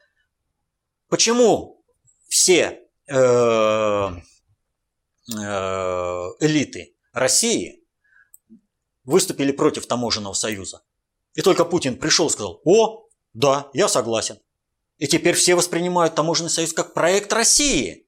Почему 1.09 1.85
все 2.27 2.81
э, 3.05 3.13
э, 3.13 4.17
элиты 6.39 6.95
России 7.13 7.85
выступили 9.03 9.51
против 9.51 9.85
таможенного 9.85 10.33
союза? 10.33 10.81
И 11.35 11.43
только 11.43 11.65
Путин 11.65 11.99
пришел 11.99 12.27
и 12.27 12.31
сказал, 12.31 12.61
о, 12.65 13.07
да, 13.33 13.69
я 13.73 13.87
согласен. 13.87 14.39
И 14.97 15.07
теперь 15.07 15.35
все 15.35 15.55
воспринимают 15.55 16.15
таможенный 16.15 16.49
союз 16.49 16.73
как 16.73 16.93
проект 16.93 17.31
России. 17.31 18.07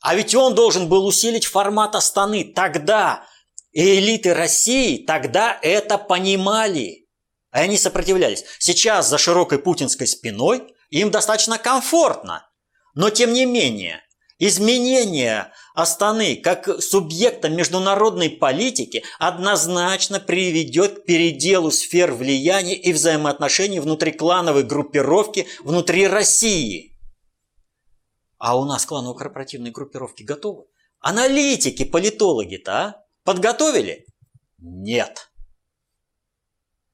А 0.00 0.14
ведь 0.14 0.34
он 0.34 0.54
должен 0.54 0.88
был 0.88 1.06
усилить 1.06 1.46
формат 1.46 1.94
Астаны 1.94 2.44
тогда. 2.44 3.26
Элиты 3.72 4.34
России 4.34 5.04
тогда 5.04 5.58
это 5.62 5.96
понимали. 5.96 6.82
И 6.82 7.06
они 7.50 7.78
сопротивлялись. 7.78 8.44
Сейчас 8.58 9.08
за 9.08 9.16
широкой 9.16 9.58
путинской 9.58 10.06
спиной 10.06 10.74
им 10.90 11.10
достаточно 11.10 11.58
комфортно. 11.58 12.48
Но 12.94 13.10
тем 13.10 13.32
не 13.32 13.46
менее, 13.46 14.02
Изменение 14.46 15.54
Астаны 15.74 16.36
как 16.36 16.68
субъекта 16.82 17.48
международной 17.48 18.28
политики 18.28 19.02
однозначно 19.18 20.20
приведет 20.20 20.98
к 20.98 21.04
переделу 21.06 21.70
сфер 21.70 22.12
влияния 22.12 22.74
и 22.74 22.92
взаимоотношений 22.92 23.80
внутри 23.80 24.12
клановой 24.12 24.64
группировки 24.64 25.46
внутри 25.62 26.06
России. 26.06 26.94
А 28.36 28.58
у 28.58 28.66
нас 28.66 28.84
кланово-корпоративные 28.84 29.72
группировки 29.72 30.24
готовы? 30.24 30.66
Аналитики, 31.00 31.86
политологи-то 31.86 32.72
а? 32.72 33.06
подготовили? 33.24 34.04
Нет. 34.58 35.30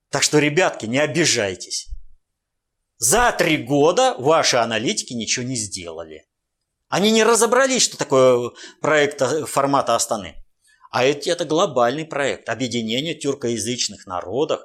Так 0.09 0.22
что, 0.22 0.38
ребятки, 0.38 0.86
не 0.86 1.01
обижайтесь. 1.01 1.88
За 2.98 3.32
три 3.32 3.57
года 3.57 4.14
ваши 4.18 4.57
аналитики 4.57 5.14
ничего 5.14 5.44
не 5.44 5.57
сделали. 5.57 6.30
Они 6.91 7.12
не 7.12 7.22
разобрались, 7.22 7.82
что 7.82 7.97
такое 7.97 8.51
проект 8.80 9.22
формата 9.49 9.95
Астаны. 9.95 10.34
А 10.91 11.05
это, 11.05 11.30
это 11.30 11.45
глобальный 11.45 12.05
проект. 12.05 12.49
Объединения 12.49 13.14
тюркоязычных 13.14 14.07
народов, 14.07 14.61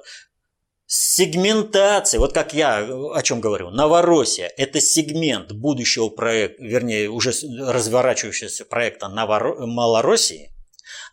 сегментация, 0.86 2.18
вот 2.18 2.32
как 2.32 2.52
я 2.52 2.78
о 2.78 3.22
чем 3.22 3.40
говорю, 3.40 3.70
Новороссия– 3.70 4.52
это 4.56 4.80
сегмент 4.80 5.52
будущего 5.52 6.08
проекта, 6.08 6.64
вернее, 6.64 7.08
уже 7.08 7.32
разворачивающегося 7.60 8.64
проекта 8.64 9.08
Новоро... 9.08 9.64
Малороссии, 9.64 10.52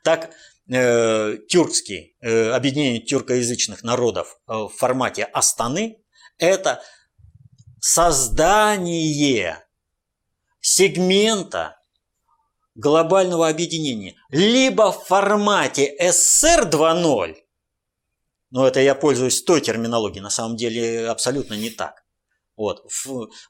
так 0.04 0.32
э, 0.68 1.38
тюркский, 1.48 2.16
э, 2.22 2.50
объединение 2.50 3.02
тюркоязычных 3.02 3.84
народов 3.84 4.40
э, 4.48 4.54
в 4.54 4.70
формате 4.70 5.26
Астаны– 5.26 5.98
это 6.40 6.82
создание 7.80 9.63
сегмента 10.64 11.78
глобального 12.74 13.50
объединения 13.50 14.16
либо 14.30 14.92
в 14.92 15.04
формате 15.06 15.96
СССР 16.00 16.70
2.0, 16.70 17.36
но 18.50 18.68
это 18.68 18.80
я 18.80 18.96
пользуюсь 18.96 19.44
той 19.44 19.62
терминологией, 19.62 20.24
на 20.24 20.30
самом 20.30 20.56
деле 20.56 21.08
абсолютно 21.08 21.54
не 21.56 21.70
так. 21.70 22.04
Вот. 22.56 22.86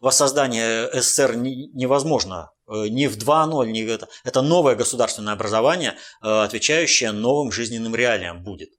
Воссоздание 0.01 0.89
СССР 0.91 1.35
невозможно 1.35 2.51
э, 2.67 2.87
ни 2.87 3.07
в 3.07 3.17
2.0, 3.17 3.67
ни 3.67 3.83
в 3.83 3.89
это. 3.89 4.07
Это 4.23 4.41
новое 4.41 4.75
государственное 4.75 5.33
образование, 5.33 5.97
э, 6.21 6.43
отвечающее 6.43 7.11
новым 7.11 7.51
жизненным 7.51 7.95
реалиям 7.95 8.43
будет. 8.43 8.69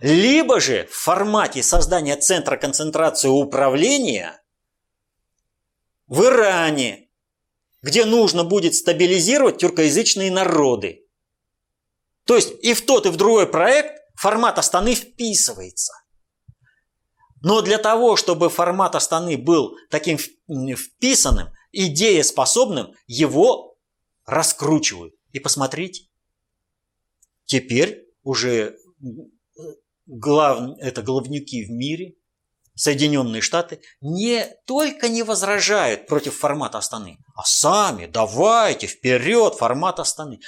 Либо 0.00 0.60
же 0.60 0.86
в 0.86 0.94
формате 0.94 1.62
создания 1.62 2.16
центра 2.16 2.56
концентрации 2.56 3.28
управления 3.28 4.42
в 6.06 6.22
Иране, 6.24 7.01
где 7.82 8.04
нужно 8.04 8.44
будет 8.44 8.74
стабилизировать 8.74 9.58
тюркоязычные 9.58 10.30
народы. 10.30 11.04
То 12.24 12.36
есть 12.36 12.52
и 12.62 12.74
в 12.74 12.86
тот, 12.86 13.06
и 13.06 13.10
в 13.10 13.16
другой 13.16 13.46
проект 13.46 14.00
формат 14.14 14.58
Астаны 14.58 14.94
вписывается. 14.94 15.92
Но 17.40 17.60
для 17.60 17.78
того, 17.78 18.16
чтобы 18.16 18.48
формат 18.48 18.94
Астаны 18.94 19.36
был 19.36 19.76
таким 19.90 20.16
вписанным, 20.16 21.48
идееспособным, 21.72 22.94
его 23.08 23.76
раскручивают. 24.24 25.14
И 25.32 25.40
посмотрите, 25.40 26.04
теперь 27.44 28.06
уже 28.22 28.78
глав, 30.06 30.78
это 30.78 31.02
главнюки 31.02 31.64
в 31.64 31.70
мире, 31.70 32.14
Соединенные 32.74 33.42
Штаты, 33.42 33.80
не 34.00 34.46
только 34.66 35.08
не 35.08 35.22
возражают 35.22 36.06
против 36.06 36.38
формата 36.38 36.78
Астаны, 36.78 37.18
а 37.36 37.42
сами 37.44 38.06
давайте 38.06 38.86
вперед 38.86 39.54
формат 39.54 40.00
Астаны. 40.00 40.40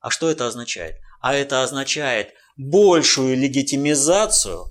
А 0.00 0.10
что 0.10 0.30
это 0.30 0.46
означает? 0.46 0.96
А 1.20 1.34
это 1.34 1.62
означает 1.62 2.34
большую 2.56 3.36
легитимизацию 3.36 4.66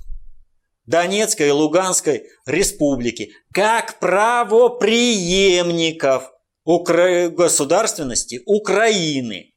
Донецкой 0.85 1.49
и 1.49 1.51
Луганской 1.51 2.23
республики 2.45 3.33
как 3.53 3.99
правоприемников 3.99 6.31
Укра... 6.65 7.29
государственности 7.29 8.41
Украины. 8.45 9.53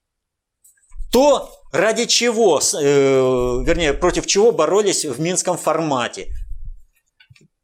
То, 1.13 1.51
ради 1.73 2.07
чего, 2.07 2.59
э, 2.59 2.63
вернее, 3.65 3.93
против 3.93 4.27
чего 4.27 4.51
боролись 4.53 5.05
в 5.05 5.21
Минском 5.21 5.59
формате. 5.59 6.29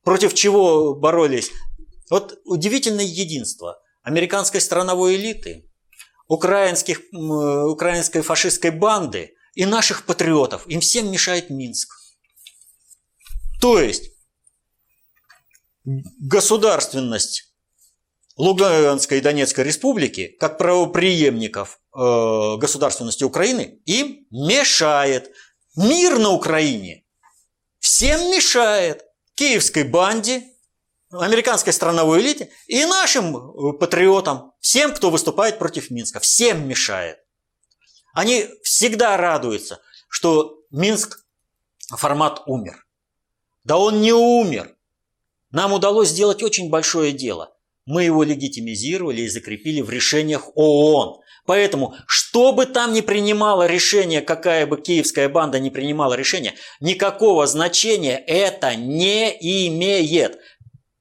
Против 0.05 0.34
чего 0.34 0.94
боролись? 0.94 1.50
Вот 2.11 2.40
удивительное 2.44 3.05
единство 3.05 3.80
американской 4.03 4.61
страновой 4.61 5.16
элиты, 5.16 5.68
украинских, 6.28 7.00
украинской 7.12 8.22
фашистской 8.22 8.70
банды– 8.70 9.34
и 9.55 9.66
наших 9.66 10.07
патриотов. 10.07 10.66
Им 10.66 10.80
всем 10.80 11.11
мешает 11.11 11.50
Минск. 11.50 11.94
То 13.61 13.80
есть 13.80 14.11
государственность 15.84 17.53
Луганской 18.36 19.18
и 19.18 19.20
Донецкой 19.20 19.64
республики, 19.64 20.34
как 20.40 20.59
правоприемников 20.59 21.80
э, 21.94 22.57
государственности 22.59 23.24
Украины, 23.24 23.80
им 23.84 24.26
мешает. 24.30 25.32
Мир 25.76 26.18
на 26.18 26.30
Украине 26.30 27.05
всем 27.78 28.20
мешает. 28.30 29.05
Киевской 29.43 29.82
банде, 29.82 30.45
американской 31.11 31.72
страновой 31.72 32.20
элите 32.20 32.53
и 32.68 32.84
нашим 32.84 33.36
э, 33.36 33.72
патриотам, 33.72 34.53
всем, 34.61 34.95
кто 34.95 35.11
выступает 35.11 35.59
против 35.59 35.90
Минска, 35.90 36.20
всем 36.20 36.68
мешает. 36.68 37.18
Они 38.14 38.49
всегда 38.62 39.16
радуются, 39.16 39.80
что 40.09 40.61
Минск 40.70 41.26
формат 41.88 42.43
умер. 42.47 42.86
Да 43.64 43.78
он 43.78 44.01
не 44.01 44.12
умер. 44.12 44.76
Нам 45.51 45.72
удалось 45.72 46.11
сделать 46.11 46.40
очень 46.45 46.70
большое 46.70 47.11
дело. 47.11 47.51
Мы 47.85 48.05
его 48.05 48.22
легитимизировали 48.22 49.22
и 49.22 49.28
закрепили 49.28 49.80
в 49.80 49.91
решениях 49.91 50.51
ООН. 50.55 51.20
Поэтому, 51.45 51.97
что 52.07 52.53
бы 52.53 52.66
там 52.66 52.93
ни 52.93 53.01
принимало 53.01 53.66
решение, 53.66 54.20
какая 54.20 54.66
бы 54.66 54.80
киевская 54.80 55.28
банда 55.28 55.59
не 55.59 55.70
принимала 55.70 56.14
решение, 56.14 56.55
никакого 56.80 57.47
значения 57.47 58.16
это 58.16 58.76
не 58.76 59.30
имеет. 59.66 60.39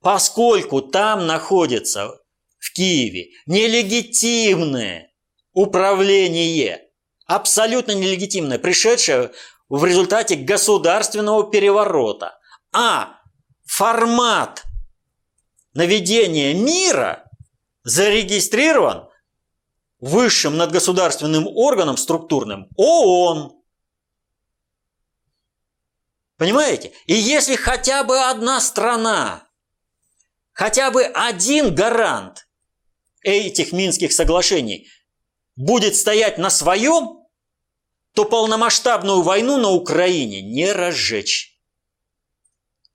Поскольку 0.02 0.82
там 0.82 1.28
находится 1.28 2.20
в 2.58 2.74
Киеве 2.74 3.30
нелегитимное 3.46 5.12
управление 5.54 6.82
абсолютно 7.28 7.92
нелегитимное, 7.92 8.58
пришедшее 8.58 9.32
в 9.70 9.86
результате 9.86 10.36
государственного 10.36 11.50
переворота. 11.50 12.38
А 12.74 13.20
формат 13.66 14.64
наведения 15.74 16.54
мира 16.54 17.30
зарегистрирован 17.84 19.10
высшим 20.00 20.58
надгосударственным 20.58 21.48
органом 21.48 21.98
структурным 21.98 22.68
ООН. 22.76 23.54
Понимаете? 26.38 26.92
И 27.06 27.14
если 27.14 27.56
хотя 27.56 28.04
бы 28.04 28.20
одна 28.20 28.60
страна, 28.60 29.48
хотя 30.54 30.90
бы 30.90 31.04
один 31.04 31.76
гарант 31.76 32.48
этих 33.22 33.72
Минских 33.72 34.12
соглашений 34.12 34.90
будет 35.56 35.96
стоять 35.96 36.40
на 36.40 36.50
своем, 36.50 37.20
то 38.14 38.26
полномасштабную 38.26 39.22
войну 39.22 39.58
на 39.58 39.70
Украине 39.70 40.42
не 40.42 40.72
разжечь. 40.72 41.60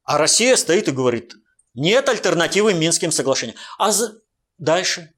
А 0.03 0.19
Россия 0.19 0.57
стоит 0.57 0.89
и 0.89 0.93
говорит, 0.93 1.35
нет 1.77 2.09
альтернативы 2.09 2.75
Минским 2.75 3.13
соглашениям. 3.13 3.57
А 3.79 3.93
за... 3.93 4.15
дальше? 4.59 5.13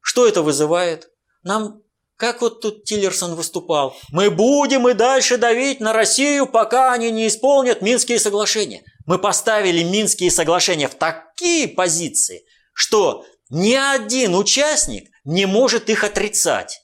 Что 0.00 0.26
это 0.26 0.42
вызывает? 0.42 1.10
Нам, 1.42 1.82
как 2.16 2.40
вот 2.40 2.60
тут 2.60 2.84
Тиллерсон 2.84 3.34
выступал, 3.34 3.96
мы 4.10 4.30
будем 4.30 4.88
и 4.88 4.94
дальше 4.94 5.36
давить 5.36 5.80
на 5.80 5.92
Россию, 5.92 6.46
пока 6.46 6.92
они 6.92 7.10
не 7.10 7.26
исполнят 7.26 7.82
Минские 7.82 8.20
соглашения. 8.20 8.84
Мы 9.04 9.18
поставили 9.18 9.82
Минские 9.82 10.30
соглашения 10.30 10.88
в 10.88 10.94
такие 10.94 11.68
позиции, 11.68 12.44
что 12.72 13.26
ни 13.50 13.74
один 13.74 14.34
участник 14.36 15.10
не 15.24 15.46
может 15.46 15.90
их 15.90 16.04
отрицать. 16.04 16.82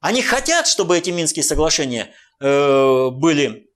Они 0.00 0.20
хотят, 0.20 0.66
чтобы 0.66 0.98
эти 0.98 1.10
Минские 1.10 1.42
соглашения 1.42 2.14
э, 2.40 3.08
были 3.10 3.70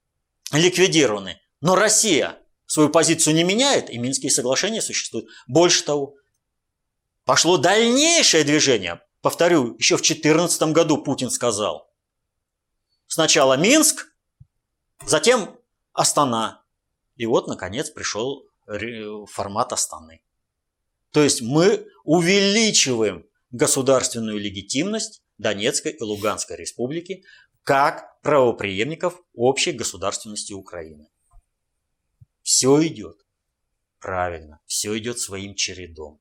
ликвидированы, 0.52 1.40
но 1.62 1.74
Россия 1.74 2.39
свою 2.70 2.88
позицию 2.88 3.34
не 3.34 3.42
меняет, 3.42 3.90
и 3.90 3.98
Минские 3.98 4.30
соглашения 4.30 4.80
существуют. 4.80 5.28
Больше 5.48 5.82
того, 5.82 6.14
пошло 7.24 7.56
дальнейшее 7.56 8.44
движение. 8.44 9.00
Повторю, 9.22 9.74
еще 9.76 9.96
в 9.96 10.02
2014 10.02 10.62
году 10.72 11.02
Путин 11.02 11.30
сказал. 11.30 11.90
Сначала 13.08 13.56
Минск, 13.56 14.14
затем 15.04 15.58
Астана. 15.92 16.62
И 17.16 17.26
вот, 17.26 17.48
наконец, 17.48 17.90
пришел 17.90 18.46
формат 19.26 19.72
Астаны. 19.72 20.22
То 21.10 21.24
есть 21.24 21.42
мы 21.42 21.88
увеличиваем 22.04 23.26
государственную 23.50 24.38
легитимность 24.38 25.24
Донецкой 25.38 25.90
и 25.90 26.02
Луганской 26.04 26.56
республики 26.56 27.24
как 27.64 28.22
правоприемников 28.22 29.20
общей 29.34 29.72
государственности 29.72 30.52
Украины. 30.52 31.08
Все 32.52 32.84
идет 32.84 33.16
правильно, 34.00 34.60
все 34.66 34.98
идет 34.98 35.20
своим 35.20 35.54
чередом. 35.54 36.20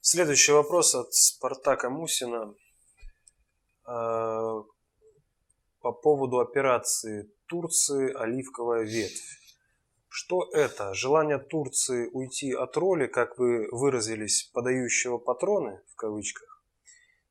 Следующий 0.00 0.52
вопрос 0.52 0.94
от 0.94 1.12
Спартака 1.12 1.90
Мусина 1.90 2.54
э, 3.86 4.62
по 5.80 5.92
поводу 5.92 6.40
операции 6.40 7.30
Турции 7.44 8.10
«Оливковая 8.14 8.84
ветвь». 8.84 9.38
Что 10.08 10.48
это? 10.54 10.94
Желание 10.94 11.38
Турции 11.38 12.08
уйти 12.10 12.54
от 12.54 12.74
роли, 12.78 13.06
как 13.06 13.36
вы 13.36 13.68
выразились, 13.70 14.44
подающего 14.44 15.18
патроны, 15.18 15.82
в 15.92 15.96
кавычках? 15.96 16.53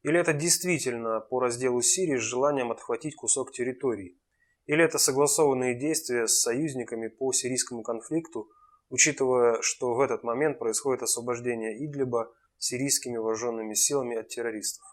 Или 0.03 0.19
это 0.19 0.33
действительно 0.33 1.21
по 1.21 1.39
разделу 1.39 1.81
Сирии 1.81 2.17
с 2.17 2.21
желанием 2.21 2.71
отхватить 2.71 3.15
кусок 3.15 3.51
территории? 3.53 4.19
Или 4.65 4.83
это 4.83 4.97
согласованные 4.97 5.77
действия 5.77 6.27
с 6.27 6.41
союзниками 6.41 7.07
по 7.07 7.31
сирийскому 7.33 7.83
конфликту, 7.83 8.49
учитывая, 8.89 9.61
что 9.61 9.93
в 9.93 10.01
этот 10.01 10.23
момент 10.23 10.59
происходит 10.59 11.03
освобождение 11.03 11.85
Идлиба 11.85 12.31
сирийскими 12.57 13.17
вооруженными 13.17 13.73
силами 13.73 14.17
от 14.17 14.27
террористов? 14.27 14.83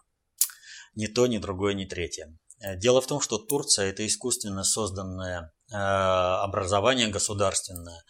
Ни 0.95 1.07
то, 1.07 1.27
ни 1.27 1.37
другое, 1.37 1.73
ни 1.73 1.85
третье. 1.85 2.37
Э, 2.61 2.77
дело 2.77 3.01
в 3.01 3.07
том, 3.07 3.21
что 3.21 3.37
Турция– 3.37 3.89
это 3.89 4.05
искусственно 4.05 4.63
созданное 4.63 5.53
э, 5.71 5.75
образование 5.75 7.07
государственное, 7.07 8.01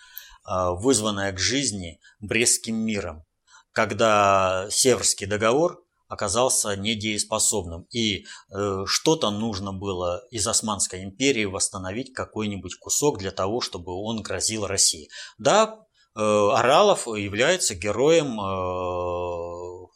э, 0.48 0.70
вызванное 0.72 1.32
к 1.32 1.40
жизни 1.40 2.00
Брестским 2.20 2.76
миром, 2.76 3.24
когда 3.72 4.68
Северский 4.70 5.28
договор 5.28 5.84
оказался 6.12 6.76
недееспособным. 6.76 7.88
И 7.90 8.26
э, 8.50 8.84
что-то 8.86 9.32
нужно 9.32 9.72
было 9.72 10.22
из 10.30 10.46
Османской 10.46 11.06
империи 11.06 11.46
восстановить 11.46 12.14
какой-нибудь 12.14 12.76
кусок 12.76 13.18
для 13.18 13.32
того, 13.32 13.62
чтобы 13.62 13.94
он 13.94 14.22
грозил 14.22 14.68
России. 14.68 15.08
Да, 15.38 15.80
э, 16.18 16.20
Оралов 16.20 17.08
является 17.08 17.76
героем 17.76 18.38
э, 18.42 19.88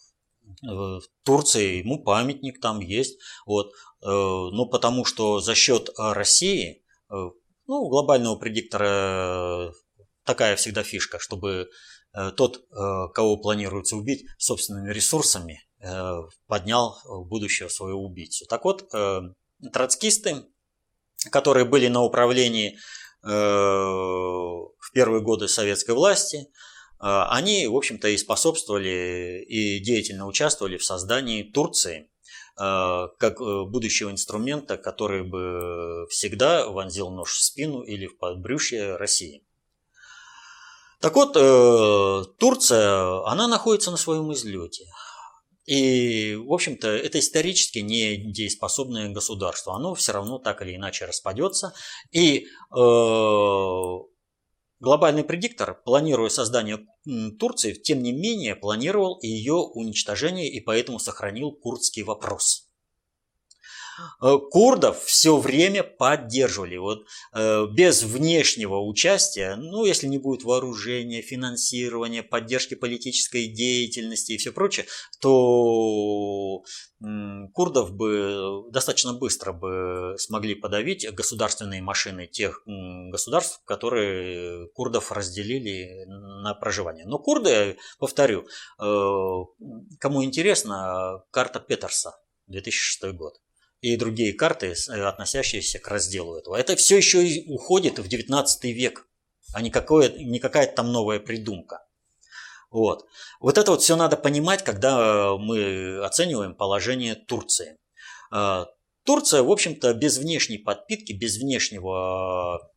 Турции, 1.25 1.79
ему 1.83 2.01
памятник 2.01 2.61
там 2.61 2.79
есть. 2.79 3.19
Вот. 3.45 3.71
Но 4.01 4.65
потому 4.67 5.03
что 5.03 5.39
за 5.39 5.53
счет 5.53 5.89
России, 5.97 6.83
ну, 7.09 7.89
глобального 7.89 8.35
предиктора 8.35 9.73
такая 10.25 10.55
всегда 10.55 10.83
фишка, 10.83 11.19
чтобы 11.19 11.69
тот, 12.37 12.61
кого 13.13 13.37
планируется 13.37 13.95
убить, 13.95 14.25
собственными 14.37 14.91
ресурсами 14.91 15.59
Э, 15.74 15.74
поднял 16.47 16.97
будущего 17.05 17.69
своего 17.69 18.03
убийцу. 18.03 18.45
Так 18.45 18.65
вот, 18.65 18.87
э, 18.93 19.21
троцкисты, 19.71 20.45
которые 21.31 21.65
были 21.65 21.87
на 21.87 22.01
управлении 22.01 22.77
э, 23.23 23.27
в 23.27 24.91
первые 24.93 25.21
годы 25.21 25.47
советской 25.47 25.91
власти, 25.91 26.47
они, 26.97 27.67
в 27.67 27.75
общем-то, 27.75 28.07
и 28.07 28.17
способствовали 28.17 29.45
и 29.47 29.79
деятельно 29.79 30.25
участвовали 30.27 30.77
в 30.77 30.85
создании 30.85 31.43
Турции 31.43 32.09
как 32.55 33.39
будущего 33.39 34.11
инструмента, 34.11 34.77
который 34.77 35.23
бы 35.23 36.07
всегда 36.09 36.67
вонзил 36.67 37.09
нож 37.09 37.33
в 37.33 37.43
спину 37.43 37.81
или 37.81 38.07
в 38.07 38.17
подбрюшье 38.17 38.95
России. 38.95 39.43
Так 41.01 41.15
вот, 41.15 41.33
Турция, 42.39 43.27
она 43.27 43.47
находится 43.49 43.91
на 43.91 43.97
своем 43.97 44.31
излете. 44.31 44.85
И, 45.65 46.35
в 46.35 46.53
общем-то, 46.53 46.87
это 46.87 47.19
исторически 47.19 47.79
не 47.79 48.17
дееспособное 48.17 49.09
государство. 49.09 49.75
Оно 49.75 49.95
все 49.95 50.11
равно 50.11 50.37
так 50.37 50.61
или 50.61 50.75
иначе 50.75 51.05
распадется. 51.05 51.73
И 52.11 52.45
э, 52.45 53.95
глобальный 54.79 55.23
предиктор, 55.23 55.81
планируя 55.83 56.29
создание 56.29 56.85
Турции, 57.39 57.73
тем 57.73 58.03
не 58.03 58.11
менее 58.11 58.55
планировал 58.55 59.19
ее 59.21 59.55
уничтожение 59.55 60.49
и 60.49 60.61
поэтому 60.61 60.99
сохранил 60.99 61.51
курдский 61.51 62.03
вопрос. 62.03 62.64
Э, 64.21 64.37
курдов 64.51 65.03
все 65.03 65.37
время 65.37 65.83
поддерживали. 65.83 66.77
Вот, 66.77 67.05
э, 67.33 67.65
без 67.73 68.03
внешнего 68.03 68.79
участия, 68.79 69.55
ну, 69.55 69.85
если 69.85 70.07
не 70.07 70.17
будет 70.17 70.43
вооружения, 70.43 71.21
финансирования, 71.21 72.23
поддержки 72.23 72.75
политической 72.75 73.47
деятельности 73.47 74.33
и 74.33 74.37
все 74.37 74.51
прочее, 74.51 74.85
то 75.21 76.63
курдов 77.53 77.93
бы 77.93 78.63
достаточно 78.71 79.13
быстро 79.13 79.51
бы 79.51 80.15
смогли 80.17 80.55
подавить 80.55 81.07
государственные 81.13 81.81
машины 81.81 82.25
тех 82.25 82.63
государств, 82.65 83.61
которые 83.65 84.69
курдов 84.69 85.11
разделили 85.11 86.05
на 86.07 86.53
проживание. 86.55 87.05
Но 87.05 87.19
курды, 87.19 87.77
повторю, 87.99 88.47
э, 88.79 88.83
кому 89.99 90.23
интересно, 90.23 91.23
карта 91.31 91.59
Петерса, 91.59 92.17
2006 92.47 93.11
год 93.13 93.35
и 93.85 93.97
другие 93.97 94.33
карты, 94.33 94.73
э, 94.73 95.01
относящиеся 95.03 95.77
к 95.77 95.87
разделу 95.87 96.35
этого. 96.35 96.55
Это 96.55 96.75
все 96.75 96.97
еще 96.97 97.43
уходит 97.47 97.99
в 97.99 98.07
19 98.07 98.63
век, 98.73 99.07
а 99.53 99.61
не, 99.61 99.69
какое, 99.69 100.09
не 100.09 100.39
какая-то 100.39 100.75
там 100.75 100.91
новая 100.91 101.19
придумка. 101.19 101.85
Вот. 102.71 103.05
вот 103.39 103.57
это 103.57 103.71
вот 103.71 103.83
все 103.83 103.95
надо 103.95 104.17
понимать, 104.17 104.63
когда 104.63 105.37
мы 105.37 106.03
оцениваем 106.03 106.55
положение 106.55 107.15
Турции. 107.15 107.77
А, 108.31 108.65
Турция, 109.05 109.43
в 109.43 109.51
общем-то, 109.51 109.93
без 109.93 110.17
внешней 110.17 110.57
подпитки, 110.57 111.13
без 111.13 111.37
внешнего 111.37 112.71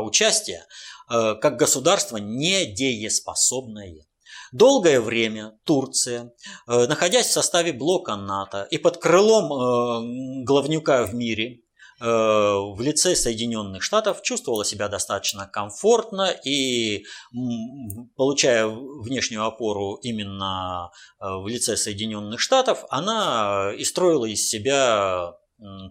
участия, 0.00 0.66
как 1.08 1.56
государство 1.56 2.16
недееспособное. 2.16 4.07
Долгое 4.52 5.00
время 5.00 5.58
Турция, 5.64 6.32
э, 6.66 6.86
находясь 6.86 7.26
в 7.26 7.32
составе 7.32 7.72
блока 7.72 8.16
НАТО 8.16 8.66
и 8.70 8.78
под 8.78 8.96
крылом 8.98 9.52
э, 9.52 10.44
главнюка 10.44 11.04
в 11.04 11.14
мире, 11.14 11.60
э, 12.00 12.04
в 12.04 12.80
лице 12.80 13.14
Соединенных 13.14 13.82
Штатов 13.82 14.22
чувствовала 14.22 14.64
себя 14.64 14.88
достаточно 14.88 15.46
комфортно 15.46 16.30
и, 16.44 17.04
получая 18.16 18.66
внешнюю 18.66 19.44
опору 19.44 19.98
именно 20.02 20.90
в 21.20 21.46
лице 21.46 21.76
Соединенных 21.76 22.40
Штатов, 22.40 22.84
она 22.88 23.72
и 23.76 23.84
строила 23.84 24.24
из 24.24 24.48
себя 24.48 25.34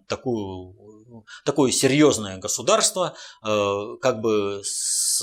такую, 0.08 1.26
такое 1.46 1.72
серьезное 1.72 2.38
государство, 2.38 3.16
как 3.42 4.22
бы 4.22 4.62
с 4.64 5.22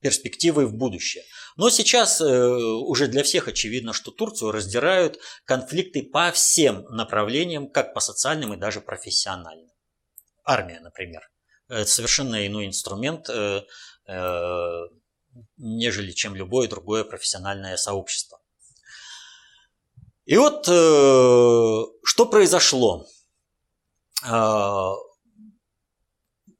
перспективой 0.00 0.66
в 0.66 0.74
будущее. 0.74 1.24
Но 1.58 1.70
сейчас 1.70 2.20
э, 2.20 2.24
уже 2.24 3.08
для 3.08 3.24
всех 3.24 3.48
очевидно, 3.48 3.92
что 3.92 4.12
Турцию 4.12 4.52
раздирают 4.52 5.18
конфликты 5.44 6.04
по 6.04 6.30
всем 6.30 6.84
направлениям, 6.84 7.68
как 7.68 7.94
по 7.94 8.00
социальным 8.00 8.54
и 8.54 8.56
даже 8.56 8.80
профессиональным. 8.80 9.68
Армия, 10.44 10.78
например. 10.78 11.28
Это 11.68 11.84
совершенно 11.84 12.46
иной 12.46 12.66
инструмент, 12.66 13.28
э, 13.28 13.62
э, 14.06 14.82
нежели 15.56 16.12
чем 16.12 16.36
любое 16.36 16.68
другое 16.68 17.02
профессиональное 17.02 17.76
сообщество. 17.76 18.40
И 20.26 20.36
вот 20.36 20.66
что 20.66 22.26
произошло? 22.30 23.06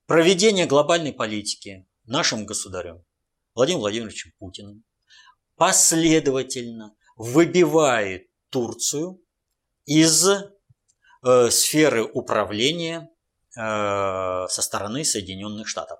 Проведение 0.07 0.67
глобальной 0.67 1.13
политики 1.13 1.87
нашим 2.05 2.47
государем 2.47 3.05
Владимиром 3.55 3.81
Владимировичем 3.81 4.33
Путиным 4.39 4.85
последовательно 5.59 6.95
выбивает 7.17 8.29
Турцию 8.51 9.21
из 9.85 10.27
э, 10.27 11.51
сферы 11.51 12.05
управления 12.05 13.11
э, 13.57 13.61
со 14.49 14.63
стороны 14.63 15.05
Соединенных 15.05 15.69
Штатов. 15.69 15.99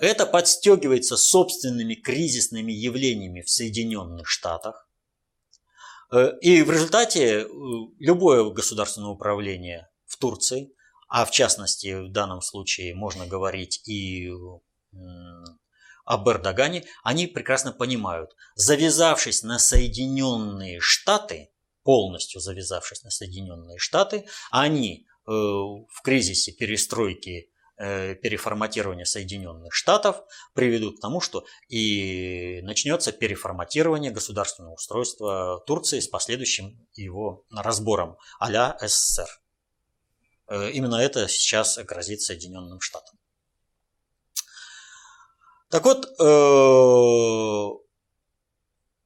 Это 0.00 0.26
подстегивается 0.26 1.16
собственными 1.16 1.94
кризисными 1.94 2.72
явлениями 2.72 3.42
в 3.42 3.50
Соединенных 3.50 4.26
Штатах. 4.26 4.88
Э, 6.10 6.32
и 6.40 6.62
в 6.62 6.70
результате 6.70 7.42
э, 7.42 7.46
любое 8.00 8.50
государственное 8.50 9.10
управление 9.10 9.88
в 10.06 10.16
Турции, 10.16 10.72
а 11.08 11.24
в 11.26 11.30
частности 11.30 12.08
в 12.08 12.10
данном 12.10 12.40
случае 12.40 12.94
можно 12.94 13.26
говорить 13.26 13.86
и 13.86 14.32
об 16.04 16.28
Эрдогане, 16.28 16.84
они 17.02 17.26
прекрасно 17.26 17.72
понимают, 17.72 18.34
завязавшись 18.54 19.42
на 19.42 19.58
Соединенные 19.58 20.80
Штаты, 20.80 21.50
полностью 21.82 22.40
завязавшись 22.40 23.02
на 23.04 23.10
Соединенные 23.10 23.78
Штаты, 23.78 24.26
они 24.50 25.06
э, 25.06 25.30
в 25.30 26.02
кризисе 26.02 26.52
перестройки 26.52 27.50
э, 27.76 28.14
переформатирования 28.14 29.04
Соединенных 29.04 29.74
Штатов 29.74 30.22
приведут 30.54 30.98
к 30.98 31.00
тому, 31.00 31.20
что 31.20 31.44
и 31.68 32.60
начнется 32.62 33.12
переформатирование 33.12 34.10
государственного 34.10 34.74
устройства 34.74 35.62
Турции 35.66 36.00
с 36.00 36.08
последующим 36.08 36.86
его 36.94 37.44
разбором 37.50 38.16
а-ля 38.38 38.76
СССР. 38.80 39.28
Э, 40.48 40.70
именно 40.70 40.96
это 40.96 41.28
сейчас 41.28 41.78
грозит 41.78 42.20
Соединенным 42.20 42.80
Штатам. 42.80 43.18
Так 45.74 45.84
вот, 45.86 46.06
э, 46.20 47.68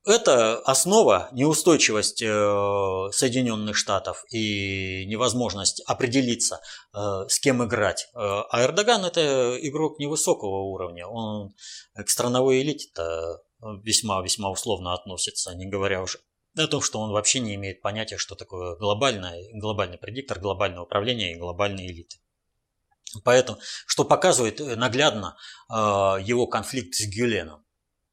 это 0.04 0.58
основа, 0.66 1.30
неустойчивость 1.32 2.20
э, 2.20 3.08
Соединенных 3.10 3.74
Штатов 3.74 4.22
и 4.30 5.06
невозможность 5.06 5.80
определиться, 5.86 6.60
э, 6.92 7.24
с 7.26 7.40
кем 7.40 7.64
играть. 7.64 8.10
А 8.12 8.62
Эрдоган 8.62 9.06
это 9.06 9.58
игрок 9.62 9.98
невысокого 9.98 10.64
уровня. 10.64 11.06
Он 11.06 11.54
к 11.94 12.10
страновой 12.10 12.60
элите-то 12.60 13.40
весьма-весьма 13.82 14.50
условно 14.50 14.92
относится, 14.92 15.54
не 15.54 15.64
говоря 15.70 16.02
уже 16.02 16.18
о 16.54 16.66
том, 16.66 16.82
что 16.82 17.00
он 17.00 17.12
вообще 17.12 17.40
не 17.40 17.54
имеет 17.54 17.80
понятия, 17.80 18.18
что 18.18 18.34
такое 18.34 18.76
глобальное, 18.76 19.42
глобальный 19.54 19.96
предиктор, 19.96 20.38
глобальное 20.38 20.82
управление 20.82 21.32
и 21.32 21.38
глобальные 21.38 21.90
элиты. 21.90 22.18
Поэтому, 23.24 23.58
что 23.86 24.04
показывает 24.04 24.60
наглядно 24.60 25.36
его 25.70 26.46
конфликт 26.46 26.94
с 26.94 27.06
Гюленом. 27.06 27.64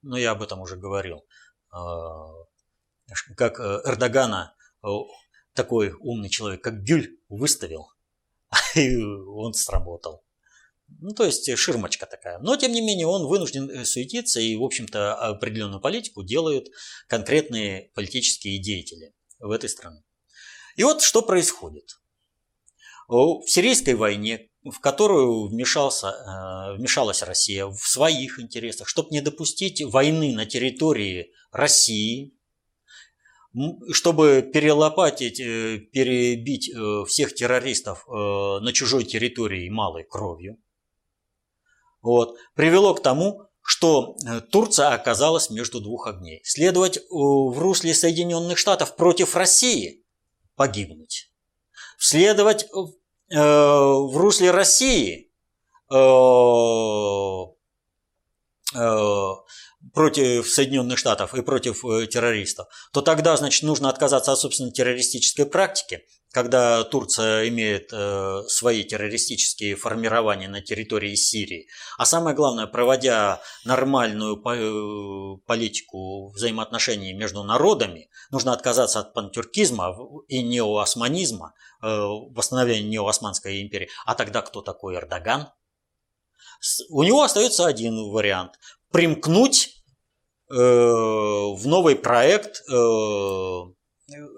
Ну, 0.01 0.15
я 0.15 0.31
об 0.31 0.41
этом 0.41 0.61
уже 0.61 0.77
говорил. 0.77 1.25
А, 1.71 2.45
как 3.35 3.59
э, 3.59 3.81
Эрдогана 3.85 4.55
э, 4.83 4.87
такой 5.53 5.91
умный 5.99 6.29
человек, 6.29 6.63
как 6.63 6.83
Гюль, 6.83 7.17
выставил, 7.29 7.89
и 8.75 8.95
он 8.97 9.53
сработал. 9.53 10.23
Ну, 10.87 11.11
то 11.11 11.25
есть 11.25 11.57
ширмочка 11.57 12.05
такая. 12.05 12.39
Но, 12.39 12.55
тем 12.55 12.71
не 12.71 12.81
менее, 12.81 13.07
он 13.07 13.27
вынужден 13.27 13.69
э, 13.69 13.85
суетиться, 13.85 14.39
и, 14.39 14.55
в 14.55 14.63
общем-то, 14.63 15.15
определенную 15.15 15.81
политику 15.81 16.23
делают 16.23 16.67
конкретные 17.07 17.91
политические 17.93 18.59
деятели 18.59 19.13
в 19.39 19.51
этой 19.51 19.69
стране. 19.69 20.03
И 20.75 20.83
вот 20.83 21.01
что 21.01 21.21
происходит. 21.21 21.99
В 23.07 23.43
сирийской 23.47 23.93
войне 23.93 24.49
в 24.71 24.79
которую 24.79 25.47
вмешался, 25.47 26.07
э, 26.07 26.75
вмешалась 26.77 27.21
Россия 27.21 27.67
в 27.67 27.77
своих 27.77 28.39
интересах, 28.39 28.87
чтобы 28.87 29.09
не 29.11 29.21
допустить 29.21 29.83
войны 29.83 30.33
на 30.33 30.45
территории 30.45 31.31
России, 31.51 32.33
чтобы 33.91 34.41
перелопатить, 34.53 35.39
э, 35.39 35.77
перебить 35.77 36.69
э, 36.69 37.05
всех 37.07 37.35
террористов 37.35 38.05
на 38.07 38.71
чужой 38.73 39.03
территории 39.05 39.69
малой 39.69 40.03
кровью, 40.03 40.57
вот, 42.01 42.37
привело 42.53 42.93
к 42.93 43.01
тому, 43.01 43.43
что 43.61 44.15
Турция 44.51 44.89
оказалась 44.89 45.49
между 45.49 45.81
двух 45.81 46.05
огней. 46.05 46.39
Следовать 46.43 46.99
в 47.09 47.57
русле 47.57 47.95
Соединенных 47.95 48.59
Штатов 48.59 48.95
против 48.95 49.35
России– 49.35 50.03
погибнуть. 50.55 51.31
Следовать 51.97 52.67
Э, 53.31 53.39
в 53.39 54.15
русле 54.17 54.51
России 54.51 55.31
э, 55.91 55.95
э, 58.75 59.35
против 59.93 60.47
Соединенных 60.47 60.99
Штатов 60.99 61.33
и 61.33 61.41
против 61.41 61.81
террористов, 62.09 62.67
то 62.93 63.01
тогда, 63.01 63.35
значит, 63.35 63.63
нужно 63.63 63.89
отказаться 63.89 64.31
от 64.31 64.39
собственной 64.39 64.71
террористической 64.71 65.47
практики, 65.47 66.05
когда 66.35 66.83
Турция 66.83 67.47
имеет 67.47 67.89
свои 68.51 68.83
террористические 68.83 69.75
формирования 69.75 70.49
на 70.49 70.61
территории 70.61 71.15
Сирии. 71.15 71.67
А 71.97 72.05
самое 72.05 72.35
главное, 72.35 72.67
проводя 72.67 73.41
нормальную 73.63 74.35
политику 75.47 76.33
взаимоотношений 76.33 77.13
между 77.13 77.43
народами, 77.43 78.09
нужно 78.31 78.51
отказаться 78.51 78.99
от 78.99 79.13
пантюркизма 79.13 79.95
и 80.27 80.43
неоосманизма, 80.43 81.53
Э, 81.85 82.07
восстановления 82.31 82.89
неоосманской 82.89 83.61
империи. 83.61 83.89
А 84.05 84.15
тогда 84.15 84.41
кто 84.41 84.61
такой 84.61 84.95
Эрдоган? 84.95 85.49
У 86.89 87.03
него 87.03 87.21
остается 87.21 87.67
один 87.67 88.09
вариант. 88.09 88.53
Примкнуть 88.91 89.83
э, 90.49 90.55
в 90.55 91.61
новый 91.67 91.95
проект, 91.95 92.61
э, 92.67 92.73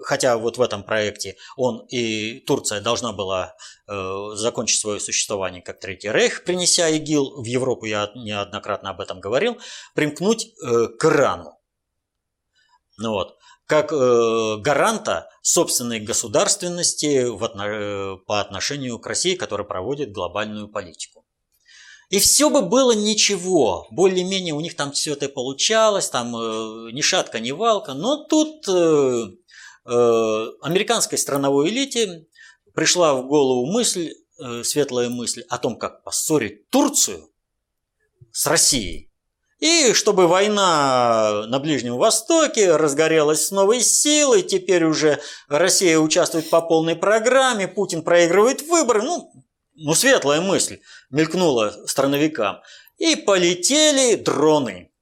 хотя 0.02 0.36
вот 0.38 0.56
в 0.56 0.62
этом 0.62 0.82
проекте 0.82 1.36
он 1.56 1.86
и 1.88 2.40
Турция 2.40 2.80
должна 2.80 3.12
была 3.12 3.54
закончить 3.86 4.80
свое 4.80 5.00
существование 5.00 5.62
как 5.62 5.80
Третий 5.80 6.10
Рейх, 6.10 6.44
принеся 6.44 6.88
ИГИЛ. 6.88 7.42
В 7.42 7.44
Европу, 7.44 7.86
я 7.86 8.10
неоднократно 8.14 8.90
об 8.90 9.00
этом 9.00 9.20
говорил, 9.20 9.58
примкнуть 9.94 10.54
к 10.60 11.04
Ирану. 11.04 11.58
Ну 12.98 13.12
вот. 13.12 13.38
Как 13.66 13.92
э, 13.92 14.56
гаранта 14.58 15.28
собственной 15.42 16.00
государственности 16.00 17.26
в, 17.26 17.44
э, 17.44 18.16
по 18.26 18.40
отношению 18.40 18.98
к 18.98 19.06
России, 19.06 19.34
которая 19.34 19.66
проводит 19.66 20.10
глобальную 20.10 20.68
политику. 20.68 21.24
И 22.10 22.18
все 22.18 22.48
бы 22.48 22.62
было 22.62 22.92
ничего, 22.92 23.86
более-менее 23.90 24.54
у 24.54 24.60
них 24.60 24.74
там 24.74 24.92
все 24.92 25.12
это 25.12 25.28
получалось, 25.28 26.08
там 26.08 26.34
э, 26.34 26.92
ни 26.92 27.02
шатка, 27.02 27.38
ни 27.38 27.50
валка, 27.50 27.92
но 27.92 28.24
тут 28.24 28.66
э, 28.66 28.72
э, 28.72 29.26
американской 29.88 31.18
страновой 31.18 31.68
элите 31.70 32.26
пришла 32.74 33.14
в 33.14 33.26
голову 33.26 33.66
мысль, 33.66 34.12
э, 34.38 34.62
светлая 34.62 35.08
мысль 35.08 35.42
о 35.48 35.58
том, 35.58 35.76
как 35.76 36.04
поссорить 36.04 36.68
Турцию 36.70 37.28
с 38.30 38.46
Россией. 38.46 39.10
И 39.58 39.92
чтобы 39.94 40.28
война 40.28 41.46
на 41.48 41.58
Ближнем 41.58 41.96
Востоке 41.96 42.76
разгорелась 42.76 43.46
с 43.46 43.50
новой 43.50 43.80
силой, 43.80 44.42
теперь 44.42 44.84
уже 44.84 45.18
Россия 45.48 45.98
участвует 45.98 46.48
по 46.48 46.60
полной 46.60 46.94
программе, 46.94 47.66
Путин 47.66 48.02
проигрывает 48.02 48.62
выборы, 48.62 49.02
ну, 49.02 49.32
ну 49.74 49.94
светлая 49.94 50.40
мысль 50.40 50.78
мелькнула 51.10 51.74
страновикам. 51.86 52.60
И 52.98 53.16
полетели 53.16 54.14
дроны, 54.14 54.92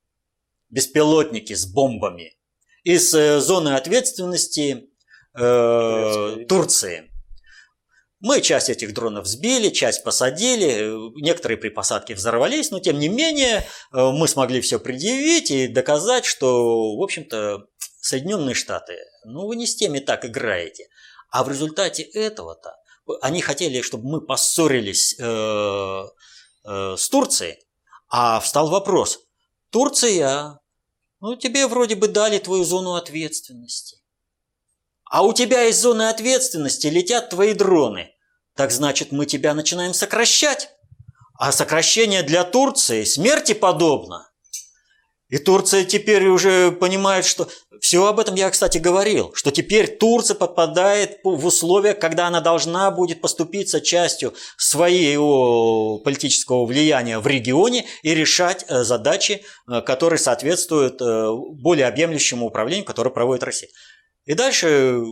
беспилотники 0.71 1.53
с 1.53 1.67
бомбами 1.67 2.37
из 2.87 3.13
э, 3.15 3.41
зоны 3.41 3.71
ответственности 3.71 4.89
э, 5.35 6.37
Турции. 6.49 7.11
Мы 8.21 8.41
часть 8.41 8.71
этих 8.71 8.95
дронов 8.95 9.27
сбили, 9.27 9.71
часть 9.71 10.05
посадили, 10.05 11.21
некоторые 11.21 11.59
при 11.59 11.69
посадке 11.69 12.15
взорвались, 12.15 12.71
но 12.71 12.79
тем 12.79 13.01
не 13.01 13.09
менее 13.09 13.57
э, 13.57 13.63
мы 13.93 14.29
смогли 14.29 14.61
все 14.61 14.79
предъявить 14.79 15.51
и 15.51 15.67
доказать, 15.67 16.25
что, 16.25 16.97
в 16.97 17.03
общем-то, 17.03 17.67
Соединенные 18.01 18.55
Штаты, 18.55 18.95
ну 19.25 19.49
вы 19.49 19.57
не 19.57 19.67
с 19.67 19.75
теми 19.75 19.99
так 19.99 20.25
играете. 20.25 20.87
А 21.33 21.43
в 21.43 21.49
результате 21.49 22.05
этого-то 22.05 22.77
они 23.21 23.41
хотели, 23.41 23.81
чтобы 23.81 24.09
мы 24.09 24.21
поссорились 24.21 25.17
э, 25.19 26.05
э, 26.65 26.95
с 26.97 27.09
Турцией, 27.09 27.59
а 28.09 28.39
встал 28.39 28.71
вопрос, 28.71 29.27
Турция, 29.71 30.61
ну 31.27 31.35
тебе 31.35 31.67
вроде 31.67 31.97
бы 31.97 32.07
дали 32.07 32.39
твою 32.39 32.63
зону 32.63 32.95
ответственности. 32.95 33.97
А 35.11 35.25
у 35.25 35.33
тебя 35.33 35.65
из 35.65 35.77
зоны 35.77 36.09
ответственности 36.09 36.87
летят 36.87 37.31
твои 37.31 37.53
дроны. 37.53 38.13
Так 38.55 38.71
значит, 38.71 39.11
мы 39.11 39.27
тебя 39.27 39.53
начинаем 39.53 39.93
сокращать. 39.93 40.71
А 41.37 41.51
сокращение 41.51 42.23
для 42.23 42.45
Турции 42.45 43.03
смерти 43.03 43.55
подобно. 43.55 44.31
И 45.29 45.39
Турция 45.39 45.85
теперь 45.85 46.27
уже 46.29 46.71
понимает, 46.71 47.25
что... 47.25 47.49
Все 47.81 48.07
об 48.07 48.21
этом 48.21 48.37
я, 48.37 48.49
кстати, 48.49 48.79
говорил, 48.79 49.35
что 49.35 49.51
теперь 49.51 49.99
Турция 49.99 50.35
попадает 50.35 51.19
в 51.25 51.45
условия, 51.45 51.95
когда 51.95 52.29
она 52.29 52.41
должна 52.41 52.91
будет 52.91 53.21
поступиться 53.21 53.81
частью 53.81 54.35
своего 54.57 55.99
политического 55.99 56.65
влияния 56.65 57.19
в 57.19 57.27
регионе 57.27 57.87
и 58.03 58.15
решать 58.15 58.65
э, 58.69 58.83
задачи, 58.83 59.43
э, 59.69 59.83
которые 59.83 60.19
соответствуют 60.19 61.03
э, 61.03 61.29
более 61.53 61.87
объемлющему 61.87 62.47
управлению, 62.47 62.87
которое 62.87 63.11
проводит 63.11 63.43
Россия. 63.43 63.69
И 64.25 64.35
дальше 64.35 65.03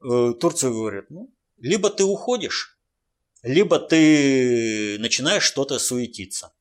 Турция 0.00 0.70
говорит, 0.70 1.04
ну, 1.08 1.32
либо 1.58 1.88
ты 1.88 2.04
уходишь, 2.04 2.78
либо 3.42 3.78
ты 3.78 4.98
начинаешь 4.98 5.44
что-то 5.44 5.78
суетиться. 5.78 6.52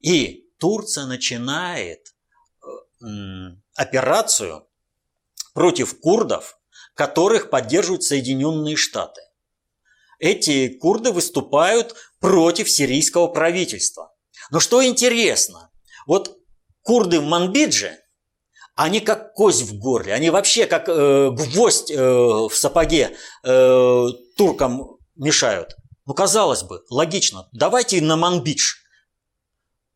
И 0.00 0.48
Турция 0.58 1.06
начинает 1.06 2.14
операцию 3.74 4.66
против 5.54 6.00
курдов, 6.00 6.58
которых 6.94 7.50
поддерживают 7.50 8.02
Соединенные 8.02 8.76
Штаты. 8.76 9.20
Эти 10.18 10.68
курды 10.68 11.12
выступают 11.12 11.94
против 12.18 12.68
сирийского 12.68 13.28
правительства. 13.28 14.12
Но 14.50 14.58
что 14.58 14.84
интересно, 14.84 15.70
вот 16.06 16.38
курды 16.82 17.20
в 17.20 17.24
Манбидже– 17.24 17.98
они 18.78 19.00
как 19.00 19.34
кость 19.34 19.62
в 19.62 19.76
горле, 19.76 20.14
они 20.14 20.30
вообще 20.30 20.64
как 20.66 20.88
э, 20.88 21.30
гвоздь 21.32 21.90
э, 21.90 21.98
в 21.98 22.52
сапоге 22.52 23.16
э, 23.42 24.06
туркам 24.36 24.98
мешают. 25.16 25.74
Ну, 26.06 26.14
казалось 26.14 26.62
бы, 26.62 26.84
логично. 26.88 27.48
Давайте 27.50 28.00
на 28.00 28.16
Манбидж. 28.16 28.76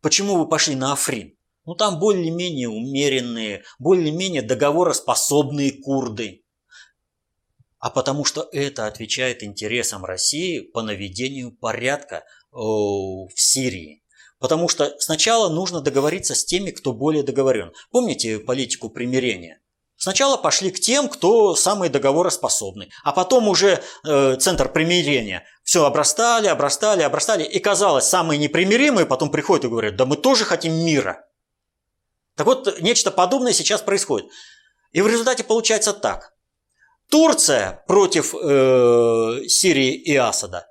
Почему 0.01 0.37
вы 0.37 0.49
пошли 0.49 0.75
на 0.75 0.95
Африн? 0.95 1.39
Ну, 1.65 1.75
там 1.75 1.99
более-менее 1.99 2.69
умеренные, 2.69 3.65
более-менее 3.79 4.43
договороспособные 4.43 5.73
курды. 5.83 6.45
А 7.79 7.91
потому 7.91 8.25
что 8.25 8.49
это 8.53 8.87
отвечает 8.87 9.43
интересам 9.43 10.05
России 10.05 10.61
по 10.61 10.83
наведению 10.83 11.53
порядка 11.53 12.17
э, 12.17 12.57
в 12.57 13.33
Сирии 13.35 14.03
Потому 14.43 14.69
что 14.69 14.93
сначала 14.99 15.49
нужно 15.49 15.81
договориться 15.81 16.35
с 16.35 16.45
теми, 16.45 16.73
кто 16.73 16.93
более 16.93 17.23
договорен. 17.23 17.73
Помните 17.93 18.41
политику 18.41 18.91
примирения? 18.91 19.61
Сначала 19.97 20.37
пошли 20.37 20.73
к 20.73 20.81
тем, 20.81 21.09
кто 21.09 21.55
самые 21.55 21.91
договороспособный, 21.91 22.91
а 23.05 23.13
потом 23.13 23.47
уже 23.47 23.81
э, 24.05 24.37
центр 24.41 24.69
примирения. 24.69 25.45
Все 25.63 25.85
обрастали, 25.85 26.49
обрастали, 26.49 27.03
обрастали. 27.03 27.45
И 27.45 27.61
казалось, 27.61 28.07
самые 28.07 28.37
непримиримые 28.39 29.07
потом 29.07 29.31
приходят 29.31 29.65
и 29.65 29.69
говорят, 29.69 29.95
да 29.95 30.07
мы 30.07 30.17
тоже 30.17 30.45
хотим 30.45 30.75
мира. 30.75 31.25
Так 32.37 32.47
вот, 32.47 32.81
нечто 32.81 33.11
подобное 33.11 33.53
сейчас 33.53 33.83
происходит. 33.83 34.31
И 34.93 35.01
в 35.01 35.07
результате 35.07 35.45
получается 35.45 35.93
так. 35.93 36.33
Турция 37.11 37.85
против 37.87 38.35
э, 38.35 39.47
Сирии 39.49 39.95
и 39.95 40.17
Асада. 40.17 40.67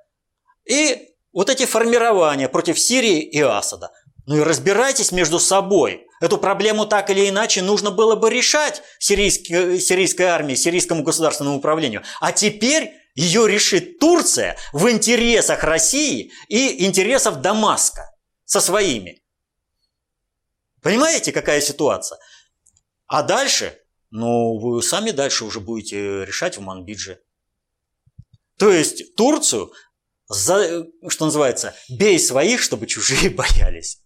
И 0.68 1.08
вот 1.32 1.50
эти 1.50 1.66
формирования 1.66 2.48
против 2.48 2.78
Сирии 2.78 3.20
и 3.22 3.40
Асада. 3.40 3.90
Ну 4.26 4.38
и 4.38 4.40
разбирайтесь 4.40 5.12
между 5.12 5.38
собой. 5.40 6.06
Эту 6.20 6.38
проблему 6.38 6.86
так 6.86 7.10
или 7.10 7.28
иначе 7.28 7.62
нужно 7.62 7.90
было 7.90 8.14
бы 8.14 8.30
решать 8.30 8.82
сирийской, 8.98 9.80
сирийской 9.80 10.22
армии, 10.22 10.54
сирийскому 10.54 11.02
государственному 11.02 11.58
управлению. 11.58 12.02
А 12.20 12.32
теперь 12.32 12.92
ее 13.14 13.48
решит 13.48 13.98
Турция 13.98 14.56
в 14.72 14.88
интересах 14.90 15.64
России 15.64 16.32
и 16.48 16.86
интересов 16.86 17.40
Дамаска 17.40 18.10
со 18.44 18.60
своими. 18.60 19.21
Понимаете, 20.82 21.32
какая 21.32 21.60
ситуация? 21.60 22.18
А 23.06 23.22
дальше, 23.22 23.78
ну, 24.10 24.58
вы 24.58 24.82
сами 24.82 25.10
дальше 25.10 25.44
уже 25.44 25.60
будете 25.60 26.24
решать 26.24 26.58
в 26.58 26.60
Манбидже. 26.60 27.20
То 28.58 28.70
есть 28.70 29.14
Турцию 29.16 29.72
за, 30.28 30.86
что 31.08 31.26
называется, 31.26 31.74
бей 31.88 32.18
своих, 32.18 32.60
чтобы 32.60 32.86
чужие 32.86 33.30
боялись. 33.34 34.02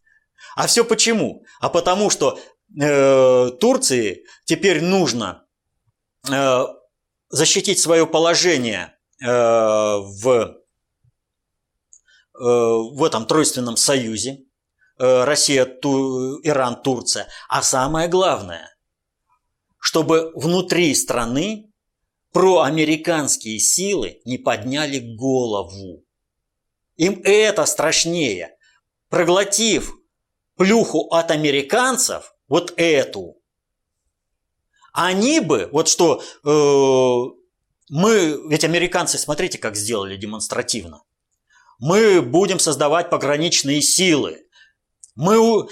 А 0.54 0.66
все 0.66 0.84
почему? 0.84 1.44
А 1.60 1.68
потому 1.68 2.10
что 2.10 2.38
э, 2.80 3.50
Турции 3.60 4.24
теперь 4.44 4.82
нужно 4.82 5.46
э, 6.30 6.64
защитить 7.28 7.78
свое 7.78 8.06
положение 8.06 8.96
э, 9.22 9.26
в, 9.26 10.28
э, 10.28 10.56
в 12.38 13.04
этом 13.04 13.26
тройственном 13.26 13.76
союзе. 13.76 14.45
Э, 14.98 15.24
Россия, 15.24 15.64
Ту, 15.66 16.40
Иран, 16.42 16.82
Турция. 16.82 17.28
А 17.48 17.62
самое 17.62 18.08
главное, 18.08 18.76
чтобы 19.78 20.32
внутри 20.34 20.94
страны 20.94 21.70
проамериканские 22.32 23.58
силы 23.58 24.20
не 24.24 24.38
подняли 24.38 25.16
голову. 25.16 26.04
Им 26.96 27.20
это 27.24 27.66
страшнее. 27.66 28.56
Проглотив 29.08 29.94
плюху 30.56 31.08
от 31.10 31.30
американцев, 31.30 32.34
вот 32.48 32.72
эту, 32.76 33.36
они 34.92 35.40
бы, 35.40 35.68
вот 35.72 35.88
что 35.88 36.22
э, 36.42 37.44
мы, 37.90 38.40
ведь 38.48 38.64
американцы, 38.64 39.18
смотрите, 39.18 39.58
как 39.58 39.76
сделали 39.76 40.16
демонстративно. 40.16 41.02
Мы 41.78 42.22
будем 42.22 42.58
создавать 42.58 43.10
пограничные 43.10 43.82
силы. 43.82 44.45
Мы 45.16 45.68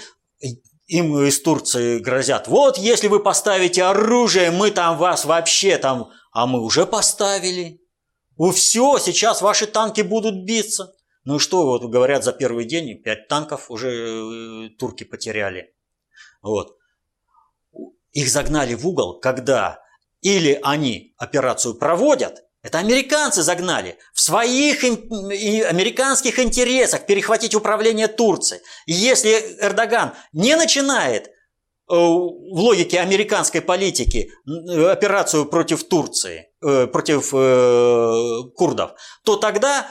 им 0.87 1.19
из 1.23 1.41
Турции 1.41 1.99
грозят. 1.99 2.47
Вот 2.47 2.77
если 2.77 3.07
вы 3.07 3.21
поставите 3.21 3.83
оружие, 3.83 4.51
мы 4.51 4.71
там 4.71 4.97
вас 4.97 5.25
вообще 5.25 5.77
там... 5.77 6.11
А 6.31 6.47
мы 6.47 6.61
уже 6.61 6.85
поставили. 6.85 7.79
У 8.35 8.51
все, 8.51 8.97
сейчас 8.97 9.41
ваши 9.41 9.67
танки 9.67 10.01
будут 10.01 10.43
биться. 10.43 10.93
Ну 11.23 11.39
что, 11.39 11.65
вот 11.65 11.83
говорят, 11.85 12.23
за 12.23 12.33
первый 12.33 12.65
день 12.65 13.01
пять 13.01 13.27
танков 13.27 13.71
уже 13.71 13.89
э, 13.89 14.69
турки 14.77 15.05
потеряли. 15.05 15.73
Вот. 16.41 16.77
Их 18.11 18.29
загнали 18.29 18.75
в 18.75 18.85
угол, 18.87 19.19
когда 19.19 19.79
или 20.21 20.59
они 20.61 21.13
операцию 21.17 21.75
проводят, 21.75 22.44
это 22.65 22.79
американцы 22.79 23.43
загнали 23.43 23.97
в 24.13 24.19
своих 24.19 24.83
американских 24.83 26.39
интересах 26.39 27.05
перехватить 27.05 27.53
управление 27.53 28.07
Турцией. 28.07 28.61
И 28.87 28.93
если 28.93 29.29
Эрдоган 29.61 30.13
не 30.33 30.55
начинает 30.55 31.27
э, 31.27 31.31
в 31.89 32.59
логике 32.59 32.99
американской 32.99 33.61
политики 33.61 34.31
операцию 34.45 35.45
против 35.45 35.83
Турции, 35.87 36.47
э, 36.65 36.87
против 36.87 37.29
курдов, 38.55 38.91
то 39.23 39.35
тогда 39.37 39.87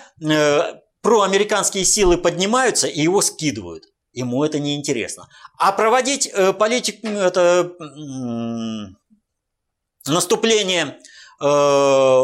проамериканские 1.01 1.85
силы 1.85 2.17
поднимаются 2.19 2.89
и 2.89 3.03
его 3.03 3.21
скидывают. 3.21 3.85
Ему 4.13 4.43
это 4.43 4.59
не 4.59 4.75
интересно. 4.75 5.29
А 5.59 5.71
проводить 5.73 6.27
э, 6.27 6.53
политику, 6.53 7.07
это 7.07 7.73
наступление 10.07 10.99
э, 11.41 12.23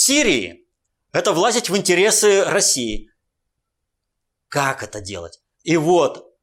Сирии, 0.00 0.66
это 1.12 1.32
влазить 1.32 1.68
в 1.68 1.76
интересы 1.76 2.42
России. 2.44 3.10
Как 4.48 4.82
это 4.82 5.02
делать? 5.02 5.40
И 5.62 5.76
вот 5.76 6.34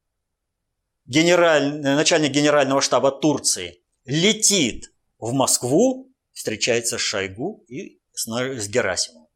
генераль, 1.06 1.80
начальник 1.80 2.30
генерального 2.30 2.80
штаба 2.80 3.10
Турции 3.10 3.82
летит 4.04 4.92
в 5.18 5.32
Москву, 5.32 6.14
встречается 6.32 6.98
с 6.98 7.00
Шойгу 7.00 7.64
и 7.66 8.00
с, 8.12 8.28
с 8.28 8.68
Герасимовым. 8.68 9.28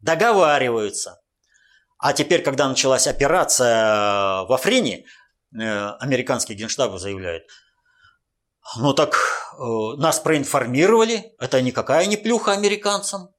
Договариваются. 0.00 1.22
А 1.96 2.12
теперь, 2.12 2.42
когда 2.42 2.68
началась 2.68 3.06
операция 3.06 4.42
в 4.42 4.52
Африне, 4.52 5.06
э, 5.54 5.88
американский 5.98 6.52
генштаб 6.52 6.98
заявляет, 6.98 7.44
ну 8.76 8.94
так 8.94 9.14
э, 9.58 9.96
нас 9.98 10.18
проинформировали, 10.20 11.34
это 11.38 11.60
никакая 11.62 12.06
не 12.06 12.16
плюха 12.16 12.52
американцам. 12.52 13.30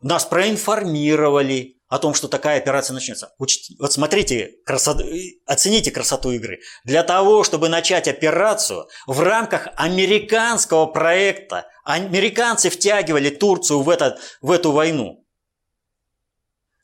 Нас 0.00 0.24
проинформировали 0.24 1.78
о 1.88 1.98
том, 1.98 2.14
что 2.14 2.28
такая 2.28 2.58
операция 2.58 2.94
начнется. 2.94 3.32
Вот 3.38 3.92
смотрите, 3.92 4.56
красоту, 4.64 5.04
оцените 5.46 5.90
красоту 5.90 6.30
игры. 6.32 6.60
Для 6.84 7.02
того, 7.02 7.42
чтобы 7.44 7.68
начать 7.68 8.06
операцию 8.06 8.86
в 9.06 9.20
рамках 9.20 9.68
американского 9.76 10.86
проекта, 10.86 11.66
американцы 11.84 12.68
втягивали 12.70 13.30
Турцию 13.30 13.80
в, 13.80 13.90
этот, 13.90 14.18
в 14.40 14.50
эту 14.50 14.72
войну 14.72 15.24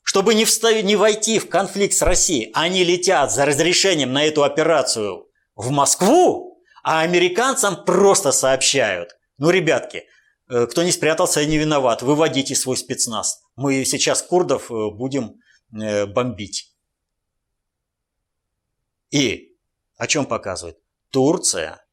чтобы 0.05 0.35
не, 0.35 0.45
вставить, 0.45 0.85
не 0.85 0.95
войти 0.95 1.39
в 1.39 1.49
конфликт 1.49 1.95
с 1.95 2.01
Россией, 2.03 2.51
они 2.53 2.83
летят 2.83 3.33
за 3.33 3.43
разрешением 3.43 4.13
на 4.13 4.23
эту 4.23 4.43
операцию 4.43 5.27
в 5.55 5.71
Москву, 5.71 6.44
а 6.85 7.01
американцам 7.01 7.83
просто 7.83 8.31
сообщают. 8.31 9.17
Ну, 9.39 9.49
ребятки, 9.49 10.03
э, 10.47 10.67
кто 10.67 10.83
не 10.83 10.91
спрятался, 10.91 11.43
не 11.43 11.57
виноват. 11.57 12.03
Выводите 12.03 12.53
свой 12.53 12.77
спецназ. 12.77 13.41
Мы 13.55 13.83
сейчас 13.85 14.21
курдов 14.21 14.71
э, 14.71 14.91
будем 14.91 15.39
э, 15.73 16.05
бомбить. 16.05 16.75
И 19.09 19.57
о 19.97 20.05
чем 20.05 20.27
показывает? 20.27 20.77
Турция 21.09 21.83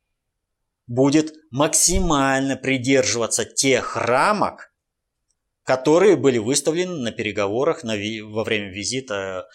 будет 0.87 1.33
максимально 1.51 2.57
придерживаться 2.57 3.47
тех 3.47 3.97
рамок, 3.97 4.75
которые 5.63 6.17
были 6.17 6.37
выставлены 6.37 6.99
на 6.99 7.13
переговорах 7.13 7.83
на, 7.83 7.95
во 7.95 8.45
время 8.45 8.71
визита 8.71 9.49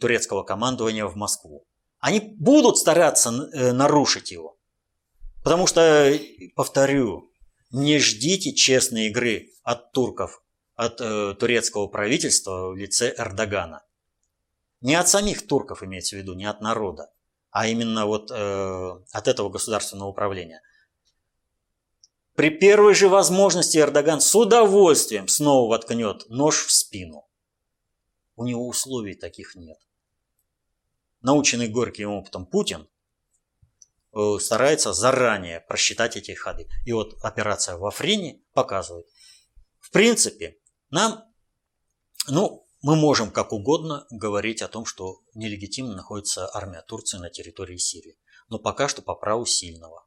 турецкого 0.00 0.42
командования 0.42 1.04
в 1.04 1.16
Москву. 1.16 1.66
Они 2.04 2.20
будут 2.20 2.76
стараться 2.76 3.30
э, 3.30 3.72
нарушить 3.72 4.30
его. 4.30 4.58
Потому 5.42 5.66
что, 5.66 6.12
повторю, 6.54 7.30
не 7.70 7.98
ждите 7.98 8.52
честной 8.52 9.06
игры 9.06 9.48
от 9.62 9.90
турков, 9.92 10.42
от 10.74 11.00
э, 11.00 11.34
турецкого 11.40 11.86
правительства 11.86 12.68
в 12.72 12.76
лице 12.76 13.14
Эрдогана. 13.16 13.86
Не 14.82 14.96
от 14.96 15.08
самих 15.08 15.46
турков 15.46 15.82
имеется 15.82 16.16
в 16.16 16.18
виду, 16.18 16.34
не 16.34 16.44
от 16.44 16.60
народа, 16.60 17.10
а 17.50 17.68
именно 17.68 18.04
вот 18.04 18.30
э, 18.30 18.90
от 19.10 19.26
этого 19.26 19.48
государственного 19.48 20.08
управления– 20.08 20.60
при 22.34 22.50
первой 22.50 22.94
же 22.94 23.08
возможности 23.08 23.78
Эрдоган 23.78 24.20
с 24.20 24.34
удовольствием 24.34 25.28
снова 25.28 25.70
воткнет 25.70 26.28
нож 26.28 26.66
в 26.66 26.72
спину. 26.72 27.28
У 28.34 28.44
него 28.44 28.66
условий 28.66 29.14
таких 29.14 29.54
нет. 29.54 29.78
Наученный 31.24 31.68
горьким 31.68 32.10
опытом 32.10 32.44
Путин 32.44 32.86
э, 34.12 34.36
старается 34.38 34.92
заранее 34.92 35.60
просчитать 35.60 36.18
эти 36.18 36.32
ходы. 36.32 36.68
И 36.84 36.92
вот 36.92 37.14
операция 37.22 37.78
в 37.78 37.86
Африне 37.86 38.42
показывает. 38.52 39.06
В 39.80 39.90
принципе, 39.90 40.58
нам, 40.90 41.24
ну, 42.28 42.68
мы 42.82 42.94
можем 42.96 43.30
как 43.30 43.54
угодно 43.54 44.06
говорить 44.10 44.60
о 44.60 44.68
том, 44.68 44.84
что 44.84 45.22
нелегитимно 45.32 45.96
находится 45.96 46.54
армия 46.54 46.82
Турции 46.82 47.16
на 47.16 47.30
территории 47.30 47.78
Сирии. 47.78 48.18
Но 48.50 48.58
пока 48.58 48.86
что 48.86 49.00
по 49.00 49.14
праву 49.14 49.46
сильного. 49.46 50.06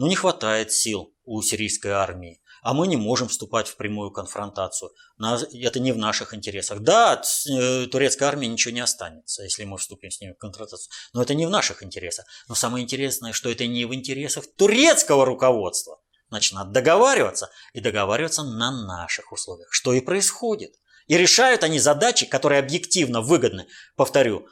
Ну 0.00 0.06
не 0.06 0.16
хватает 0.16 0.72
сил 0.72 1.14
у 1.24 1.42
сирийской 1.42 1.92
армии, 1.92 2.40
а 2.62 2.72
мы 2.72 2.86
не 2.86 2.96
можем 2.96 3.28
вступать 3.28 3.68
в 3.68 3.76
прямую 3.76 4.10
конфронтацию. 4.10 4.90
Это 5.20 5.78
не 5.78 5.92
в 5.92 5.98
наших 5.98 6.32
интересах. 6.32 6.80
Да, 6.80 7.12
от 7.12 7.26
э, 7.46 7.86
турецкой 7.86 8.24
армии 8.24 8.46
ничего 8.46 8.72
не 8.72 8.80
останется, 8.80 9.42
если 9.42 9.64
мы 9.64 9.76
вступим 9.76 10.10
с 10.10 10.18
ними 10.18 10.32
в 10.32 10.38
конфронтацию, 10.38 10.90
но 11.12 11.20
это 11.20 11.34
не 11.34 11.44
в 11.44 11.50
наших 11.50 11.82
интересах. 11.82 12.24
Но 12.48 12.54
самое 12.54 12.82
интересное, 12.82 13.34
что 13.34 13.50
это 13.50 13.66
не 13.66 13.84
в 13.84 13.94
интересах 13.94 14.46
турецкого 14.56 15.26
руководства. 15.26 16.00
Значит, 16.30 16.54
надо 16.54 16.70
договариваться 16.70 17.50
и 17.74 17.80
договариваться 17.80 18.42
на 18.42 18.70
наших 18.70 19.32
условиях, 19.32 19.68
что 19.70 19.92
и 19.92 20.00
происходит. 20.00 20.76
И 21.08 21.18
решают 21.18 21.62
они 21.62 21.78
задачи, 21.78 22.24
которые 22.24 22.60
объективно 22.60 23.20
выгодны, 23.20 23.66
повторю, 23.96 24.46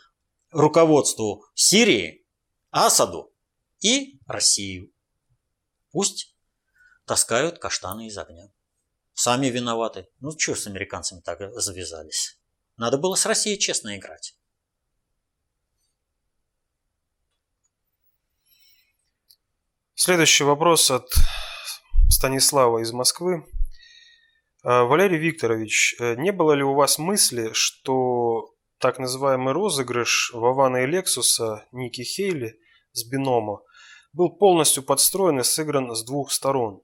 руководству 0.51 1.47
Сирии, 1.55 2.27
Асаду 2.71 3.33
и 3.81 4.21
России. 4.27 4.93
Пусть 5.91 6.35
таскают 7.07 7.59
каштаны 7.59 8.07
из 8.07 8.19
огня. 8.19 8.51
Сами 9.15 9.47
виноваты. 9.49 10.09
Ну, 10.21 10.31
что 10.39 10.55
с 10.55 10.67
американцами 10.67 11.21
так 11.21 11.41
завязались? 11.55 12.39
Надо 12.77 12.99
было 12.99 13.17
с 13.17 13.27
Россией 13.27 13.59
честно 13.59 13.97
играть. 13.97 14.37
Следующий 19.95 20.45
вопрос 20.45 20.91
от 20.93 21.11
Станислава 22.09 22.79
из 22.79 22.93
Москвы. 22.93 23.45
А, 24.63 24.85
Валерий 24.85 25.19
Викторович, 25.19 25.97
э, 25.99 26.15
не 26.15 26.31
было 26.31 26.53
ли 26.53 26.63
у 26.63 26.75
вас 26.75 26.99
мысли, 26.99 27.51
что 27.53 28.55
так 28.79 29.01
называемый 29.01 29.55
розыгрыш 29.55 30.31
Вавана 30.35 30.85
и 30.85 30.87
Лексуса 30.87 31.67
Ники 31.73 32.03
Хейли 32.03 32.61
с 32.93 33.05
бинома 33.05 33.61
был 34.19 34.31
полностью 34.31 34.83
подстроен 34.83 35.39
и 35.39 35.45
сыгран 35.45 35.95
с 35.95 36.05
двух 36.05 36.33
сторон? 36.33 36.83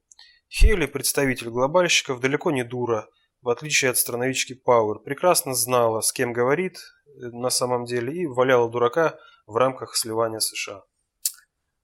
Хейли, 0.48 0.86
представитель 0.86 1.50
глобальщиков, 1.50 2.20
далеко 2.20 2.52
не 2.52 2.62
дура, 2.62 3.08
в 3.42 3.48
отличие 3.48 3.90
от 3.90 3.98
страновички 3.98 4.54
Пауэр, 4.54 5.00
прекрасно 5.00 5.52
знала, 5.52 6.00
с 6.00 6.12
кем 6.12 6.32
говорит 6.32 6.76
э, 6.76 7.26
на 7.32 7.50
самом 7.50 7.86
деле 7.86 8.14
и 8.14 8.26
валяла 8.26 8.70
дурака 8.70 9.18
в 9.46 9.56
рамках 9.56 9.96
сливания 9.96 10.38
США. 10.38 10.84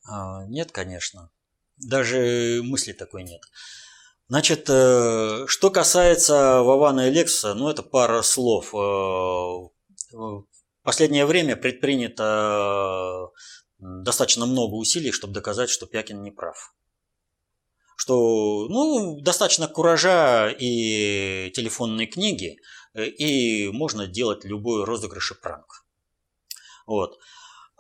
А, 0.09 0.47
нет, 0.47 0.71
конечно. 0.71 1.33
Даже 1.79 2.61
мысли 2.63 2.93
такой 2.93 3.25
нет. 3.25 3.43
Значит, 4.29 4.71
э, 4.71 5.47
что 5.49 5.71
касается 5.71 6.63
Вавана 6.63 7.09
и 7.09 7.11
Лексуса, 7.11 7.55
ну 7.55 7.69
это 7.69 7.83
пара 7.83 8.23
слов. 8.23 8.73
Э, 8.73 8.79
в 10.13 10.45
последнее 10.85 11.27
время 11.27 11.57
предпринято 11.57 13.31
достаточно 13.81 14.47
много 14.47 14.75
усилий, 14.75 15.13
чтобы 15.13 15.35
доказать, 15.35 15.71
что 15.71 15.87
Пякин 15.87 16.23
не 16.23 16.31
прав. 16.31 16.75
Что 17.97 18.67
ну, 18.69 19.21
достаточно 19.21 19.69
куража 19.69 20.49
и 20.49 21.51
телефонной 21.55 22.07
книги, 22.07 22.57
э, 22.95 23.07
и 23.07 23.69
можно 23.71 24.07
делать 24.07 24.45
любой 24.45 24.85
розыгрыш 24.85 25.33
и 25.33 25.35
пранк. 25.35 25.85
Вот. 26.87 27.19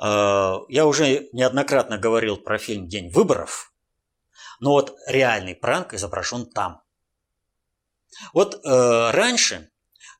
Я 0.02 0.86
уже 0.86 1.28
неоднократно 1.32 1.98
говорил 1.98 2.39
про 2.39 2.56
фильм 2.56 2.89
«День 2.89 3.10
выборов», 3.10 3.70
но 4.60 4.72
вот 4.72 4.97
реальный 5.06 5.55
пранк 5.55 5.94
изображен 5.94 6.47
там. 6.47 6.82
Вот 8.35 8.55
э, 8.55 9.10
раньше, 9.12 9.70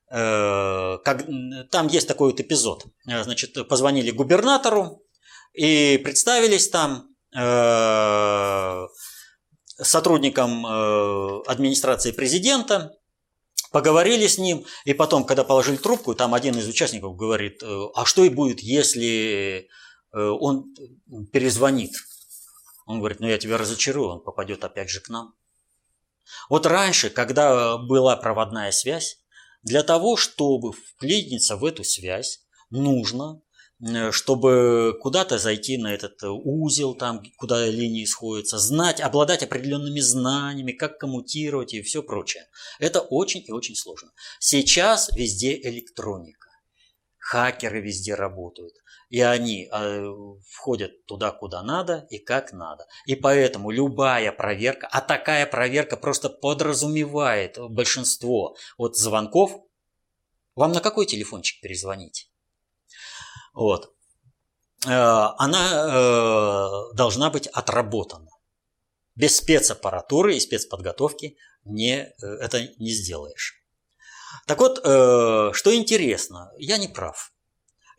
э, 0.09 0.97
как, 1.03 1.25
там 1.69 1.87
есть 1.87 2.07
такой 2.07 2.31
вот 2.31 2.39
эпизод. 2.39 2.85
Э, 3.07 3.23
значит, 3.23 3.67
позвонили 3.67 4.11
губернатору 4.11 5.03
и 5.53 5.99
представились 6.03 6.69
там 6.69 7.09
э, 7.35 8.87
сотрудникам 9.81 10.65
э, 10.65 11.41
администрации 11.47 12.11
президента, 12.11 12.93
поговорили 13.71 14.27
с 14.27 14.37
ним, 14.37 14.65
и 14.85 14.93
потом, 14.93 15.23
когда 15.23 15.43
положили 15.43 15.77
трубку, 15.77 16.13
там 16.13 16.33
один 16.33 16.57
из 16.57 16.67
участников 16.67 17.15
говорит, 17.15 17.63
э, 17.63 17.85
а 17.95 18.05
что 18.05 18.23
и 18.23 18.29
будет, 18.29 18.59
если 18.59 19.67
э, 20.13 20.19
он 20.19 20.73
перезвонит 21.31 21.93
он 22.91 22.99
говорит, 22.99 23.19
ну 23.19 23.27
я 23.27 23.37
тебя 23.37 23.57
разочарую, 23.57 24.09
он 24.09 24.23
попадет 24.23 24.63
опять 24.63 24.89
же 24.89 24.99
к 24.99 25.09
нам. 25.09 25.33
Вот 26.49 26.65
раньше, 26.65 27.09
когда 27.09 27.77
была 27.77 28.15
проводная 28.15 28.71
связь, 28.71 29.19
для 29.63 29.83
того, 29.83 30.17
чтобы 30.17 30.73
вклиниться 30.73 31.55
в 31.55 31.65
эту 31.65 31.83
связь, 31.83 32.43
нужно, 32.69 33.41
чтобы 34.11 34.97
куда-то 35.01 35.37
зайти 35.37 35.77
на 35.77 35.93
этот 35.93 36.21
узел, 36.23 36.93
там, 36.93 37.23
куда 37.37 37.65
линии 37.67 38.05
сходятся, 38.05 38.57
знать, 38.57 39.01
обладать 39.01 39.43
определенными 39.43 39.99
знаниями, 39.99 40.71
как 40.71 40.97
коммутировать 40.97 41.73
и 41.73 41.81
все 41.81 42.03
прочее. 42.03 42.47
Это 42.79 43.01
очень 43.01 43.43
и 43.45 43.51
очень 43.51 43.75
сложно. 43.75 44.11
Сейчас 44.39 45.09
везде 45.15 45.59
электроника. 45.61 46.49
Хакеры 47.17 47.81
везде 47.81 48.15
работают 48.15 48.73
и 49.11 49.19
они 49.19 49.67
э, 49.69 50.13
входят 50.49 51.05
туда, 51.05 51.31
куда 51.31 51.61
надо 51.61 52.07
и 52.09 52.17
как 52.17 52.53
надо. 52.53 52.87
И 53.05 53.15
поэтому 53.15 53.69
любая 53.69 54.31
проверка, 54.31 54.87
а 54.89 55.01
такая 55.01 55.45
проверка 55.45 55.97
просто 55.97 56.29
подразумевает 56.29 57.57
большинство 57.59 58.55
от 58.77 58.95
звонков, 58.95 59.51
вам 60.55 60.71
на 60.71 60.79
какой 60.79 61.05
телефончик 61.05 61.59
перезвонить? 61.61 62.30
Вот. 63.53 63.93
Э, 64.87 64.91
она 65.37 65.87
э, 65.87 66.95
должна 66.95 67.29
быть 67.29 67.47
отработана. 67.47 68.31
Без 69.15 69.37
спецаппаратуры 69.37 70.35
и 70.35 70.39
спецподготовки 70.39 71.37
не, 71.65 72.13
это 72.21 72.67
не 72.77 72.91
сделаешь. 72.91 73.55
Так 74.47 74.59
вот, 74.59 74.79
что 74.79 75.75
интересно, 75.75 76.51
я 76.57 76.77
не 76.77 76.87
прав. 76.87 77.33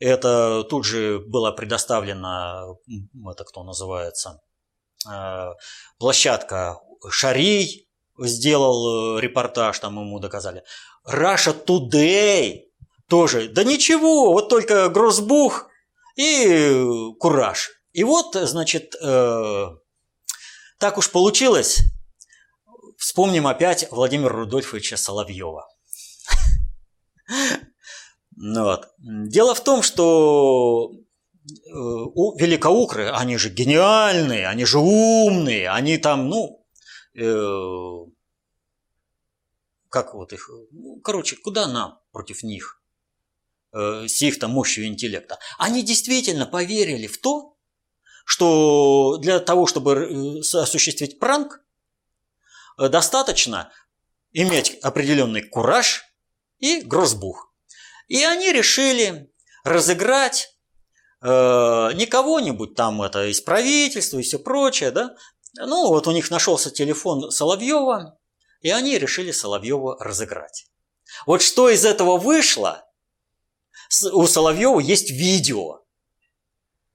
Это 0.02 0.64
тут 0.64 0.84
же 0.84 1.20
была 1.20 1.52
предоставлена, 1.52 2.64
это 3.30 3.44
кто 3.44 3.62
называется, 3.62 4.40
э, 5.08 5.50
площадка 5.98 6.80
Шарий 7.08 7.88
сделал 8.18 9.16
э, 9.16 9.20
репортаж, 9.20 9.78
там 9.78 10.00
ему 10.00 10.18
доказали. 10.18 10.64
Russia 11.06 11.54
Today 11.64 12.62
тоже. 13.12 13.48
Да 13.48 13.62
ничего, 13.62 14.32
вот 14.32 14.48
только 14.48 14.89
Грозбух 14.89 15.68
и 16.16 17.12
Кураж. 17.20 17.72
И 17.93 18.05
вот, 18.05 18.34
значит, 18.34 18.94
э, 19.02 19.66
так 20.78 20.97
уж 20.97 21.10
получилось. 21.10 21.82
Вспомним 22.97 23.47
опять 23.47 23.86
Владимира 23.90 24.30
Рудольфовича 24.30 24.97
Соловьева. 24.97 25.68
Ну 28.34 28.64
вот. 28.64 28.89
Дело 28.98 29.55
в 29.55 29.62
том, 29.62 29.82
что 29.82 30.90
э, 30.90 31.51
у 31.74 32.34
великоукры, 32.39 33.10
они 33.10 33.36
же 33.36 33.51
гениальные, 33.51 34.48
они 34.48 34.64
же 34.64 34.78
умные, 34.78 35.68
они 35.68 35.98
там, 35.98 36.30
ну, 36.30 36.66
э, 37.14 38.10
как 39.90 40.14
вот 40.14 40.32
их, 40.32 40.48
ну, 40.70 40.98
короче, 41.05 41.36
куда 41.36 41.68
нам 41.68 42.01
против 42.10 42.43
них, 42.43 42.81
э, 43.72 44.06
с 44.08 44.22
их 44.22 44.38
там 44.38 44.52
мощью 44.52 44.86
интеллекта. 44.86 45.38
Они 45.58 45.82
действительно 45.82 46.46
поверили 46.46 47.06
в 47.06 47.20
то, 47.20 47.56
что 48.24 49.18
для 49.18 49.40
того, 49.40 49.66
чтобы 49.66 49.92
э, 49.92 50.58
осуществить 50.58 51.18
пранк, 51.18 51.60
э, 52.78 52.88
достаточно 52.88 53.72
иметь 54.32 54.78
определенный 54.82 55.42
кураж 55.42 56.04
и 56.58 56.80
грозбух. 56.80 57.52
И 58.08 58.22
они 58.24 58.52
решили 58.52 59.30
разыграть 59.64 60.56
э, 61.22 61.90
не 61.94 62.06
кого-нибудь 62.06 62.74
там 62.74 63.02
это 63.02 63.26
из 63.26 63.40
правительства 63.40 64.18
и 64.18 64.22
все 64.22 64.38
прочее, 64.38 64.90
да. 64.90 65.16
Ну, 65.54 65.88
вот 65.88 66.06
у 66.06 66.12
них 66.12 66.30
нашелся 66.30 66.70
телефон 66.70 67.30
Соловьева, 67.30 68.18
и 68.62 68.70
они 68.70 68.98
решили 68.98 69.32
Соловьева 69.32 69.98
разыграть. 70.02 70.66
Вот 71.26 71.42
что 71.42 71.68
из 71.68 71.84
этого 71.84 72.16
вышло, 72.16 72.86
у 74.12 74.27
Соловьева 74.27 74.81
есть 74.81 75.10
видео. 75.10 75.81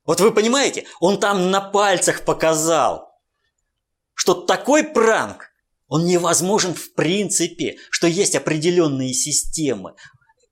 Вот 0.05 0.21
вы 0.21 0.31
понимаете, 0.31 0.85
он 0.99 1.19
там 1.19 1.51
на 1.51 1.61
пальцах 1.61 2.23
показал, 2.23 3.11
что 4.13 4.33
такой 4.33 4.83
пранк, 4.83 5.49
он 5.87 6.05
невозможен 6.05 6.73
в 6.73 6.93
принципе, 6.93 7.77
что 7.89 8.07
есть 8.07 8.35
определенные 8.35 9.13
системы. 9.13 9.95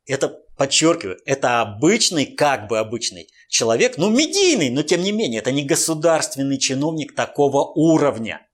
Это 0.06 0.30
подчеркиваю, 0.58 1.20
это 1.26 1.62
обычный, 1.62 2.26
как 2.26 2.68
бы 2.68 2.80
обычный 2.80 3.30
человек, 3.50 3.98
ну 3.98 4.10
медийный, 4.10 4.70
но 4.70 4.84
тем 4.84 5.02
не 5.02 5.12
менее, 5.12 5.40
это 5.40 5.52
не 5.52 5.64
государственный 5.64 6.58
чиновник 6.58 7.16
такого 7.16 7.64
уровня. 7.64 8.45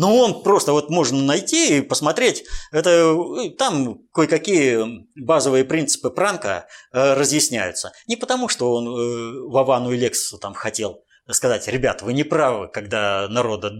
Но 0.00 0.16
он 0.16 0.42
просто 0.42 0.72
вот 0.72 0.88
можно 0.88 1.20
найти 1.20 1.76
и 1.76 1.80
посмотреть, 1.82 2.44
это 2.72 2.88
э, 2.88 3.50
там 3.50 3.98
кое-какие 4.14 5.06
базовые 5.14 5.62
принципы 5.66 6.08
пранка 6.08 6.66
э, 6.90 7.12
разъясняются. 7.12 7.92
Не 8.06 8.16
потому, 8.16 8.48
что 8.48 8.72
он 8.72 8.88
э, 8.88 9.48
Вовану 9.50 9.92
и 9.92 9.98
Лексусу 9.98 10.38
там 10.38 10.54
хотел 10.54 11.04
сказать, 11.30 11.68
ребят, 11.68 12.00
вы 12.00 12.14
не 12.14 12.24
правы, 12.24 12.68
когда 12.68 13.28
народа, 13.28 13.74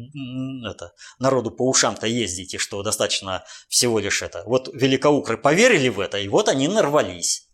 это, 0.70 0.92
народу 1.18 1.52
по 1.52 1.66
ушам-то 1.66 2.06
ездите, 2.06 2.58
что 2.58 2.82
достаточно 2.82 3.42
всего 3.70 3.98
лишь 3.98 4.20
это. 4.20 4.42
Вот 4.44 4.68
великоукры 4.74 5.38
поверили 5.38 5.88
в 5.88 6.00
это, 6.00 6.18
и 6.18 6.28
вот 6.28 6.50
они 6.50 6.68
нарвались. 6.68 7.48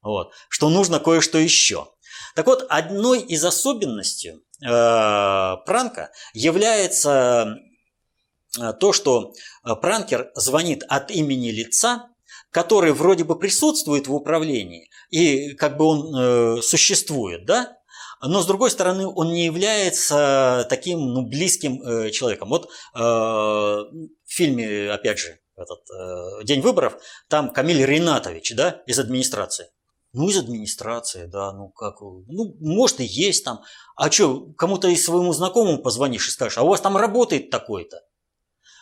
Вот. 0.00 0.32
Что 0.48 0.70
нужно 0.70 0.98
кое-что 0.98 1.36
еще. 1.36 1.88
Так 2.34 2.46
вот, 2.46 2.64
одной 2.70 3.20
из 3.20 3.44
особенностей 3.44 4.40
пранка 4.60 6.10
является 6.32 7.56
э, 8.58 8.72
то, 8.80 8.92
что 8.92 9.32
э, 9.64 9.74
пранкер 9.76 10.30
звонит 10.34 10.82
от 10.88 11.10
имени 11.10 11.50
лица, 11.50 12.08
который 12.50 12.92
вроде 12.92 13.24
бы 13.24 13.38
присутствует 13.38 14.06
в 14.06 14.14
управлении, 14.14 14.88
и 15.10 15.54
как 15.54 15.76
бы 15.76 15.84
он 15.84 16.16
э, 16.16 16.62
существует, 16.62 17.44
да, 17.44 17.76
но 18.22 18.40
с 18.40 18.46
другой 18.46 18.70
стороны 18.70 19.06
он 19.06 19.32
не 19.32 19.44
является 19.44 20.66
таким 20.70 21.00
ну, 21.00 21.26
близким 21.26 21.82
э, 21.82 22.10
человеком. 22.10 22.48
Вот 22.48 22.70
э, 22.94 22.98
в 22.98 24.08
фильме, 24.26 24.90
опять 24.90 25.18
же, 25.18 25.38
этот 25.56 25.80
э, 25.90 26.44
День 26.44 26.60
выборов, 26.60 26.98
там 27.28 27.50
Камиль 27.50 27.84
Ринатович, 27.84 28.54
да, 28.54 28.82
из 28.86 28.98
администрации. 28.98 29.68
Ну, 30.16 30.30
из 30.30 30.38
администрации, 30.38 31.26
да, 31.26 31.52
ну 31.52 31.68
как, 31.68 32.00
ну, 32.00 32.56
может 32.60 33.00
и 33.00 33.04
есть 33.04 33.44
там. 33.44 33.60
А 33.96 34.10
что, 34.10 34.46
кому-то 34.56 34.88
из 34.88 35.04
своему 35.04 35.34
знакомому 35.34 35.82
позвонишь 35.82 36.28
и 36.28 36.30
скажешь, 36.30 36.56
а 36.56 36.62
у 36.62 36.68
вас 36.68 36.80
там 36.80 36.96
работает 36.96 37.50
такой-то? 37.50 38.00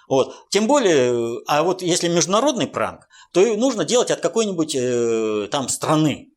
Вот. 0.08 0.34
Тем 0.50 0.68
более, 0.68 1.40
а 1.48 1.64
вот 1.64 1.82
если 1.82 2.06
международный 2.06 2.68
пранк, 2.68 3.08
то 3.32 3.40
нужно 3.56 3.84
делать 3.84 4.12
от 4.12 4.20
какой-нибудь 4.20 4.76
э, 4.76 5.48
там 5.50 5.68
страны. 5.68 6.30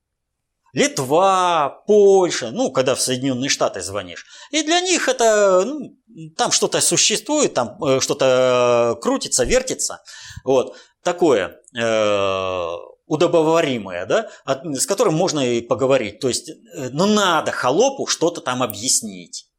Литва, 0.74 1.84
Польша, 1.86 2.50
ну, 2.50 2.72
когда 2.72 2.96
в 2.96 3.02
Соединенные 3.02 3.50
Штаты 3.50 3.82
звонишь. 3.82 4.26
И 4.50 4.64
для 4.64 4.80
них 4.80 5.10
это, 5.10 5.64
ну, 5.64 5.96
там 6.36 6.52
что-то 6.52 6.82
существует, 6.82 7.54
там 7.54 7.84
э, 7.84 8.00
что-то 8.00 8.98
крутится, 9.00 9.44
вертится. 9.44 10.02
Вот, 10.44 10.76
такое. 11.04 11.62
Э, 11.80 12.72
удобоваримое, 13.08 14.06
да, 14.06 14.30
с 14.46 14.86
которым 14.86 15.16
можно 15.16 15.40
и 15.40 15.62
поговорить. 15.62 16.20
То 16.20 16.28
есть, 16.28 16.50
э, 16.50 16.90
ну 16.92 17.06
надо 17.06 17.52
холопу 17.52 18.06
что-то 18.06 18.42
там 18.42 18.62
объяснить. 18.62 19.50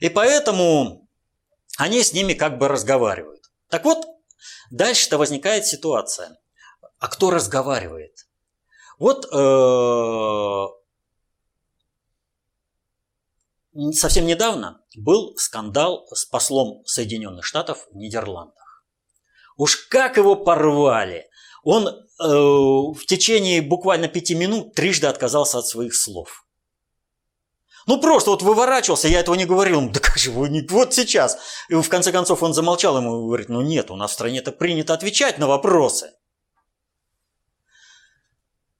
И 0.00 0.08
поэтому 0.08 1.08
они 1.78 2.02
с 2.02 2.12
ними 2.12 2.34
как 2.34 2.58
бы 2.58 2.68
разговаривают. 2.68 3.44
Так 3.70 3.84
вот, 3.84 4.04
дальше-то 4.70 5.18
возникает 5.18 5.66
ситуация. 5.66 6.38
А 6.98 7.08
кто 7.08 7.30
разговаривает? 7.30 8.26
Вот 8.98 9.26
э, 9.32 10.66
совсем 13.92 14.26
недавно 14.26 14.82
был 14.96 15.36
скандал 15.36 16.06
с 16.12 16.24
послом 16.24 16.82
Соединенных 16.86 17.44
Штатов 17.44 17.86
в 17.92 17.96
Нидерландах. 17.96 18.84
Уж 19.56 19.76
как 19.88 20.16
его 20.16 20.34
порвали! 20.36 21.28
Он 21.62 22.05
в 22.18 23.06
течение 23.06 23.62
буквально 23.62 24.08
пяти 24.08 24.34
минут 24.34 24.74
трижды 24.74 25.06
отказался 25.06 25.58
от 25.58 25.66
своих 25.66 25.94
слов. 25.94 26.46
Ну 27.86 28.00
просто 28.00 28.30
вот 28.30 28.42
выворачивался, 28.42 29.06
я 29.06 29.20
этого 29.20 29.36
не 29.36 29.44
говорил. 29.44 29.88
Да 29.90 30.00
как 30.00 30.18
же 30.18 30.32
вы 30.32 30.48
не... 30.48 30.66
Вот 30.68 30.92
сейчас. 30.92 31.38
И 31.68 31.74
в 31.74 31.88
конце 31.88 32.10
концов 32.10 32.42
он 32.42 32.52
замолчал, 32.52 32.96
ему 32.96 33.26
говорит, 33.26 33.48
ну 33.48 33.60
нет, 33.60 33.90
у 33.90 33.96
нас 33.96 34.10
в 34.10 34.14
стране 34.14 34.40
это 34.40 34.50
принято 34.50 34.92
отвечать 34.92 35.38
на 35.38 35.46
вопросы. 35.46 36.10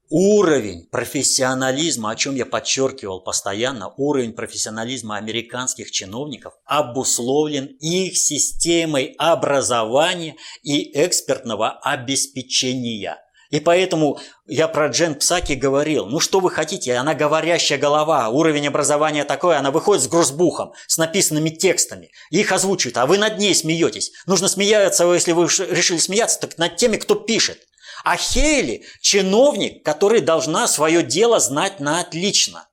Уровень 0.09 0.87
профессионализма, 0.89 2.11
о 2.11 2.17
чем 2.17 2.37
я 2.37 2.47
подчеркивал 2.47 3.21
постоянно, 3.21 3.93
уровень 3.97 4.35
профессионализма 4.35 5.17
американских 5.17 5.91
чиновников 5.91 6.55
обусловлен 6.65 7.67
их 7.81 8.17
системой 8.17 9.15
образования 9.19 10.37
и 10.63 10.93
экспертного 10.95 11.71
обеспечения. 11.71 13.19
И 13.51 13.61
поэтому 13.61 14.19
я 14.47 14.69
про 14.69 14.89
Джен 14.89 15.15
Псаки 15.15 15.53
говорил, 15.53 16.07
ну 16.07 16.21
что 16.21 16.41
вы 16.41 16.51
хотите, 16.51 16.95
она 16.95 17.15
говорящая 17.15 17.79
голова, 17.79 18.29
уровень 18.29 18.69
образования 18.69 19.25
такой, 19.25 19.57
она 19.57 19.71
выходит 19.71 20.03
с 20.03 20.09
грузбухом, 20.09 20.73
с 20.87 20.99
написанными 20.99 21.51
текстами, 21.51 22.11
их 22.31 22.51
озвучивает, 22.53 22.97
а 22.97 23.07
вы 23.07 23.19
над 23.19 23.39
ней 23.39 23.55
смеетесь. 23.55 24.13
Нужно 24.27 24.49
смеяться, 24.49 25.05
если 25.13 25.33
вы 25.33 25.45
решили 25.45 25.99
смеяться, 25.99 26.41
так 26.41 26.59
над 26.59 26.77
теми, 26.77 26.97
кто 26.97 27.15
пишет. 27.15 27.61
А 28.05 28.17
Хейли– 28.17 28.85
чиновник, 29.01 29.85
который 29.85 30.21
должна 30.21 30.69
свое 30.69 31.03
дело 31.03 31.41
знать 31.41 31.81
на 31.81 32.01
отлично. 32.01 32.69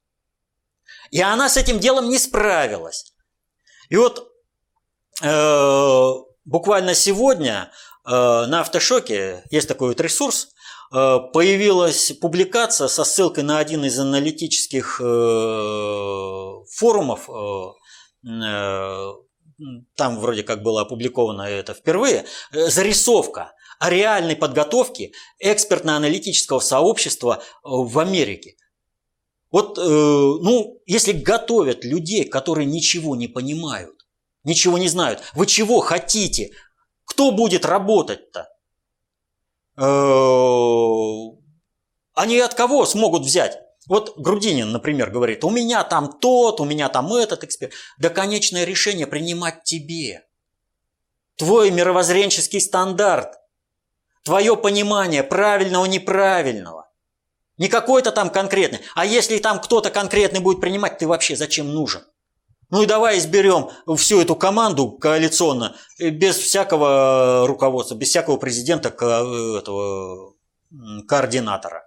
И 1.11 1.21
она 1.21 1.49
с 1.49 1.57
этим 1.57 1.79
делом 1.79 2.09
не 2.09 2.17
справилась. 2.17 3.13
И 3.89 3.95
вот 3.95 4.31
э, 5.21 6.09
буквально 6.45 6.93
сегодня 6.93 7.71
э, 8.05 8.09
на 8.11 8.61
автошоке 8.61 9.43
есть 9.51 9.67
такой 9.67 9.89
вот 9.89 10.01
ресурс, 10.01 10.49
появилась 10.93 12.11
публикация 12.21 12.87
со 12.87 13.03
ссылкой 13.03 13.43
на 13.43 13.57
один 13.57 13.83
из 13.83 13.97
аналитических 13.99 15.01
э, 15.01 15.03
форумов. 16.69 17.29
Э, 17.29 18.29
э, 18.29 19.13
там 19.95 20.19
вроде 20.19 20.43
как 20.43 20.61
было 20.61 20.81
опубликовано 20.81 21.43
это 21.43 21.73
впервые. 21.73 22.25
Э, 22.51 22.69
зарисовка 22.69 23.53
о 23.79 23.89
реальной 23.89 24.35
подготовке 24.35 25.13
экспертно-аналитического 25.39 26.59
сообщества 26.59 27.41
э, 27.41 27.41
в 27.63 27.97
Америке. 27.99 28.55
Вот, 29.51 29.77
э, 29.77 29.81
ну, 29.81 30.79
если 30.85 31.11
готовят 31.11 31.83
людей, 31.83 32.25
которые 32.25 32.65
ничего 32.65 33.15
не 33.15 33.27
понимают, 33.27 33.95
ничего 34.43 34.77
не 34.77 34.87
знают, 34.87 35.21
вы 35.33 35.45
чего 35.45 35.79
хотите? 35.79 36.51
Кто 37.05 37.31
будет 37.31 37.65
работать-то? 37.65 38.49
Э, 39.77 39.83
они 42.13 42.39
от 42.39 42.53
кого 42.53 42.85
смогут 42.85 43.23
взять? 43.23 43.59
Вот 43.87 44.17
Грудинин, 44.17 44.71
например, 44.71 45.09
говорит, 45.09 45.43
у 45.43 45.49
меня 45.49 45.83
там 45.83 46.19
тот, 46.19 46.61
у 46.61 46.65
меня 46.65 46.89
там 46.89 47.13
этот 47.13 47.43
эксперт. 47.43 47.73
Да 47.97 48.09
конечное 48.09 48.63
решение 48.63 49.07
принимать 49.07 49.63
тебе. 49.63 50.25
Твой 51.35 51.71
мировоззренческий 51.71 52.61
стандарт 52.61 53.39
твое 54.23 54.55
понимание 54.57 55.23
правильного, 55.23 55.85
неправильного. 55.85 56.89
Не 57.57 57.67
какой-то 57.67 58.11
там 58.11 58.29
конкретный. 58.29 58.79
А 58.95 59.05
если 59.05 59.37
там 59.37 59.61
кто-то 59.61 59.91
конкретный 59.91 60.39
будет 60.39 60.59
принимать, 60.59 60.97
ты 60.97 61.07
вообще 61.07 61.35
зачем 61.35 61.71
нужен? 61.71 62.03
Ну 62.73 62.81
и 62.81 62.87
давай 62.87 63.19
изберем 63.19 63.69
всю 63.97 64.19
эту 64.19 64.35
команду 64.35 64.93
коалиционно 64.93 65.75
э, 65.99 66.09
без 66.09 66.37
всякого 66.37 67.45
руководства, 67.45 67.93
без 67.93 68.09
всякого 68.09 68.37
президента 68.37 68.89
э, 68.89 69.57
этого 69.59 70.33
координатора. 71.07 71.83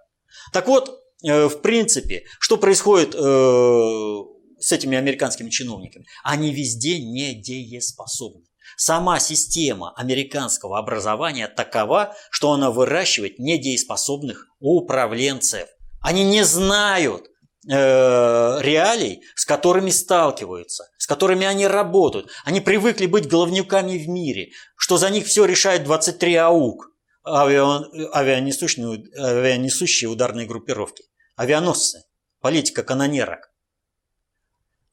Так 0.53 0.69
вот, 0.69 0.97
э, 1.25 1.49
в 1.49 1.59
принципе, 1.59 2.23
что 2.39 2.55
происходит 2.55 3.15
с 3.15 4.71
этими 4.71 4.97
американскими 4.97 5.49
чиновниками? 5.49 6.05
Они 6.23 6.53
везде 6.53 7.01
недееспособны. 7.01 8.45
Сама 8.77 9.19
система 9.19 9.91
американского 9.97 10.79
образования 10.79 11.49
такова, 11.49 12.15
что 12.29 12.53
она 12.53 12.71
выращивает 12.71 13.39
недееспособных 13.39 14.47
управленцев. 14.61 15.67
Они 15.99 16.23
не 16.23 16.45
знают 16.45 17.27
э, 17.69 18.61
реалий, 18.61 19.21
с 19.35 19.45
которыми 19.45 19.89
сталкиваются, 19.89 20.85
с 20.97 21.07
которыми 21.07 21.45
они 21.45 21.67
работают. 21.67 22.29
Они 22.45 22.61
привыкли 22.61 23.05
быть 23.05 23.27
головнюками 23.27 23.97
в 23.97 24.07
мире, 24.07 24.51
что 24.75 24.97
за 24.97 25.09
них 25.09 25.25
все 25.25 25.45
решает 25.45 25.83
23 25.83 26.35
АУК, 26.35 26.91
авианесущие, 27.23 29.03
авианесущие 29.17 30.09
ударные 30.09 30.47
группировки, 30.47 31.03
авианосцы, 31.35 32.03
политика 32.41 32.83
канонерок. 32.83 33.51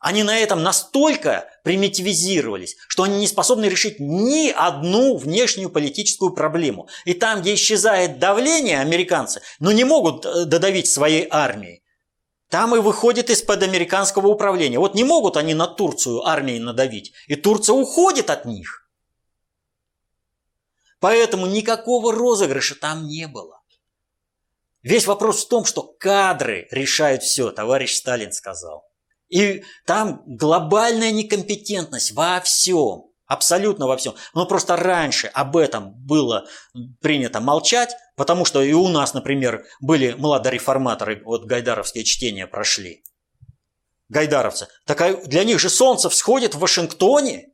Они 0.04 0.22
на 0.22 0.36
этом 0.36 0.62
настолько 0.62 1.48
примитивизировались, 1.62 2.76
что 2.88 3.04
они 3.04 3.20
не 3.20 3.26
способны 3.26 3.64
решить 3.64 4.00
ни 4.00 4.50
одну 4.50 5.16
внешнюю 5.16 5.70
политическую 5.70 6.34
проблему. 6.34 6.88
И 7.06 7.14
там, 7.14 7.40
где 7.40 7.54
исчезает 7.54 8.18
давление, 8.18 8.80
американцы, 8.80 9.40
но 9.60 9.72
не 9.72 9.84
могут 9.84 10.26
э, 10.26 10.44
додавить 10.44 10.88
своей 10.88 11.26
армией. 11.30 11.83
Там 12.54 12.76
и 12.76 12.78
выходит 12.78 13.30
из-под 13.30 13.64
американского 13.64 14.28
управления. 14.28 14.78
Вот 14.78 14.94
не 14.94 15.02
могут 15.02 15.36
они 15.36 15.54
на 15.54 15.66
Турцию 15.66 16.24
армией 16.24 16.60
надавить. 16.60 17.12
И 17.26 17.34
Турция 17.34 17.74
уходит 17.74 18.30
от 18.30 18.44
них. 18.44 18.88
Поэтому 21.00 21.46
никакого 21.46 22.12
розыгрыша 22.12 22.76
там 22.76 23.08
не 23.08 23.26
было. 23.26 23.60
Весь 24.82 25.08
вопрос 25.08 25.44
в 25.44 25.48
том, 25.48 25.64
что 25.64 25.82
кадры 25.82 26.68
решают 26.70 27.24
все, 27.24 27.50
товарищ 27.50 27.96
Сталин 27.96 28.30
сказал. 28.30 28.84
И 29.28 29.64
там 29.84 30.22
глобальная 30.24 31.10
некомпетентность 31.10 32.12
во 32.12 32.40
всем, 32.40 33.06
абсолютно 33.26 33.88
во 33.88 33.96
всем. 33.96 34.14
Но 34.32 34.46
просто 34.46 34.76
раньше 34.76 35.26
об 35.26 35.56
этом 35.56 35.92
было 35.94 36.46
принято 37.00 37.40
молчать, 37.40 37.96
потому 38.16 38.44
что 38.44 38.62
и 38.62 38.72
у 38.72 38.88
нас, 38.88 39.14
например, 39.14 39.64
были 39.80 40.12
младореформаторы, 40.12 41.22
вот 41.24 41.44
гайдаровские 41.44 42.04
чтения 42.04 42.46
прошли. 42.46 43.02
гайдаровцы. 44.08 44.68
Так 44.84 45.26
для 45.26 45.44
них 45.44 45.58
же 45.58 45.70
солнце 45.70 46.08
всходит 46.10 46.54
в 46.54 46.58
Вашингтоне. 46.58 47.48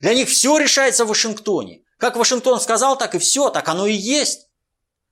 Для 0.00 0.14
них 0.14 0.28
все 0.28 0.56
решается 0.58 1.04
в 1.04 1.08
Вашингтоне. 1.08 1.82
Как 1.98 2.16
Вашингтон 2.16 2.58
сказал, 2.60 2.96
так 2.96 3.14
и 3.14 3.18
все, 3.18 3.50
так 3.50 3.68
оно 3.68 3.86
и 3.86 3.92
есть. 3.92 4.48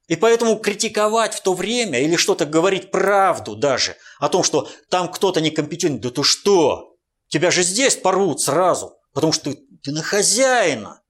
И 0.07 0.17
поэтому 0.17 0.59
критиковать 0.59 1.35
в 1.35 1.43
то 1.43 1.53
время 1.53 2.01
или 2.01 2.17
что-то 2.17 2.47
говорить 2.47 2.91
правду 2.91 3.55
даже 3.55 3.97
о 4.19 4.31
том, 4.31 4.43
что 4.43 4.69
там 4.89 5.13
кто-то 5.13 5.43
некомпетентен, 5.43 6.01
да 6.01 6.11
ты 6.11 6.25
что? 6.25 6.97
Тебя 7.29 7.51
же 7.51 7.63
здесь 7.63 7.95
порвут 7.95 8.41
сразу, 8.41 8.97
потому 9.13 9.35
что 9.35 9.53
ты, 9.53 9.61
ты 9.83 9.93
на 9.93 10.03
хозяина. 10.03 11.03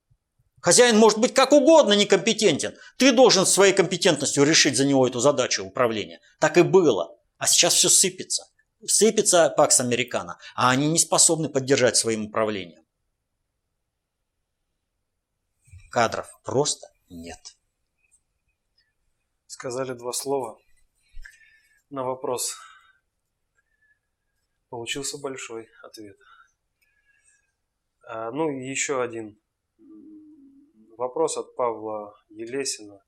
Хозяин 0.60 0.98
может 0.98 1.18
быть 1.18 1.34
как 1.34 1.52
угодно 1.52 1.92
некомпетентен. 1.92 2.76
Ты 2.96 3.12
должен 3.12 3.46
своей 3.46 3.72
компетентностью 3.72 4.44
решить 4.44 4.76
за 4.76 4.84
него 4.84 5.06
эту 5.06 5.20
задачу 5.20 5.64
управления. 5.64 6.20
Так 6.40 6.56
и 6.58 6.62
было. 6.62 7.16
А 7.36 7.46
сейчас 7.46 7.74
все 7.74 7.88
сыпется. 7.88 8.44
Сыпется 8.84 9.50
Пакс 9.56 9.80
Американо, 9.80 10.38
а 10.54 10.70
они 10.70 10.88
не 10.88 10.98
способны 10.98 11.48
поддержать 11.48 11.96
своим 11.96 12.26
управлением. 12.26 12.84
Кадров 15.90 16.28
просто 16.44 16.86
нет. 17.08 17.56
Сказали 19.46 19.94
два 19.94 20.12
слова 20.12 20.58
на 21.90 22.04
вопрос. 22.04 22.56
Получился 24.68 25.18
большой 25.18 25.68
ответ. 25.82 26.18
А, 28.06 28.30
ну 28.30 28.50
и 28.50 28.68
еще 28.68 29.02
один 29.02 29.40
вопрос 30.98 31.36
от 31.38 31.54
Павла 31.54 32.14
Елесина. 32.28 33.02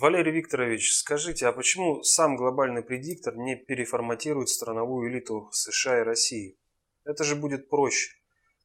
Валерий 0.00 0.32
Викторович, 0.32 0.92
скажите, 0.92 1.46
а 1.46 1.52
почему 1.52 2.02
сам 2.02 2.36
глобальный 2.36 2.82
предиктор 2.82 3.36
не 3.36 3.54
переформатирует 3.54 4.48
страновую 4.48 5.10
элиту 5.10 5.48
США 5.52 6.00
и 6.00 6.04
России? 6.04 6.58
Это 7.04 7.22
же 7.22 7.36
будет 7.36 7.68
проще. 7.68 8.16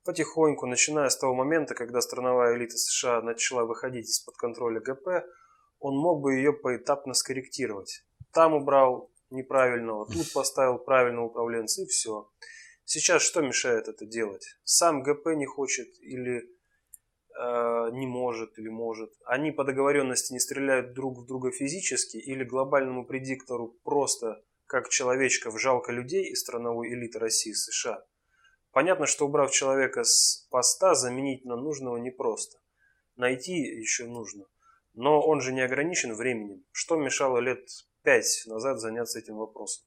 Потихоньку, 0.04 0.66
начиная 0.66 1.10
с 1.10 1.18
того 1.18 1.36
момента, 1.36 1.76
когда 1.76 2.02
страновая 2.02 2.58
элита 2.58 2.76
США 2.76 3.22
начала 3.22 3.66
выходить 3.66 4.10
из-под 4.10 4.36
контроля 4.36 4.82
ГП, 4.82 5.24
он 5.80 5.96
мог 5.96 6.22
бы 6.22 6.34
ее 6.34 6.54
поэтапно 6.54 7.14
скорректировать. 7.14 8.04
Там 8.34 8.54
убрал 8.54 9.12
неправильного, 9.30 10.08
тут 10.08 10.34
поставил 10.34 10.80
правильного 10.80 11.26
управленца 11.26 11.84
и 11.84 11.86
все. 11.86 12.30
Сейчас 12.86 13.22
что 13.22 13.42
мешает 13.42 13.88
это 13.88 14.06
делать? 14.06 14.46
Сам 14.64 15.04
ГП 15.04 15.28
не 15.36 15.46
хочет 15.46 15.88
или 16.02 16.53
не 17.38 18.08
может 18.08 18.58
или 18.60 18.70
может. 18.70 19.12
Они 19.26 19.52
по 19.52 19.64
договоренности 19.64 20.34
не 20.34 20.40
стреляют 20.40 20.94
друг 20.94 21.20
в 21.20 21.26
друга 21.26 21.52
физически 21.52 22.18
или 22.18 22.44
глобальному 22.44 23.06
предиктору 23.06 23.78
просто 23.84 24.44
как 24.66 24.90
человечков 24.90 25.60
жалко 25.60 25.92
людей 25.92 26.32
из 26.32 26.42
страновой 26.42 26.94
элиты 26.94 27.20
России 27.20 27.52
и 27.52 27.56
США. 27.56 28.04
Понятно, 28.72 29.06
что 29.06 29.26
убрав 29.26 29.52
человека 29.52 30.04
с 30.04 30.48
поста, 30.50 30.96
заменить 30.96 31.46
на 31.46 31.56
нужного 31.56 31.98
непросто. 31.98 32.58
Найти 33.16 33.54
еще 33.54 34.06
нужно. 34.06 34.46
Но 34.96 35.22
он 35.22 35.42
же 35.42 35.54
не 35.54 35.62
ограничен 35.62 36.14
временем. 36.16 36.64
Что 36.72 36.96
мешало 36.96 37.38
лет 37.38 37.68
пять 38.02 38.44
назад 38.48 38.80
заняться 38.80 39.20
этим 39.20 39.36
вопросом? 39.38 39.86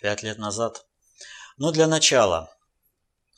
Пять 0.00 0.22
лет 0.22 0.38
назад. 0.38 0.86
Ну, 1.56 1.70
для 1.70 1.86
начала, 1.86 2.50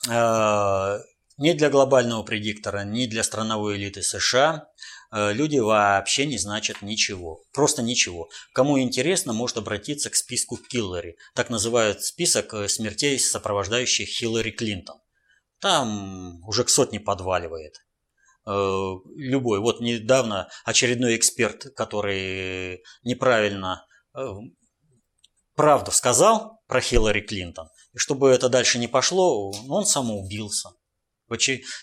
э, 0.08 0.98
ни 1.38 1.52
для 1.52 1.68
глобального 1.70 2.22
предиктора, 2.22 2.84
ни 2.84 3.06
для 3.06 3.22
страновой 3.22 3.76
элиты 3.76 4.02
США 4.02 4.68
э, 5.12 5.32
люди 5.32 5.58
вообще 5.58 6.26
не 6.26 6.38
значат 6.38 6.82
ничего. 6.82 7.42
Просто 7.52 7.82
ничего. 7.82 8.28
Кому 8.54 8.80
интересно, 8.80 9.32
может 9.32 9.58
обратиться 9.58 10.10
к 10.10 10.16
списку 10.16 10.58
Хиллари. 10.70 11.16
Так 11.34 11.50
называют 11.50 12.02
список 12.02 12.54
э, 12.54 12.68
смертей, 12.68 13.18
сопровождающих 13.18 14.08
Хиллари 14.08 14.50
Клинтон. 14.50 14.96
Там 15.60 16.42
уже 16.44 16.64
к 16.64 16.70
сотне 16.70 17.00
подваливает. 17.00 17.74
Э, 18.46 18.92
любой. 19.16 19.60
Вот 19.60 19.80
недавно 19.80 20.48
очередной 20.64 21.16
эксперт, 21.16 21.74
который 21.74 22.82
неправильно 23.02 23.86
правду 25.54 25.90
сказал 25.90 26.62
про 26.66 26.80
Хиллари 26.80 27.20
Клинтон. 27.20 27.68
И 27.92 27.98
чтобы 27.98 28.30
это 28.30 28.48
дальше 28.48 28.78
не 28.78 28.88
пошло, 28.88 29.50
он 29.68 29.84
самоубился. 29.84 30.70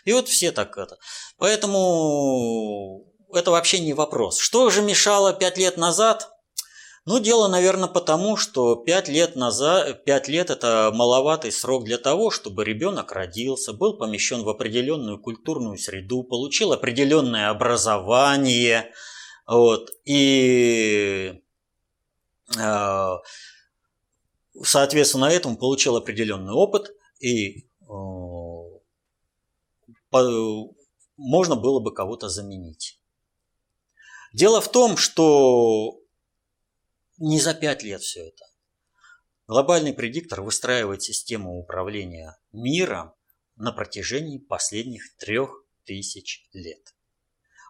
И 0.06 0.14
вот 0.14 0.28
все 0.28 0.52
так 0.52 0.78
это. 0.78 0.98
Поэтому 1.38 3.06
это 3.34 3.52
вообще 3.52 3.80
не 3.80 3.94
вопрос. 3.94 4.40
Что 4.40 4.70
же 4.70 4.82
мешало 4.82 5.34
пять 5.34 5.58
лет 5.58 5.78
назад? 5.78 6.30
Ну, 7.06 7.20
дело, 7.20 7.50
наверное, 7.50 7.90
потому, 7.90 8.38
что 8.38 8.76
пять 8.76 9.10
лет 9.10 9.36
назад, 9.36 10.06
пять 10.06 10.30
лет 10.30 10.50
это 10.50 10.90
маловатый 10.94 11.52
срок 11.52 11.84
для 11.84 11.98
того, 11.98 12.32
чтобы 12.32 12.64
ребенок 12.64 13.12
родился, 13.12 13.74
был 13.74 13.98
помещен 13.98 14.44
в 14.44 14.50
определенную 14.50 15.20
культурную 15.20 15.78
среду, 15.78 16.24
получил 16.24 16.72
определенное 16.72 17.50
образование, 17.50 18.94
вот, 19.46 19.90
и 20.06 21.42
э, 22.58 23.10
соответственно 24.64 25.26
этому 25.26 25.58
получил 25.58 25.98
определенный 25.98 26.54
опыт 26.54 26.94
и 27.20 27.68
можно 31.18 31.56
было 31.56 31.80
бы 31.80 31.94
кого-то 31.94 32.30
заменить. 32.30 33.00
Дело 34.34 34.62
в 34.62 34.72
том, 34.72 34.98
что 34.98 36.00
не 37.18 37.40
за 37.40 37.54
пять 37.54 37.84
лет 37.84 38.02
все 38.02 38.28
это. 38.28 38.46
Глобальный 39.48 39.94
предиктор 39.94 40.42
выстраивает 40.42 41.04
систему 41.04 41.60
управления 41.60 42.38
миром 42.52 43.14
на 43.56 43.72
протяжении 43.72 44.40
последних 44.40 45.16
трех 45.18 45.64
тысяч 45.86 46.48
лет. 46.54 46.96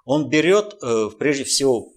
Он 0.05 0.29
берет 0.29 0.75
э, 0.81 1.09
прежде 1.17 1.43
всего 1.43 1.93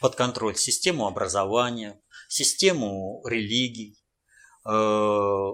под 0.00 0.14
контроль 0.16 0.56
систему 0.56 1.06
образования, 1.06 2.00
систему 2.28 3.22
религий, 3.26 3.96
э, 4.64 5.50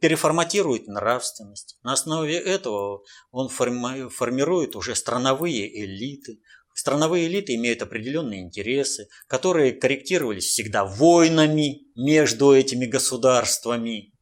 переформатирует 0.00 0.86
нравственность. 0.88 1.78
На 1.82 1.92
основе 1.92 2.38
этого 2.38 3.02
он 3.30 3.48
формирует 3.48 4.76
уже 4.76 4.94
страновые 4.94 5.84
элиты. 5.84 6.40
Страновые 6.74 7.26
элиты 7.26 7.54
имеют 7.54 7.82
определенные 7.82 8.42
интересы, 8.42 9.08
которые 9.26 9.72
корректировались 9.72 10.46
всегда 10.46 10.84
войнами 10.84 11.86
между 11.94 12.54
этими 12.54 12.84
государствами, 12.84 14.12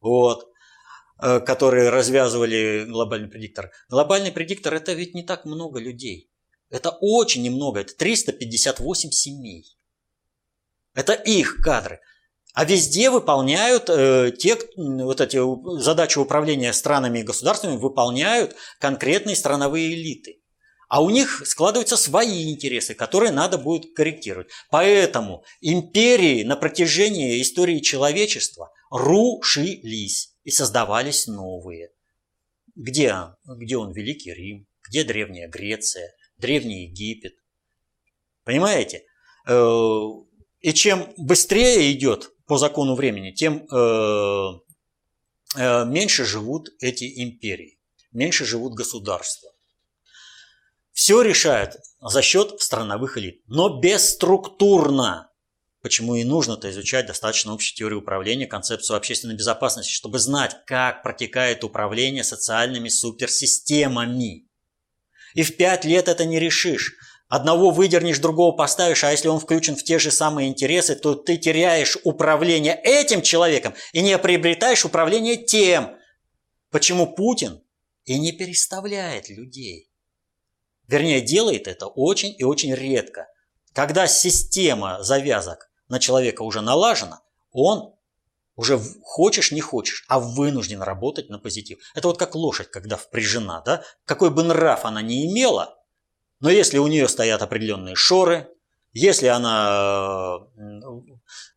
вот, 0.00 0.46
э, 1.22 1.40
которые 1.40 1.88
развязывали 1.88 2.84
глобальный 2.86 3.28
предиктор. 3.28 3.70
Глобальный 3.88 4.30
предиктор– 4.32 4.74
это 4.74 4.92
ведь 4.92 5.14
не 5.14 5.22
так 5.22 5.46
много 5.46 5.80
людей. 5.80 6.30
Это 6.68 6.90
очень 7.00 7.42
немного, 7.42 7.80
это 7.80 7.94
358 7.96 9.10
семей. 9.10 9.78
Это 10.94 11.12
их 11.12 11.58
кадры 11.62 12.00
а 12.56 12.64
везде 12.64 13.10
выполняют 13.10 13.90
э, 13.90 14.32
те, 14.38 14.56
вот 14.76 15.20
эти 15.20 15.38
задачи 15.78 16.18
управления 16.18 16.72
странами 16.72 17.18
и 17.18 17.22
государствами 17.22 17.76
выполняют 17.76 18.56
конкретные 18.80 19.36
страновые 19.36 19.92
элиты. 19.92 20.40
А 20.88 21.02
у 21.02 21.10
них 21.10 21.42
складываются 21.46 21.98
свои 21.98 22.50
интересы, 22.50 22.94
которые 22.94 23.30
надо 23.30 23.58
будет 23.58 23.94
корректировать. 23.94 24.48
Поэтому 24.70 25.44
империи 25.60 26.44
на 26.44 26.56
протяжении 26.56 27.42
истории 27.42 27.80
человечества 27.80 28.72
рушились 28.90 30.34
и 30.44 30.50
создавались 30.50 31.26
новые. 31.26 31.90
Где, 32.74 33.16
где 33.44 33.76
он 33.76 33.92
Великий 33.92 34.32
Рим, 34.32 34.66
где 34.88 35.04
Древняя 35.04 35.48
Греция, 35.50 36.10
Древний 36.38 36.86
Египет. 36.86 37.34
Понимаете? 38.44 39.04
Э, 39.46 40.00
и 40.60 40.72
чем 40.72 41.12
быстрее 41.18 41.92
идет 41.92 42.30
по 42.46 42.58
закону 42.58 42.94
времени, 42.94 43.32
тем 43.32 43.66
э, 43.70 44.52
э, 45.56 45.84
меньше 45.84 46.24
живут 46.24 46.70
эти 46.80 47.22
империи, 47.22 47.78
меньше 48.12 48.44
живут 48.44 48.74
государства. 48.74 49.50
Все 50.92 51.20
решают 51.20 51.76
за 52.00 52.22
счет 52.22 52.60
страновых 52.60 53.18
элит, 53.18 53.42
но 53.46 53.80
бесструктурно. 53.80 55.30
Почему 55.82 56.16
и 56.16 56.24
нужно-то 56.24 56.70
изучать 56.70 57.06
достаточно 57.06 57.52
общую 57.52 57.76
теорию 57.76 58.00
управления, 58.00 58.46
концепцию 58.46 58.96
общественной 58.96 59.36
безопасности, 59.36 59.92
чтобы 59.92 60.18
знать, 60.18 60.56
как 60.66 61.02
протекает 61.02 61.64
управление 61.64 62.24
социальными 62.24 62.88
суперсистемами. 62.88 64.48
И 65.34 65.42
в 65.42 65.56
пять 65.56 65.84
лет 65.84 66.08
это 66.08 66.24
не 66.24 66.40
решишь. 66.40 66.96
Одного 67.28 67.70
выдернешь, 67.70 68.20
другого 68.20 68.52
поставишь, 68.52 69.02
а 69.02 69.10
если 69.10 69.26
он 69.28 69.40
включен 69.40 69.74
в 69.74 69.82
те 69.82 69.98
же 69.98 70.12
самые 70.12 70.48
интересы, 70.48 70.94
то 70.94 71.14
ты 71.14 71.36
теряешь 71.36 71.98
управление 72.04 72.80
этим 72.84 73.20
человеком 73.20 73.74
и 73.92 74.00
не 74.00 74.16
приобретаешь 74.16 74.84
управление 74.84 75.36
тем. 75.36 75.96
Почему 76.70 77.12
Путин 77.12 77.62
и 78.04 78.18
не 78.18 78.30
переставляет 78.30 79.28
людей? 79.28 79.90
Вернее, 80.86 81.20
делает 81.20 81.66
это 81.66 81.88
очень 81.88 82.32
и 82.38 82.44
очень 82.44 82.72
редко. 82.72 83.26
Когда 83.72 84.06
система 84.06 85.02
завязок 85.02 85.68
на 85.88 85.98
человека 85.98 86.42
уже 86.42 86.60
налажена, 86.60 87.22
он 87.50 87.94
уже 88.54 88.80
хочешь, 89.02 89.50
не 89.50 89.60
хочешь, 89.60 90.04
а 90.08 90.20
вынужден 90.20 90.80
работать 90.80 91.28
на 91.28 91.40
позитив. 91.40 91.78
Это 91.94 92.06
вот 92.06 92.18
как 92.18 92.36
лошадь, 92.36 92.70
когда 92.70 92.96
впряжена, 92.96 93.62
да? 93.62 93.82
Какой 94.04 94.30
бы 94.30 94.44
нрав 94.44 94.84
она 94.84 95.02
ни 95.02 95.26
имела, 95.26 95.75
но 96.40 96.50
если 96.50 96.78
у 96.78 96.86
нее 96.86 97.08
стоят 97.08 97.42
определенные 97.42 97.94
шоры, 97.94 98.48
если 98.92 99.26
она 99.26 100.40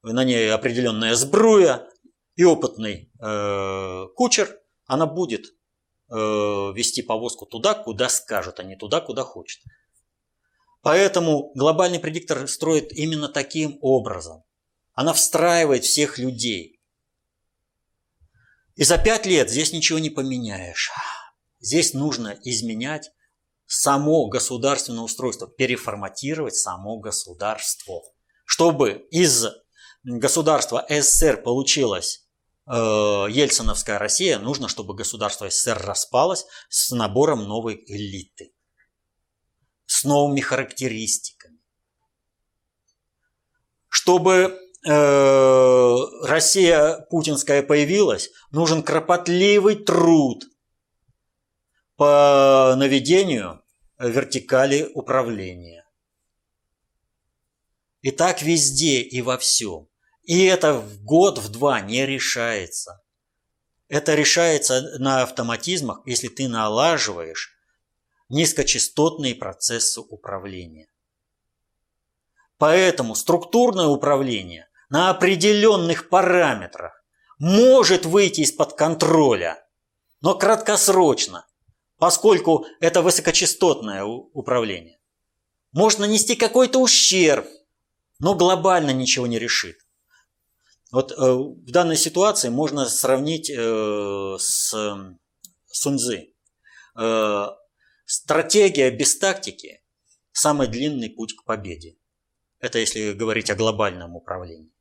на 0.04 0.24
ней 0.24 0.52
определенная 0.52 1.16
сбруя 1.16 1.88
и 2.36 2.44
опытный 2.44 3.12
э, 3.20 4.08
кучер, 4.16 4.60
она 4.86 5.06
будет 5.06 5.46
э, 6.10 6.16
вести 6.16 7.02
повозку 7.02 7.46
туда, 7.46 7.74
куда 7.74 8.10
скажут, 8.10 8.60
а 8.60 8.64
не 8.64 8.76
туда, 8.76 9.02
куда 9.02 9.24
хочет. 9.24 9.62
Поэтому 10.82 11.52
глобальный 11.56 12.00
предиктор 12.00 12.48
строит 12.48 12.92
именно 12.94 13.28
таким 13.28 13.78
образом. 13.82 14.44
Она 14.94 15.14
встраивает 15.14 15.84
всех 15.84 16.18
людей. 16.18 16.82
И 18.76 18.84
за 18.84 18.98
пять 18.98 19.26
лет 19.26 19.50
здесь 19.50 19.74
ничего 19.74 20.00
не 20.00 20.10
поменяешь. 20.10 20.92
Здесь 21.60 21.94
нужно 21.94 22.38
изменять 22.44 23.12
само 23.70 24.28
государственное 24.28 25.04
устройство, 25.04 25.48
переформатировать 25.48 26.56
само 26.56 26.98
государство. 26.98 28.02
Чтобы 28.44 29.08
из 29.12 29.46
государства 30.04 30.84
СССР 30.90 31.44
получилось 31.44 32.28
э, 32.66 32.74
Ельциновская 32.74 34.00
Россия, 34.00 34.40
нужно, 34.40 34.68
чтобы 34.68 34.96
государство 34.96 35.48
СССР 35.48 35.78
распалось 35.78 36.46
с 36.68 36.90
набором 36.90 37.44
новой 37.48 37.84
элиты 37.86 38.52
с 39.86 40.04
новыми 40.04 40.40
характеристиками. 40.40 41.58
Чтобы 43.88 44.60
э, 44.88 45.96
Россия 46.24 47.06
путинская 47.10 47.62
появилась, 47.64 48.30
нужен 48.52 48.82
кропотливый 48.82 49.76
труд 49.76 50.44
по 52.00 52.76
наведению 52.78 53.62
вертикали 54.00 54.90
управления. 54.96 55.86
И 58.00 58.12
так 58.12 58.42
везде 58.42 59.02
и 59.02 59.22
во 59.22 59.38
всем. 59.38 59.90
И 60.24 60.46
это 60.46 60.76
в 60.76 61.04
год, 61.04 61.40
в 61.40 61.50
два 61.50 61.82
не 61.82 62.06
решается. 62.06 63.04
Это 63.90 64.16
решается 64.16 64.98
на 65.00 65.24
автоматизмах, 65.24 66.02
если 66.06 66.30
ты 66.30 66.48
налаживаешь 66.48 67.54
низкочастотные 68.30 69.36
процессы 69.36 70.00
управления. 70.00 70.88
Поэтому 72.58 73.14
структурное 73.14 73.88
управление 73.88 74.70
на 74.90 75.10
определенных 75.10 76.08
параметрах 76.08 77.04
может 77.40 78.06
выйти 78.06 78.42
из-под 78.42 78.78
контроля, 78.78 79.62
но 80.22 80.36
краткосрочно, 80.36 81.46
поскольку 82.00 82.66
это 82.80 83.02
высокочастотное 83.02 84.04
управление. 84.06 84.98
Может 85.74 86.00
нанести 86.00 86.36
какой-то 86.36 86.80
ущерб, 86.82 87.46
но 88.20 88.34
глобально 88.34 88.92
ничего 88.92 89.28
не 89.28 89.38
решит. 89.38 89.78
Вот 90.92 91.12
э, 91.12 91.16
в 91.16 91.70
данной 91.70 91.98
ситуации 91.98 92.50
можно 92.50 92.86
сравнить 92.88 93.52
э, 93.52 94.36
с 94.40 94.74
Суньцзы. 95.68 96.34
Э, 96.98 97.48
Стратегия 98.06 98.90
без 98.90 99.20
тактики– 99.20 99.84
самый 100.32 100.68
длинный 100.68 101.12
путь 101.12 101.36
к 101.36 101.44
победе. 101.44 101.98
Это 102.60 102.80
если 102.80 103.14
говорить 103.14 103.52
о 103.52 103.56
глобальном 103.56 104.16
управлении. 104.16 104.72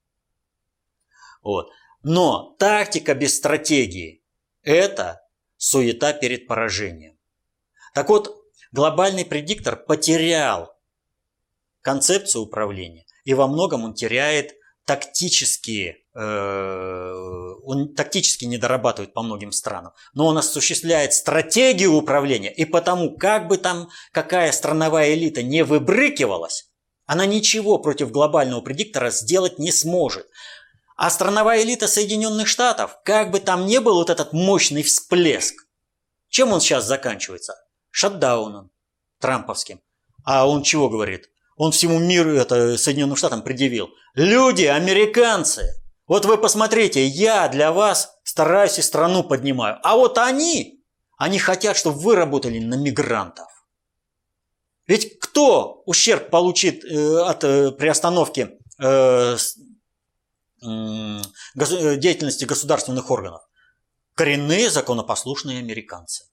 Вот. 1.43 1.71
Но 2.03 2.57
тактика 2.59 3.15
без 3.15 3.37
стратегии– 3.37 4.25
это 4.63 5.28
суета 5.59 6.15
перед 6.15 6.47
поражением. 6.47 7.19
Так 7.93 8.09
вот, 8.09 8.35
глобальный 8.73 9.25
предиктор 9.25 9.77
потерял 9.77 10.73
концепцию 11.83 12.43
управления, 12.45 13.05
и 13.25 13.35
во 13.35 13.47
многом 13.47 13.85
он 13.85 13.95
теряет 13.95 14.55
тактические, 14.85 15.99
э, 16.15 17.55
он 17.65 17.95
тактически 17.95 18.47
не 18.47 18.57
дорабатывает 18.57 19.13
по 19.13 19.23
многим 19.23 19.53
странам, 19.53 19.93
но 20.15 20.27
он 20.27 20.39
осуществляет 20.39 21.13
стратегию 21.13 21.93
управления, 21.93 22.51
и 22.51 22.65
потому, 22.65 23.17
как 23.19 23.49
бы 23.49 23.59
там 23.59 23.91
какая 24.13 24.51
страновая 24.53 25.13
элита 25.13 25.43
не 25.43 25.63
выбрыкивалась, 25.63 26.71
она 27.05 27.27
ничего 27.27 27.79
против 27.79 28.11
глобального 28.11 28.61
предиктора 28.61 29.11
сделать 29.11 29.59
не 29.59 29.73
сможет. 29.73 30.27
А 30.99 31.11
страновая 31.11 31.63
элита 31.63 31.87
Соединенных 31.87 32.49
Штатов, 32.49 32.99
как 33.05 33.31
бы 33.31 33.39
там 33.39 33.67
ни 33.67 33.79
был 33.79 33.95
вот 33.95 34.11
этот 34.11 34.33
мощный 34.33 34.83
всплеск, 34.83 35.55
чем 36.29 36.53
он 36.53 36.61
сейчас 36.61 36.87
заканчивается? 36.87 37.55
Шатдауном 37.91 38.73
трамповским. 39.21 39.81
А 40.25 40.49
он 40.49 40.65
чего 40.65 40.89
говорит? 40.91 41.31
Он 41.57 41.71
всему 41.71 42.01
миру, 42.01 42.33
это 42.33 42.77
Соединенным 42.77 43.15
Штатам 43.15 43.43
предъявил. 43.43 43.91
Люди, 44.15 44.65
американцы, 44.65 45.73
вот 46.09 46.25
вы 46.25 46.37
посмотрите, 46.37 47.07
я 47.07 47.47
для 47.49 47.71
вас 47.71 48.19
стараюсь 48.25 48.81
и 48.81 48.83
страну 48.83 49.23
поднимаю. 49.23 49.79
А 49.85 49.95
вот 49.95 50.19
они, 50.19 50.83
они 51.17 51.39
хотят, 51.39 51.77
чтобы 51.77 52.01
вы 52.01 52.17
работали 52.17 52.59
на 52.59 52.75
мигрантов. 52.75 53.47
Ведь 54.89 55.21
кто 55.21 55.85
ущерб 55.87 56.29
получит 56.31 56.85
э, 56.85 57.21
от 57.21 57.45
э, 57.45 57.71
приостановки 57.71 58.59
э, 58.83 59.37
деятельности 60.61 62.45
государственных 62.45 63.11
органов? 63.11 63.43
Коренные 64.15 64.71
законопослушные 64.71 65.59
американцы. 65.59 66.25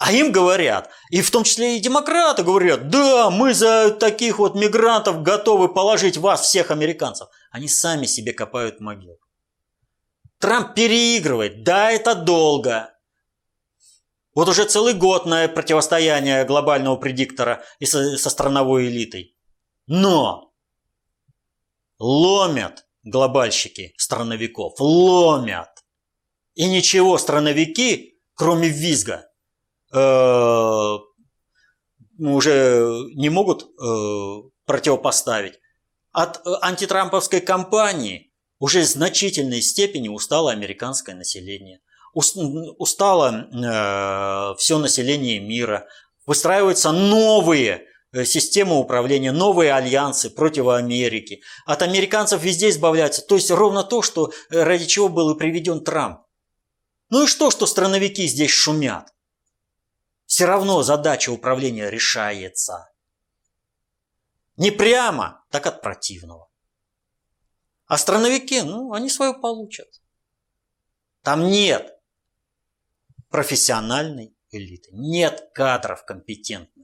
А 0.00 0.12
им 0.12 0.32
говорят, 0.32 0.90
и 1.10 1.20
в 1.20 1.30
том 1.30 1.44
числе 1.44 1.76
и 1.76 1.80
демократы 1.80 2.42
говорят, 2.42 2.88
да, 2.88 3.28
мы 3.28 3.52
за 3.52 3.90
таких 3.90 4.38
вот 4.38 4.54
мигрантов 4.54 5.22
готовы 5.22 5.68
положить 5.68 6.16
вас, 6.16 6.40
всех 6.40 6.70
американцев. 6.70 7.28
Они 7.50 7.68
сами 7.68 8.06
себе 8.06 8.32
копают 8.32 8.80
могилу. 8.80 9.18
Трамп 10.38 10.74
переигрывает, 10.74 11.64
да, 11.64 11.90
это 11.90 12.14
долго. 12.14 12.94
Вот 14.34 14.48
уже 14.48 14.64
целый 14.64 14.94
год 14.94 15.26
на 15.26 15.46
противостояние 15.48 16.46
глобального 16.46 16.96
предиктора 16.96 17.62
и 17.78 17.84
со, 17.84 18.16
со 18.16 18.30
страновой 18.30 18.86
элитой. 18.86 19.36
Но 19.86 20.54
ломят 21.98 22.86
глобальщики 23.02 23.94
страновиков, 23.96 24.74
ломят. 24.78 25.84
И 26.54 26.66
ничего 26.66 27.16
страновики, 27.18 28.20
кроме 28.34 28.68
визга, 28.68 29.30
Э, 29.92 30.98
уже 32.18 32.86
не 33.14 33.28
могут 33.30 33.62
э, 33.62 34.48
противопоставить. 34.66 35.54
От 36.12 36.46
э, 36.46 36.50
антитрамповской 36.60 37.40
кампании 37.40 38.32
уже 38.58 38.82
в 38.82 38.86
значительной 38.86 39.62
степени 39.62 40.08
устало 40.08 40.52
американское 40.52 41.16
население. 41.16 41.80
Устало 42.12 43.46
все 44.58 44.78
население 44.78 45.38
мира. 45.38 45.86
Выстраиваются 46.26 46.90
новые 46.90 47.86
системы 48.12 48.78
управления, 48.78 49.32
новые 49.32 49.72
альянсы 49.72 50.30
против 50.30 50.68
Америки. 50.68 51.42
От 51.66 51.82
американцев 51.82 52.42
везде 52.42 52.70
избавляются. 52.70 53.22
То 53.22 53.36
есть 53.36 53.50
ровно 53.50 53.84
то, 53.84 54.02
что, 54.02 54.32
ради 54.50 54.86
чего 54.86 55.08
был 55.08 55.30
и 55.30 55.38
приведен 55.38 55.84
Трамп. 55.84 56.20
Ну 57.08 57.24
и 57.24 57.26
что, 57.26 57.50
что 57.50 57.66
страновики 57.66 58.26
здесь 58.26 58.50
шумят? 58.50 59.12
все 60.30 60.44
равно 60.44 60.84
задача 60.84 61.30
управления 61.30 61.90
решается. 61.90 62.88
Не 64.56 64.70
прямо, 64.70 65.44
так 65.50 65.66
от 65.66 65.82
противного. 65.82 66.48
А 67.86 67.98
страновики, 67.98 68.60
ну, 68.60 68.92
они 68.92 69.10
свое 69.10 69.34
получат. 69.34 70.00
Там 71.22 71.48
нет 71.48 71.98
профессиональной 73.28 74.32
элиты, 74.52 74.90
нет 74.92 75.50
кадров 75.52 76.04
компетентных, 76.04 76.79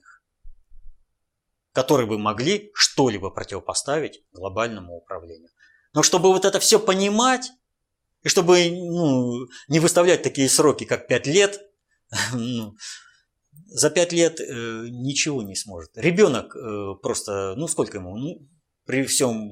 которые 1.77 2.07
бы 2.07 2.17
могли 2.17 2.71
что-либо 2.73 3.29
противопоставить 3.29 4.23
глобальному 4.33 4.97
управлению. 4.97 5.51
Но 5.93 6.03
чтобы 6.03 6.31
вот 6.31 6.47
это 6.47 6.59
все 6.59 6.81
понимать, 6.81 7.53
и 8.23 8.29
чтобы 8.31 8.71
ну, 8.71 9.47
не 9.69 9.79
выставлять 9.79 10.23
такие 10.23 10.49
сроки, 10.49 10.85
как 10.85 11.07
5 11.07 11.27
лет, 11.27 11.61
ну, 12.33 12.75
за 13.67 13.91
пять 13.91 14.13
лет 14.13 14.41
э, 14.41 14.87
ничего 14.89 15.43
не 15.43 15.55
сможет. 15.55 15.91
Ребенок 15.97 16.57
э, 16.57 16.95
просто, 17.03 17.55
ну 17.59 17.69
сколько 17.69 17.99
ему, 17.99 18.17
ну 18.17 18.49
при 18.87 19.05
всем, 19.05 19.51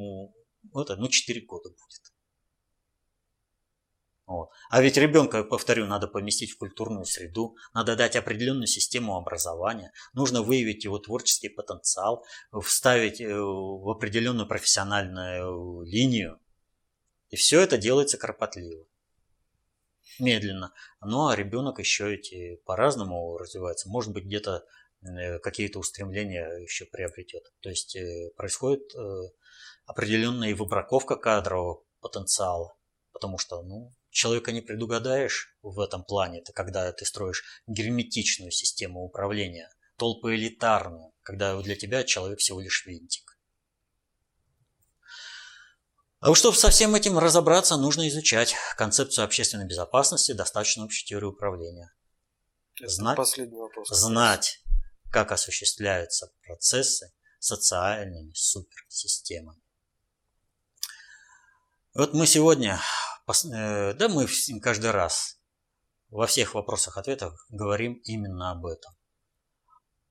вот, 0.73 0.89
ну 0.97 1.09
4 1.09 1.41
года 1.43 1.69
будет. 1.69 2.14
Вот. 4.27 4.49
А 4.71 4.81
ведь 4.81 4.97
ребенка, 4.97 5.45
повторю, 5.45 5.87
надо 5.87 6.09
поместить 6.09 6.53
в 6.53 6.59
культурную 6.59 7.05
среду, 7.05 7.57
надо 7.75 7.95
дать 7.95 8.17
определенную 8.17 8.67
систему 8.67 9.17
образования, 9.17 9.93
нужно 10.15 10.41
выявить 10.41 10.85
его 10.85 10.99
творческий 10.99 11.51
потенциал, 11.51 12.25
вставить 12.63 13.21
э, 13.21 13.35
в 13.35 13.91
определенную 13.91 14.49
профессиональную 14.49 15.83
линию. 15.83 16.41
И 17.29 17.37
все 17.37 17.61
это 17.61 17.77
делается 17.77 18.17
кропотливо, 18.17 18.87
медленно. 20.19 20.73
Ну 21.03 21.29
а 21.29 21.37
ребенок 21.37 21.79
еще 21.79 22.15
эти 22.15 22.57
по-разному 22.65 23.37
развивается. 23.37 23.91
Может 23.91 24.15
быть, 24.15 24.25
где-то 24.25 24.65
э, 25.03 25.39
какие-то 25.41 25.79
устремления 25.79 26.47
еще 26.63 26.87
приобретет. 26.87 27.53
То 27.61 27.69
есть 27.69 27.95
э, 27.95 28.31
происходит 28.37 28.91
определенная 29.85 30.55
выбраковка 30.55 31.17
кадрового 31.17 31.83
потенциала. 32.01 32.75
Потому 33.13 33.39
что, 33.39 33.63
ну, 33.63 33.93
человека 34.15 34.53
не 34.53 34.61
предугадаешь 34.61 35.55
в 35.61 35.81
этом 35.81 36.05
плане. 36.05 36.41
Это 36.41 36.53
когда 36.53 36.91
ты 36.93 37.05
строишь 37.05 37.43
герметичную 37.67 38.53
систему 38.53 39.03
управления, 39.03 39.69
толпы 39.99 40.37
элитарную, 40.37 41.13
когда 41.23 41.61
для 41.61 41.77
тебя 41.77 42.05
человек 42.05 42.39
всего 42.39 42.61
лишь 42.61 42.87
винтик. 42.87 43.37
А 46.21 46.29
вот 46.29 46.37
чтобы 46.37 46.57
со 46.57 46.71
всем 46.71 46.95
этим 46.95 47.19
разобраться, 47.19 47.77
нужно 47.77 48.09
изучать 48.09 48.55
концепцию 48.77 49.27
общественной 49.27 49.67
безопасности, 49.67 50.33
достаточно 50.33 50.85
общей 50.85 51.05
теории 51.05 51.27
управления. 51.27 51.93
знать, 52.81 53.17
последний 53.17 53.59
вопрос. 53.59 53.89
Знать, 53.91 54.63
как 55.11 55.33
осуществляются 55.33 56.33
процессы 56.47 57.13
социальными 57.41 58.33
суперсистемами. 58.33 59.61
Вот 61.95 62.15
мы 62.15 62.27
сегодня 62.27 62.81
да 63.27 64.09
мы 64.09 64.27
каждый 64.61 64.91
раз 64.91 65.39
во 66.11 66.27
всех 66.27 66.55
вопросах-ответах 66.55 67.47
говорим 67.49 67.95
именно 68.05 68.51
об 68.53 68.67
этом. 68.67 68.93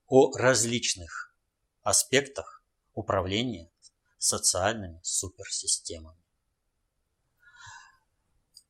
О 0.06 0.36
различных 0.36 1.34
аспектах 1.82 2.62
управления 2.92 3.70
социальными 4.18 5.00
суперсистемами. 5.02 6.18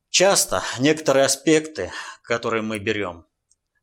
Часто 0.09 0.63
некоторые 0.79 1.25
аспекты, 1.25 1.91
которые 2.23 2.61
мы 2.61 2.79
берем, 2.79 3.25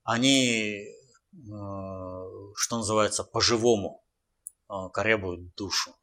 они, 0.02 0.76
э, 0.76 0.94
что 1.34 2.78
называется, 2.78 3.22
по-живому 3.22 4.02
э, 4.68 4.74
корябуют 4.93 5.55
душу, 5.55 5.94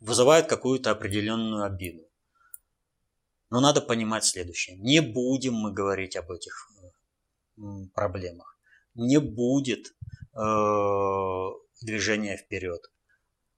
вызывают 0.00 0.46
какую-то 0.46 0.90
определенную 0.90 1.64
обиду. 1.64 2.03
Но 3.50 3.60
надо 3.60 3.80
понимать 3.80 4.24
следующее. 4.24 4.76
Не 4.76 5.00
будем 5.00 5.54
мы 5.54 5.72
говорить 5.72 6.16
об 6.16 6.30
этих 6.30 6.70
проблемах. 7.94 8.58
Не 8.94 9.18
будет 9.18 9.94
э, 10.34 11.50
движения 11.82 12.36
вперед. 12.36 12.90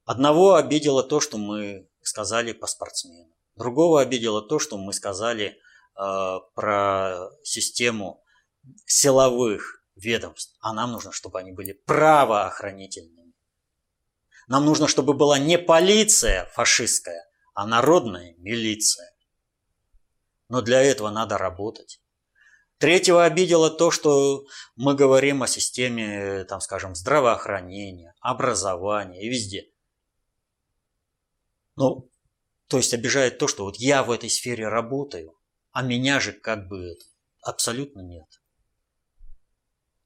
Одного 0.05 0.55
обидело 0.55 1.03
то, 1.03 1.21
что 1.21 1.39
мы 1.39 1.89
сказали 2.03 2.53
по 2.53 2.67
спортсмену. 2.67 3.33
Другого 3.57 4.01
обидело 4.01 4.43
то, 4.43 4.59
что 4.59 4.77
мы 4.79 4.93
сказали 4.93 5.59
э, 5.99 6.39
про 6.55 7.31
систему 7.43 8.23
силовых 8.85 9.83
ведомств. 9.95 10.55
А 10.61 10.73
нам 10.73 10.93
нужно, 10.93 11.13
чтобы 11.13 11.39
они 11.39 11.53
были 11.53 11.73
правоохранительными. 11.73 13.33
Нам 14.49 14.65
нужно, 14.65 14.87
чтобы 14.87 15.15
была 15.15 15.39
не 15.39 15.59
полиция 15.59 16.47
фашистская, 16.55 17.29
а 17.55 17.67
народная 17.67 18.35
милиция. 18.39 19.13
Но 20.48 20.62
для 20.62 20.82
этого 20.82 21.10
надо 21.10 21.39
работать. 21.39 22.01
Третьего 22.78 23.24
обидело 23.24 23.70
то, 23.70 23.90
что 23.90 24.44
мы 24.77 24.94
говорим 24.94 25.43
о 25.43 25.48
системе, 25.48 26.44
там, 26.44 26.60
скажем, 26.60 26.94
здравоохранения, 26.94 28.14
образования 28.20 29.23
и 29.23 29.28
везде. 29.28 29.70
Ну, 31.77 32.10
то 32.68 32.77
есть 32.77 32.93
обижает 32.93 33.39
то, 33.39 33.48
что 33.48 33.64
вот 33.64 33.77
я 33.77 34.02
в 34.02 34.10
этой 34.10 34.28
сфере 34.28 34.68
работаю, 34.68 35.35
а 35.73 35.82
меня 35.82 36.20
же 36.20 36.32
как 36.32 36.68
бы 36.68 36.98
абсолютно 37.43 38.01
нет. 38.01 38.27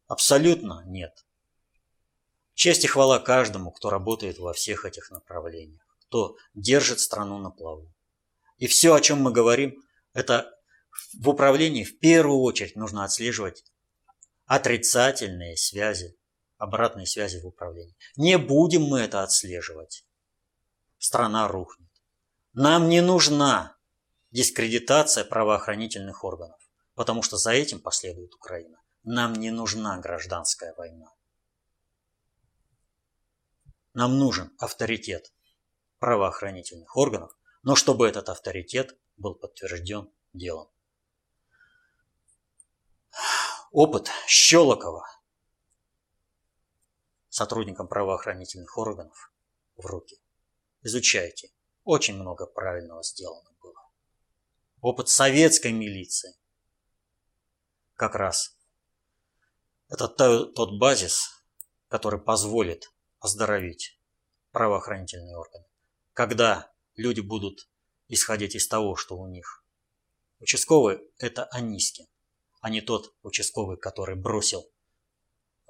Абсолютно 0.06 0.82
нет. 0.86 1.24
Честь 2.54 2.84
и 2.84 2.88
хвала 2.88 3.18
каждому, 3.18 3.70
кто 3.72 3.90
работает 3.90 4.38
во 4.38 4.52
всех 4.52 4.84
этих 4.84 5.10
направлениях, 5.10 5.82
кто 6.02 6.36
держит 6.54 7.00
страну 7.00 7.38
на 7.38 7.50
плаву. 7.50 7.92
И 8.58 8.66
все, 8.66 8.94
о 8.94 9.00
чем 9.00 9.22
мы 9.22 9.32
говорим, 9.32 9.82
это 10.12 10.54
в 11.18 11.28
управлении 11.28 11.84
в 11.84 11.98
первую 11.98 12.40
очередь 12.40 12.76
нужно 12.76 13.04
отслеживать 13.04 13.64
отрицательные 14.46 15.56
связи, 15.56 16.18
обратные 16.58 17.06
связи 17.06 17.40
в 17.40 17.46
управлении. 17.46 17.96
Не 18.16 18.38
будем 18.38 18.82
мы 18.82 19.00
это 19.00 19.22
отслеживать. 19.22 20.04
Страна 20.98 21.48
рухнет. 21.48 21.88
Нам 22.52 22.88
не 22.88 23.00
нужна 23.00 23.76
дискредитация 24.32 25.24
правоохранительных 25.24 26.24
органов, 26.24 26.60
потому 26.94 27.22
что 27.22 27.36
за 27.36 27.52
этим 27.52 27.80
последует 27.80 28.34
Украина. 28.34 28.82
Нам 29.04 29.34
не 29.34 29.50
нужна 29.50 29.98
гражданская 29.98 30.74
война. 30.76 31.12
Нам 33.94 34.18
нужен 34.18 34.52
авторитет 34.58 35.32
правоохранительных 35.98 36.96
органов, 36.96 37.32
но 37.62 37.76
чтобы 37.76 38.08
этот 38.08 38.28
авторитет 38.28 38.98
был 39.20 39.34
подтвержден 39.34 40.10
делом. 40.32 40.68
Опыт 43.70 44.10
Щелокова 44.26 45.06
сотрудникам 47.28 47.86
правоохранительных 47.86 48.76
органов 48.76 49.32
в 49.76 49.86
руки. 49.86 50.16
Изучайте. 50.82 51.50
Очень 51.84 52.16
много 52.16 52.46
правильного 52.46 53.02
сделано 53.02 53.50
было. 53.62 53.88
Опыт 54.80 55.08
советской 55.08 55.72
милиции. 55.72 56.34
Как 57.94 58.14
раз 58.14 58.56
это 59.88 60.08
тот 60.08 60.78
базис, 60.78 61.44
который 61.88 62.20
позволит 62.20 62.92
оздоровить 63.20 63.98
правоохранительные 64.50 65.36
органы. 65.36 65.66
Когда 66.12 66.72
люди 66.96 67.20
будут 67.20 67.69
исходить 68.10 68.56
из 68.56 68.66
того, 68.68 68.96
что 68.96 69.16
у 69.16 69.26
них. 69.28 69.64
Участковый– 70.40 71.00
это 71.18 71.44
Анискин, 71.44 72.06
а 72.60 72.68
не 72.68 72.80
тот 72.80 73.14
участковый, 73.22 73.78
который 73.78 74.16
бросил 74.16 74.68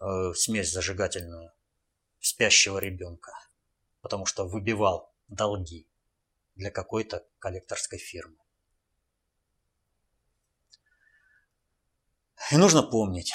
э, 0.01 0.33
смесь 0.35 0.73
зажигательную 0.73 1.53
в 2.19 2.27
спящего 2.27 2.79
ребенка, 2.79 3.33
потому 4.01 4.25
что 4.25 4.47
выбивал 4.47 5.13
долги 5.29 5.87
для 6.55 6.71
какой-то 6.71 7.27
коллекторской 7.39 7.99
фирмы. 7.99 8.39
И 12.51 12.57
нужно 12.57 12.83
помнить, 12.83 13.33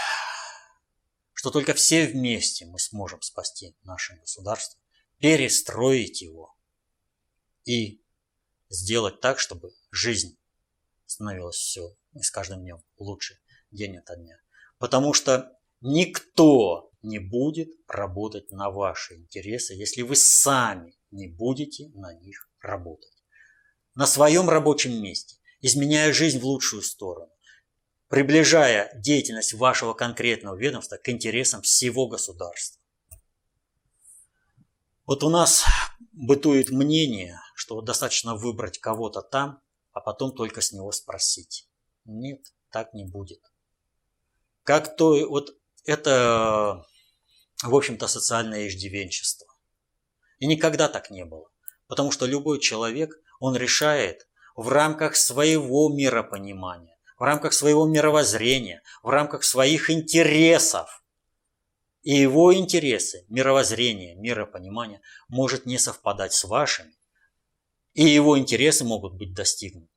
что 1.34 1.52
только 1.52 1.76
все 1.76 2.08
вместе 2.08 2.66
мы 2.66 2.80
сможем 2.80 3.22
спасти 3.22 3.78
наше 3.84 4.16
государство, 4.16 4.82
перестроить 5.20 6.22
его 6.22 6.58
и 7.66 8.02
сделать 8.70 9.20
так, 9.22 9.40
чтобы 9.40 9.74
жизнь 9.92 10.38
становилась 11.06 11.56
все 11.56 11.96
и 12.14 12.22
с 12.22 12.32
каждым 12.32 12.62
днем 12.62 12.84
лучше, 12.98 13.40
день 13.72 13.98
ото 13.98 14.16
дня. 14.16 14.38
Потому 14.78 15.14
что 15.14 15.58
никто 15.82 16.92
не 17.02 17.20
будет 17.20 17.70
работать 17.88 18.52
на 18.52 18.70
ваши 18.70 19.16
интересы, 19.16 19.74
если 19.74 20.02
вы 20.02 20.16
сами 20.16 20.98
не 21.12 21.28
будете 21.28 21.90
на 21.94 22.14
них 22.14 22.50
работать. 22.60 23.14
На 23.94 24.08
своем 24.08 24.50
рабочем 24.50 25.02
месте, 25.02 25.38
изменяя 25.62 26.12
жизнь 26.12 26.40
в 26.40 26.46
лучшую 26.46 26.82
сторону, 26.82 27.32
приближая 28.08 28.92
деятельность 28.96 29.54
вашего 29.54 29.94
конкретного 29.94 30.56
ведомства 30.56 30.98
к 30.98 31.10
интересам 31.10 31.62
всего 31.62 32.08
государства. 32.08 32.82
Вот 35.06 35.24
у 35.24 35.30
нас 35.30 35.66
бытует 36.14 36.72
мнение, 36.72 37.40
что 37.54 37.80
достаточно 37.82 38.36
выбрать 38.36 38.80
кого-то 38.80 39.22
там, 39.22 39.62
а 39.92 40.02
потом 40.02 40.34
только 40.34 40.62
с 40.62 40.72
него 40.72 40.92
спросить. 40.92 41.70
Нет, 42.06 42.42
так 42.72 42.94
не 42.96 43.06
будет. 43.06 43.40
Как 44.64 44.96
то, 44.96 45.28
вот 45.30 45.56
это, 45.86 46.84
в 47.62 47.76
общем-то, 47.76 48.08
социальное 48.08 48.68
иждивенчество. 48.68 49.48
И 50.40 50.48
никогда 50.48 50.90
так 50.90 51.12
не 51.12 51.24
было. 51.24 51.50
Потому 51.88 52.12
что 52.12 52.26
любой 52.26 52.60
человек, 52.60 53.12
он 53.40 53.56
решает 53.56 54.28
в 54.56 54.70
рамках 54.70 55.16
своего 55.16 55.90
миропонимания, 55.90 56.98
в 57.20 57.22
рамках 57.22 57.54
своего 57.54 57.86
мировоззрения, 57.86 58.82
в 59.04 59.10
рамках 59.10 59.44
своих 59.44 59.92
интересов– 59.92 61.04
и 62.06 62.14
его 62.14 62.54
интересы, 62.56 63.26
мировоззрение, 63.30 64.14
миропонимание 64.14 65.02
может 65.28 65.66
не 65.66 65.80
совпадать 65.80 66.34
с 66.34 66.44
вашими, 66.44 66.96
и 67.96 68.06
его 68.06 68.38
интересы 68.38 68.86
могут 68.86 69.16
быть 69.16 69.34
достигнуты. 69.34 69.90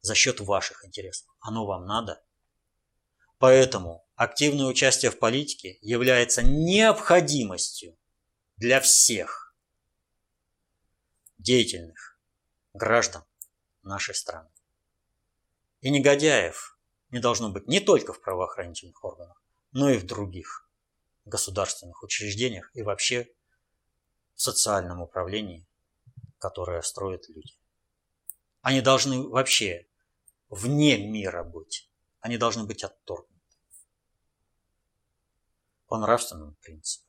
за 0.00 0.14
счет 0.14 0.40
ваших 0.40 0.84
интересов. 0.84 1.28
Оно 1.40 1.66
вам 1.66 1.84
надо? 1.84 2.22
Поэтому 3.38 4.06
активное 4.14 4.66
участие 4.66 5.10
в 5.10 5.18
политике 5.18 5.78
является 5.80 6.42
необходимостью 6.42 7.96
для 8.56 8.80
всех 8.80 9.54
деятельных 11.36 12.20
граждан 12.74 13.24
нашей 13.82 14.14
страны. 14.14 14.50
И 15.80 15.90
негодяев 15.90 16.78
не 17.10 17.18
должно 17.18 17.50
быть 17.50 17.66
не 17.66 17.80
только 17.80 18.12
в 18.12 18.20
правоохранительных 18.20 19.04
органах, 19.04 19.42
но 19.72 19.90
и 19.90 19.98
в 19.98 20.06
других 20.06 20.67
государственных 21.28 22.02
учреждениях 22.02 22.70
и 22.74 22.82
вообще 22.82 23.28
в 24.34 24.42
социальном 24.42 25.00
управлении, 25.00 25.66
которое 26.38 26.82
строят 26.82 27.28
люди. 27.28 27.54
Они 28.62 28.80
должны 28.80 29.26
вообще 29.28 29.86
вне 30.48 30.98
мира 30.98 31.44
быть. 31.44 31.90
Они 32.20 32.36
должны 32.36 32.64
быть 32.64 32.82
отторгнуты. 32.82 33.34
По 35.86 35.98
нравственному 35.98 36.54
принципу. 36.54 37.06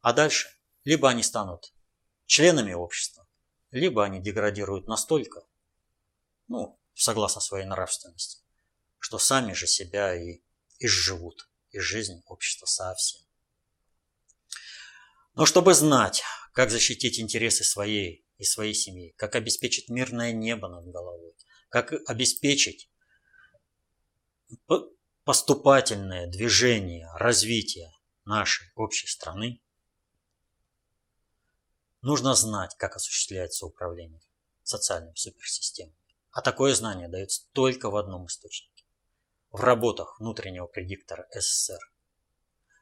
А 0.00 0.12
дальше 0.12 0.48
либо 0.84 1.08
они 1.08 1.22
станут 1.22 1.72
членами 2.26 2.72
общества, 2.72 3.26
либо 3.70 4.04
они 4.04 4.20
деградируют 4.20 4.86
настолько, 4.86 5.42
ну, 6.48 6.80
согласно 6.94 7.40
своей 7.40 7.66
нравственности, 7.66 8.42
что 8.98 9.18
сами 9.18 9.52
же 9.52 9.66
себя 9.66 10.14
и 10.14 10.42
изживут, 10.78 11.49
и 11.70 11.78
жизнь 11.78 12.22
общества 12.26 12.66
совсем. 12.66 13.20
Но 15.34 15.46
чтобы 15.46 15.74
знать, 15.74 16.22
как 16.52 16.70
защитить 16.70 17.20
интересы 17.20 17.64
своей 17.64 18.26
и 18.38 18.44
своей 18.44 18.74
семьи, 18.74 19.14
как 19.16 19.36
обеспечить 19.36 19.88
мирное 19.88 20.32
небо 20.32 20.68
над 20.68 20.86
головой, 20.86 21.34
как 21.68 21.92
обеспечить 22.06 22.90
поступательное 25.24 26.26
движение, 26.26 27.08
развитие 27.14 27.92
нашей 28.24 28.70
общей 28.74 29.06
страны, 29.06 29.62
нужно 32.02 32.34
знать, 32.34 32.74
как 32.76 32.96
осуществляется 32.96 33.66
управление 33.66 34.20
социальной 34.62 35.14
суперсистемой. 35.16 35.96
А 36.32 36.42
такое 36.42 36.74
знание 36.74 37.08
дается 37.08 37.48
только 37.52 37.90
в 37.90 37.96
одном 37.96 38.26
источнике. 38.26 38.79
В 39.50 39.60
работах 39.60 40.20
внутреннего 40.20 40.66
предиктора 40.66 41.26
СССР. 41.32 41.80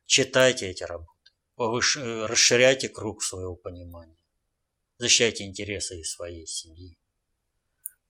Читайте 0.04 0.68
эти 0.68 0.82
работы, 0.82 1.32
повыш... 1.54 1.96
расширяйте 1.96 2.90
круг 2.90 3.22
своего 3.22 3.56
понимания. 3.56 4.18
Защищайте 4.98 5.44
интересы 5.44 5.98
и 5.98 6.04
своей 6.04 6.46
семьи. 6.46 6.98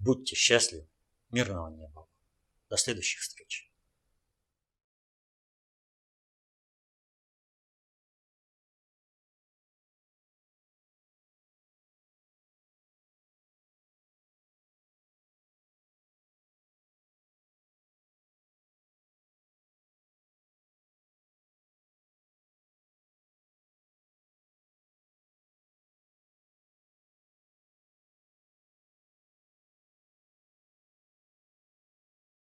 Будьте 0.00 0.34
счастливы. 0.34 0.88
Мирного 1.30 1.68
неба. 1.68 2.08
До 2.68 2.76
следующих 2.76 3.20
встреч. 3.20 3.67